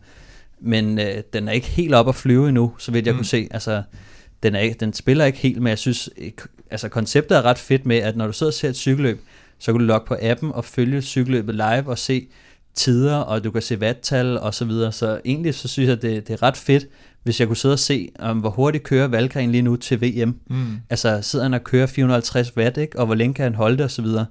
[0.60, 3.18] Men øh, den er ikke helt op at flyve endnu, så vidt jeg Mm.
[3.18, 3.48] kunne se.
[3.52, 3.84] Altså,
[4.44, 7.86] den, er den spiller ikke helt, men jeg synes, ikke- altså konceptet er ret fedt
[7.86, 9.22] med, at når du sidder og ser et cykelløb,
[9.60, 12.28] så kan du logge på appen og følge cykelløbet live og se
[12.76, 14.92] tider, og du kan se vattal og så videre.
[14.92, 16.86] Så egentlig så synes jeg, det, det er ret fedt,
[17.24, 20.40] hvis jeg kunne sidde og se, um, hvor hurtigt kører Valgren lige nu til VM.
[20.50, 20.66] Mm.
[20.90, 23.00] Altså sidder han og kører 450 watt, ikke?
[23.00, 24.26] og hvor længe kan han holde det videre.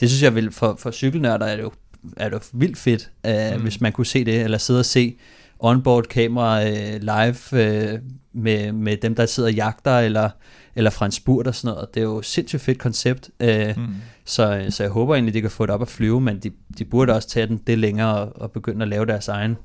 [0.00, 1.72] Det synes jeg vil, for, for cykelnørder er det jo,
[2.16, 3.62] er det jo vildt fedt, uh, Mm.
[3.62, 5.16] hvis man kunne se det, eller sidde og se
[5.58, 8.00] onboard kamera uh, live uh,
[8.32, 10.30] med, med dem, der sidder og jagter, eller,
[10.76, 11.94] eller fra en spurt og sådan noget.
[11.94, 13.30] Det er jo et sindssygt fedt koncept.
[13.44, 13.94] Uh, Mm.
[14.24, 16.84] så, så jeg håber egentlig, de kan få det op at flyve, men de, de
[16.84, 19.56] burde også tage den det længere og, og begynde at lave deres egen,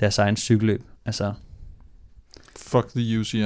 [0.00, 0.82] deres egen cykelløb.
[1.06, 1.32] Altså,
[2.72, 3.44] Fuck the UCI.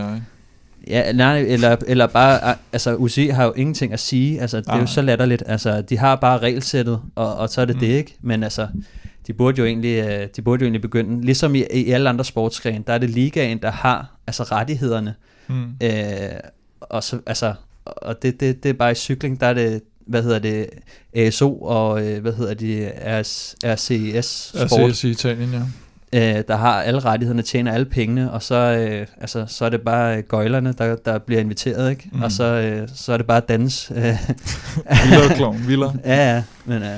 [0.89, 4.69] ja, nej, eller, eller bare, ah, altså UCI har jo ingenting at sige, altså det
[4.69, 7.81] er jo så latterligt, altså de har bare regelsættet, og, og så er det Mm.
[7.81, 8.69] det ikke, men altså,
[9.27, 12.25] de burde jo egentlig, øh, de burde jo egentlig begynde, ligesom i, i alle andre
[12.25, 15.15] sportsgrene, der er det ligaen, der har altså rettighederne,
[15.49, 15.65] Mm.
[15.83, 15.91] øh,
[16.81, 17.55] og så, altså,
[17.85, 20.67] og det, det, det er bare i cykling, der er det, hvad hedder det,
[21.15, 24.27] ASO og, øh, hvad hedder de, RS, RCS
[24.69, 25.61] Sport, RCS i Italien, ja.
[26.17, 29.81] Øh, der har alle rettighederne, tjener alle pengene, og så, øh, altså, så er det
[29.81, 32.09] bare gøjlerne, der, der bliver inviteret, ikke?
[32.13, 32.23] Mm.
[32.23, 33.93] Og så, øh, så er det bare dans.
[33.97, 34.17] Øh,
[35.11, 35.95] Vildere klovn, vildere.
[36.05, 36.83] ja, ja, men...
[36.83, 36.89] Øh,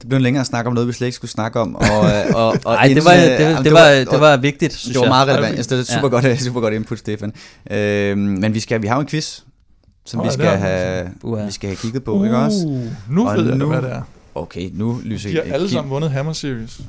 [0.00, 1.74] Det blev en længere snak om noget, vi slet ikke skulle snakke om.
[1.74, 4.72] Og, øh, og, og ej, det var, øh, det, det, det, var, det var vigtigt,
[4.74, 5.56] synes det var meget relevant.
[5.56, 6.28] Jeg synes, det er super, Ja.
[6.28, 7.32] godt, super godt input, Stefan.
[7.70, 9.40] Øh, men vi, skal, vi har jo en quiz,
[10.06, 11.44] som Åh, vi, skal have, Uha.
[11.46, 12.58] vi skal have kigget på, ikke også?
[12.66, 14.02] Uh, nu Og ved jeg, nu- hvad det er.
[14.38, 16.80] Okay, nu lyser De har alle sammen vundet Hammer Series.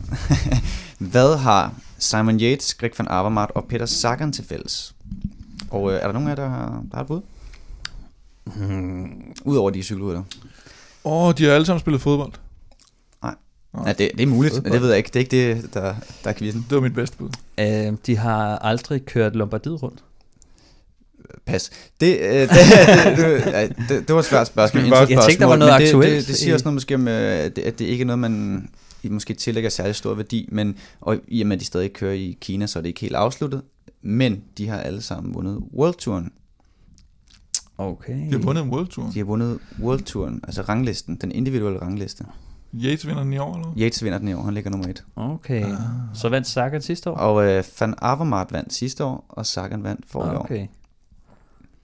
[1.11, 4.95] Hvad har Simon Yates, Greg van Avermaet og Peter Sagan til fælles?
[5.71, 7.21] Og øh, er der nogen af jer, der har, der har et bud?
[8.45, 9.11] Hmm,
[9.45, 10.23] Udover de cykelrytter.
[11.05, 12.31] Åh, oh, de har alle sammen spillet fodbold.
[13.73, 13.83] Nå.
[13.85, 14.73] Ja, det, det er muligt, men Fodbold.
[14.73, 15.07] det ved jeg ikke.
[15.07, 16.65] Det er ikke det, der, der er quizzen.
[16.69, 17.29] Det var mit bedste bud.
[17.59, 20.03] øh, de har aldrig kørt Lombardiet rundt.
[21.49, 21.71] Pas.
[21.99, 24.83] Det, øh, det, det, det, det, det var et svært spørgsmål.
[24.83, 26.95] Jeg intet tænkte, der var noget men det, aktuelt Det, det siger også noget måske
[26.95, 28.69] om, øh, at det, at det ikke er noget, man
[29.03, 32.13] I måske tillægger særlig stor værdi, men og i og med, at de stadig kører
[32.13, 33.61] i Kina, så er det ikke helt afsluttet.
[34.01, 36.31] Men de har alle sammen vundet World Touren.
[37.77, 38.13] Okay.
[38.13, 39.09] De har vundet World Tour.
[39.13, 42.25] De har vundet World Touren, altså ranglisten, den individuelle rangliste.
[42.73, 43.73] Yates vinder den i år, eller?
[43.77, 45.03] Yates vinder den i år, han ligger nummer et.
[45.15, 45.65] Okay.
[45.65, 45.77] Ah.
[46.13, 47.15] Så vandt Sagan sidste år?
[47.15, 50.49] Og øh, Van Avermaet vandt sidste år, og Sagan vandt for i år.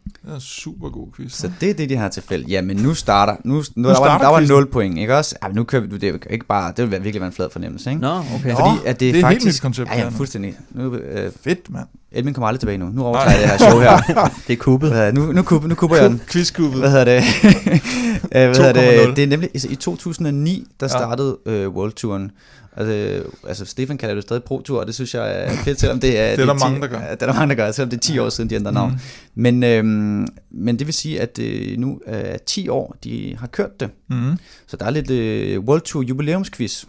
[0.06, 1.34] Det er en super god quiz.
[1.34, 2.50] Så det er det, de har til fælles.
[2.50, 3.36] Ja, men nu starter...
[3.44, 4.56] Nu, nu, nu der, var, der var quizzen.
[4.56, 5.36] 0 point, ikke også?
[5.44, 5.88] Ja, nu kører vi...
[5.88, 6.74] Det er jo ikke bare...
[6.78, 8.02] Det vil virkelig være en flad fornemmelse, ikke?
[8.02, 8.56] Nå, okay.
[8.56, 9.46] Fordi at det, det er et helt faktisk...
[9.46, 10.58] nyt koncept, Ja, ja, fuldstændig.
[10.72, 11.88] Nu, øh, Fedt, mand.
[12.16, 12.90] Elmin kommer aldrig tilbage nu.
[12.90, 13.98] Nu overtager jeg det her show her.
[14.48, 15.14] Det er kuppet.
[15.14, 16.22] Nu, nu, kubber, nu kubber jeg den.
[16.32, 16.80] Quizkubet.
[16.80, 17.24] Hvad hedder det?
[17.66, 19.08] Øh, Hvad hedder 2,0.
[19.08, 19.16] det?
[19.16, 20.88] Det er nemlig altså, i 2009, der Ja.
[20.88, 22.32] startede øh, World Touren.
[22.78, 26.00] Altså, altså, Stefan kalder det stadig Pro Tour, og det synes jeg er fedt, selvom
[26.00, 26.30] det er...
[26.36, 26.98] Det er der 10 mange, der gør.
[27.00, 28.92] Det er der mange, der gør, selvom det er 10 år siden, de ændrede navn.
[28.92, 29.42] Mm.
[29.42, 33.80] Men, øhm, men det vil sige, at øh, nu er 10 år, de har kørt
[33.80, 33.90] det.
[34.10, 34.38] Mm.
[34.68, 36.84] Så der er lidt øh, World Tour jubilæumsquiz.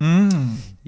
[0.00, 0.30] Mm.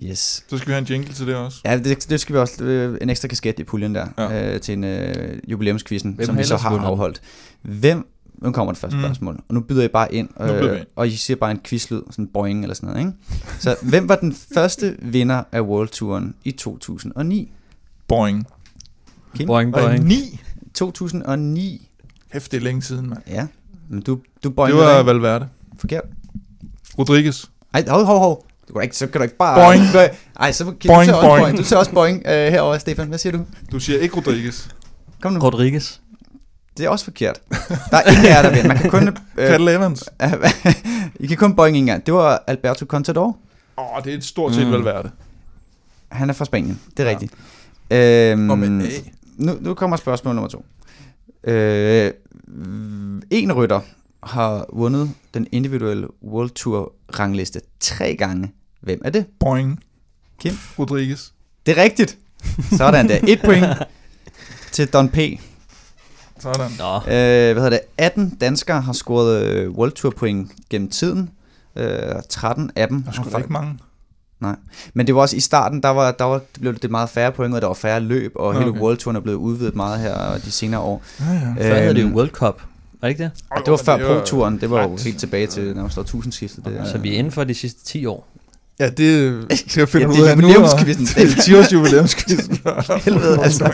[0.03, 0.45] Yes.
[0.49, 1.61] Så skal vi have en jingle til det også.
[1.65, 2.65] Ja, det, det skal vi også
[3.01, 4.55] en ekstra kasket i puljen der, Ja.
[4.55, 7.21] øh, til en øh, jubilæumsquizzen, Hvem som vi så har vundet afholdt.
[7.63, 8.07] Hvem,
[8.43, 9.03] nu kommer det første Mm.
[9.05, 10.87] spørgsmål, og nu byder I bare ind, øh, ind.
[10.97, 13.13] og I siger bare en quizlyd, sådan boing eller sådan noget, ikke?
[13.59, 17.53] Så hvem var den første vinder af World Touren i 2009?
[18.09, 18.47] Boing.
[19.37, 19.47] Kim?
[19.47, 20.05] Boing, boing.
[20.05, 20.41] 9.
[20.75, 21.89] 2009,
[22.33, 23.21] Hæft, det er længe siden, mand.
[23.29, 23.47] ja.
[23.89, 25.03] Men du, du Det boingede var.
[25.03, 25.49] Valverde.
[25.79, 26.05] forkert.
[26.99, 27.45] Rodriguez.
[27.75, 28.47] Ej, hov, hov, hov.
[28.69, 29.67] Du kan ikke, så kan du ikke bare...
[29.67, 30.11] Boing.
[30.41, 31.43] Ej, så kan Boing, du også boing.
[31.43, 31.59] boing.
[31.59, 33.09] Du ser også boing øh, herovre, Stefan.
[33.09, 33.45] Hvad siger du?
[33.73, 34.69] Du siger ikke Rodriguez.
[35.23, 35.41] Kom nu.
[35.41, 35.99] Rodriguez.
[36.79, 37.41] Det er også forkert.
[37.91, 38.69] Der er ingen af jer, der vinder.
[38.69, 39.09] Man kan kun...
[39.09, 40.05] Øh, Cattle Evans.
[41.21, 42.07] I kan kun boing en gang.
[42.07, 43.37] Det var Alberto Contador.
[43.79, 44.73] Åh, oh, det er et stort set Mm.
[44.73, 45.11] Valverde.
[46.11, 46.81] Han er fra Spanien.
[46.97, 47.11] Det er Ja.
[47.11, 47.15] ja.
[47.17, 47.33] rigtigt.
[47.91, 48.89] Øhm, Og med A.
[49.37, 50.65] nu, nu kommer spørgsmål nummer to.
[51.45, 52.11] Øh,
[53.31, 53.81] en rytter
[54.23, 58.53] har vundet den individuelle World Tour rangliste tre gange.
[58.81, 59.27] Hvem er det?
[59.41, 59.81] Boing.
[60.41, 60.53] Kim?
[60.79, 61.31] Rodriguez.
[61.67, 62.19] Det er rigtigt.
[62.77, 63.19] Sådan der.
[63.29, 63.67] Et point
[64.73, 65.19] til Don P.
[66.39, 66.71] Sådan.
[66.79, 67.03] Nå, Øh,
[67.53, 67.81] hvad hedder det?
[67.99, 71.31] 18 danskere har scoret øh, World Tour point gennem tiden.
[71.77, 71.99] Øh,
[72.29, 73.79] 13 af dem Der er da ikke mange.
[74.95, 77.33] Men det var også i starten, der, var, der var, det blev det meget færre
[77.33, 78.59] point, og der var færre løb, og okay.
[78.59, 78.71] hele.
[78.71, 81.03] World Touren er blevet udvidet meget her de senere år.
[81.21, 81.71] Ja, ja.
[81.71, 82.63] før havde det jo Øhm, World Cup.
[83.03, 83.31] Var det ikke det?
[83.51, 86.65] og det var før Pro-turen, det var jo helt tilbage til nærmest årtusindskiftet.
[86.65, 88.29] Det, Så vi er inden for de sidste 10 år.
[88.79, 90.49] Ja, det skal jeg finde Ja, ud det er af nu.
[90.49, 90.87] og-
[91.17, 92.59] Det er 10 års jubilæumskvisten.
[93.05, 93.65] Helvede, altså.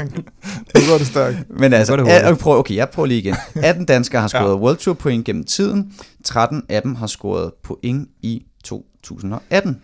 [0.75, 1.37] Det går det stærkt.
[1.51, 2.47] Men altså, det hurtigt.
[2.47, 3.35] ja, okay, jeg prøver lige igen.
[3.63, 4.55] 18 danskere har scoret ja.
[4.57, 5.93] World Tour point gennem tiden.
[6.25, 9.81] 13 af dem har scoret point i 2018.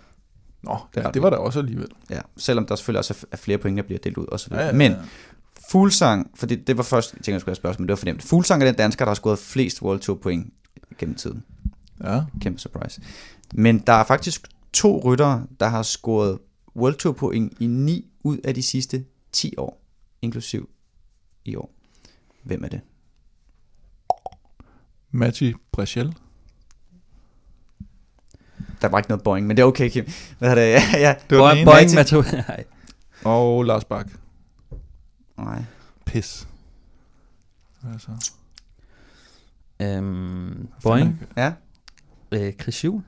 [0.62, 1.88] Nå, Det det, ja, det var der også alligevel.
[2.10, 4.52] Ja, selvom der selvfølgelig også er- er flere point, der bliver delt ud osv.
[4.52, 4.72] Ja, ja, ja.
[4.72, 4.94] Men
[5.70, 7.96] Fuglsang, for det, det var først, jeg tænkte, jeg skulle have spørgsmål, men det var
[7.96, 8.22] fornemt.
[8.22, 10.52] Fuglsang er den dansker, der har scoret flest World Tour point
[10.98, 11.44] gennem tiden.
[12.04, 12.22] Ja.
[12.40, 13.00] Kæmpe surprise.
[13.54, 16.38] Men der er faktisk to ryttere, der har scoret
[16.76, 19.82] World Tour point i 9 ud af de sidste 10 år,
[20.22, 20.68] inklusiv
[21.44, 21.74] i år.
[22.42, 22.80] Hvem er det?
[25.10, 26.14] Matti Brechel.
[28.82, 30.06] Der var ikke noget boing, men det er okay, Kim.
[30.38, 30.62] Hvad er det?
[30.72, 31.14] Ja, ja.
[31.30, 31.64] Det var ene.
[31.64, 32.14] boing, Matti.
[33.24, 34.06] Og Lars Bak.
[35.38, 35.62] Nej.
[36.06, 36.48] Pis.
[37.92, 38.10] Altså.
[39.82, 41.20] Øhm, Boing.
[41.36, 41.52] Ja,
[42.32, 43.02] Øh, Chris Juhl.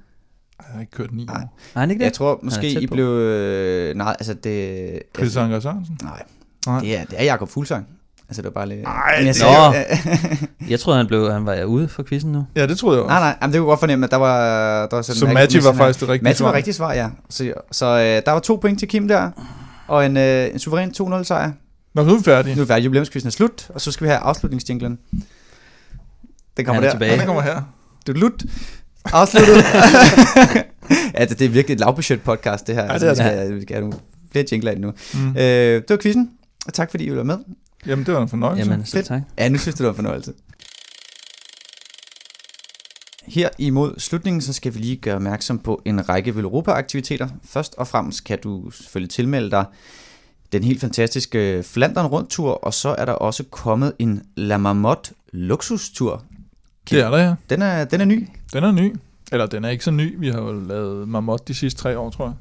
[0.59, 1.35] Jeg har ikke kørt ni Nej.
[1.37, 1.59] år.
[1.75, 2.05] Har han ikke det?
[2.05, 3.05] jeg tror måske, I blev...
[3.07, 5.03] Øh, nej, altså det...
[5.17, 5.99] Chris altså, Anker Sørensen.
[6.03, 6.23] Nej,
[6.67, 6.81] Nej.
[6.81, 7.87] det er, det er Jakob Fuglsang.
[8.29, 8.81] Altså, det var bare lidt...
[8.87, 9.85] Ej, Men jeg siger-
[10.71, 12.47] Jeg troede, han, blev, han var ude for quizzen nu.
[12.57, 13.13] Ja, det troede jeg også.
[13.15, 14.39] Nej, nej, jamen, det kunne godt fornemme, at der var,
[14.87, 15.19] der var sådan...
[15.19, 16.57] Så en- Matti var faktisk det rigtige Matti var svar.
[16.57, 17.11] rigtig svar, ja.
[17.31, 19.31] Så, så øh, der var to point til Kim der,
[19.89, 21.53] og en, øh, en suveræn 2-0 sejr.
[21.97, 22.55] Nå, nu er vi færdige.
[22.55, 24.99] Nu er vi færdige, jubilæumskvisten er slut, og så skal vi have afslutningsjinglen.
[26.57, 26.93] Den kommer er der.
[26.93, 27.19] tilbage.
[27.19, 27.63] Den kommer her.
[28.07, 28.45] Du lut.
[29.05, 29.55] Afsluttet.
[31.19, 32.85] ja, det, det er virkelig et lavbudget podcast, det her.
[32.85, 33.99] Ja, det er vi, skal, vi skal have nogle
[34.33, 34.93] flere jingler ind nu.
[35.15, 35.29] Mm.
[35.29, 36.31] Øh, det var quizzen,
[36.67, 37.39] og tak fordi I ville være med.
[37.87, 38.71] Jamen, det var en fornøjelse.
[38.71, 39.07] Jamen, så Fedt.
[39.07, 39.23] tak.
[39.39, 40.33] Ja, nu synes du, det var en fornøjelse.
[43.27, 47.29] Her imod slutningen, så skal vi lige gøre opmærksom på en række Veloropa-aktiviteter.
[47.45, 49.65] Først og fremmest kan du selvfølgelig tilmelde dig
[50.59, 56.23] den helt fantastiske Flandern Rundtur, og så er der også kommet en La Marmotte luksustur.
[56.91, 57.35] Det er der, ja.
[57.51, 58.29] Den er, den er ny.
[58.53, 58.97] Den er ny.
[59.33, 60.15] Eller den er ikke så ny.
[60.19, 62.35] Vi har jo lavet Marmot de sidste tre år, tror jeg.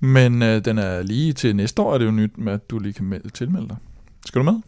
[0.00, 2.78] Men øh, den er lige til næste år, er det jo nyt med, at du
[2.78, 3.76] lige kan melde, tilmelde dig.
[4.26, 4.60] Skal du med?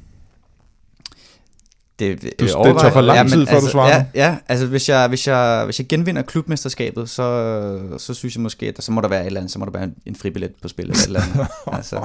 [2.13, 4.67] Det, det øh, tager overvej- for lang tid, før du altså, svarer Ja, ja, altså
[4.67, 8.83] hvis jeg, hvis, jeg, hvis jeg genvinder klubmesterskabet, så, så synes jeg måske, at der,
[8.83, 10.69] så må der være et eller andet, så må der være en, en fribillet på
[10.69, 11.07] spillet.
[11.07, 11.49] Eller et eller andet.
[11.79, 11.97] altså,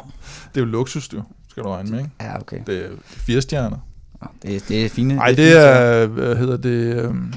[0.55, 2.11] Det er jo luksus, du, skal du regne med, ikke?
[2.21, 2.57] ja, okay.
[2.67, 3.77] Det er, det fire stjerner.
[4.43, 5.15] Det, det er fine.
[5.15, 7.34] Nej, det er, hvad hedder det, øhm,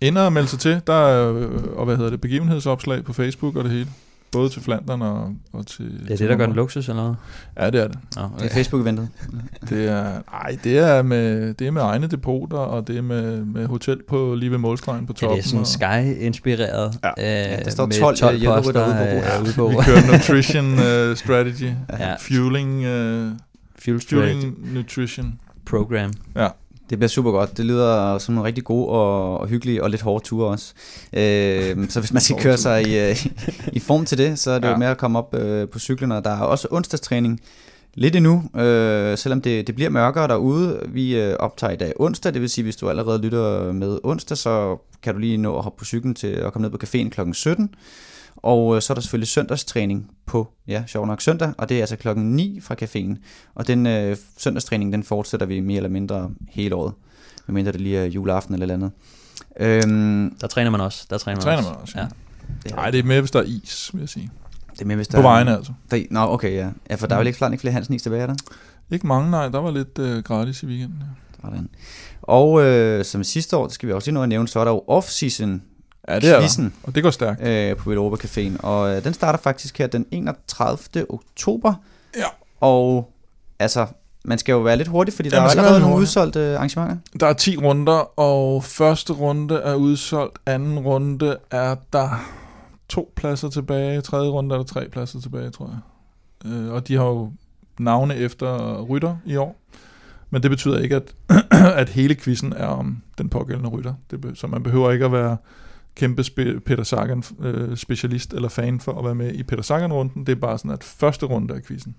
[0.00, 0.80] ind og melde sig til.
[0.86, 3.86] Der er, øh, og hvad hedder det, begivenhedsopslag på Facebook og det hele.
[4.32, 5.84] Både til Flandern og, og til...
[5.84, 7.64] Det er til det, der gør den luksus, eller hvad?
[7.64, 7.98] Ja, det er det.
[8.16, 9.08] Nå, Det er Facebook-eventet.
[9.68, 10.02] Det er,
[10.32, 13.98] nej, det er med, det er med egne depoter, og det er med, med hotel
[14.08, 15.36] på lige ved målstregen på Ja, toppen.
[15.38, 16.98] det er sådan og, Sky-inspireret.
[17.04, 17.08] Ja.
[17.08, 20.06] øh, Ja, der står med 12 hjælperytter poster, ude på øh, ude på vi kører
[20.12, 22.14] nutrition uh, strategy, Ja.
[22.20, 23.32] fueling, uh,
[23.78, 25.40] Fuel Strategy fueling nutrition.
[25.66, 26.12] Program.
[26.90, 27.56] Det bliver super godt.
[27.56, 30.72] Det lyder som en rigtig god og, og hyggelig og lidt hård tur også.
[31.12, 33.26] Øh, så hvis man skal køre sig i, øh,
[33.72, 34.72] i form til det, så er det ja.
[34.72, 36.12] jo med at komme op øh, på cyklen.
[36.12, 37.40] Og der er også onsdagstræning
[37.94, 40.80] lidt endnu, øh, selvom det, det bliver mørkere derude.
[40.88, 44.36] Vi øh, optager i dag onsdag, det vil sige, hvis du allerede lytter med onsdag,
[44.36, 47.08] så kan du lige nå at hoppe på cyklen til at komme ned på caféen
[47.08, 47.32] kl.
[47.32, 47.74] 17.
[48.42, 51.80] Og øh, så er der selvfølgelig søndagstræning på, ja, sjov nok søndag, og det er
[51.80, 53.16] altså klokken 9 fra caféen.
[53.54, 56.92] Og den øh, søndagstræning, den fortsætter vi mere eller mindre hele året,
[57.46, 58.90] medmindre det lige er juleaften eller andet.
[59.60, 61.06] Øhm, der træner man også.
[61.10, 61.70] Der træner man, træner også.
[61.70, 61.98] man også.
[61.98, 62.06] Ja.
[62.64, 64.30] Det Nej, det er med, hvis der er is, vil jeg sige.
[64.72, 65.72] Det er med, hvis der på vejene altså.
[65.90, 66.70] Der, nå, okay, ja.
[66.90, 67.26] ja for der er jo mm.
[67.26, 68.34] ikke, flere, ikke flere Hansen is tilbage, er der?
[68.90, 69.48] Ikke mange, nej.
[69.48, 70.98] Der var lidt øh, gratis i weekenden.
[71.00, 71.48] Ja.
[71.48, 71.68] Sådan.
[72.22, 74.64] Og øh, som sidste år, det skal vi også lige nå at nævne, så er
[74.64, 75.60] der jo off-season
[76.10, 76.70] Ja, det er der.
[76.82, 77.46] Og det går stærkt.
[77.46, 78.60] Øh, på Europa Caféen.
[78.60, 81.06] Og øh, den starter faktisk her den 31.
[81.08, 81.74] oktober.
[82.16, 82.24] Ja.
[82.60, 83.12] Og
[83.58, 83.86] altså,
[84.24, 86.96] man skal jo være lidt hurtig, fordi ja, der er allerede nogle udsolgte øh, arrangementer.
[87.20, 90.38] Der er 10 runder, og første runde er udsolgt.
[90.46, 92.24] Anden runde er der
[92.88, 94.00] to pladser tilbage.
[94.00, 96.52] Tredje runde er der tre pladser tilbage, tror jeg.
[96.52, 97.32] Øh, og de har jo
[97.78, 99.56] navne efter rytter i år.
[100.30, 101.14] Men det betyder ikke, at,
[101.82, 103.94] at hele quizzen er om den pågældende rytter.
[104.10, 105.36] Det, så man behøver ikke at være
[106.00, 110.26] kæmpe spe, Peter Sagan øh, specialist eller fan for at være med i Peter Sagan-runden.
[110.26, 111.94] Det er bare sådan, at første runde af quizzen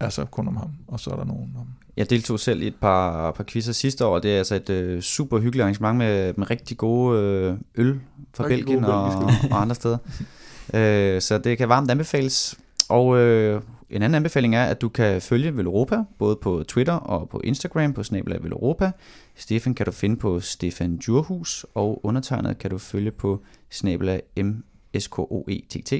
[0.00, 2.66] er så kun om ham, og så er der nogen om Jeg deltog selv i
[2.66, 5.98] et par, par quizzer sidste år, og det er altså et øh, super hyggeligt arrangement
[5.98, 8.00] med, med rigtig gode øh, øl
[8.34, 9.04] fra rigtig Belgien og,
[9.50, 9.98] og andre steder.
[10.74, 12.58] øh, så det kan varmt anbefales.
[12.88, 17.28] Og øh, en anden anbefaling er, at du kan følge Veloropa, både på Twitter og
[17.28, 18.90] på Instagram på Snabla Veloropa.
[19.34, 25.90] Stefan kan du finde på Stefan Djurhus, og undertegnet kan du følge på snabela mskoett.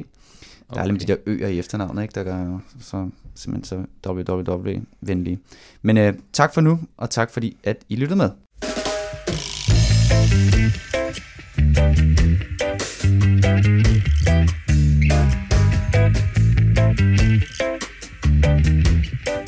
[0.74, 0.94] Der er okay.
[0.94, 2.14] de der øer i efternavnet, ikke?
[2.14, 5.38] der gør så simpelthen så www-venlige.
[5.82, 8.30] Men øh, tak for nu, og tak fordi, at I lyttede med.
[11.74, 12.26] Thank
[19.28, 19.41] you.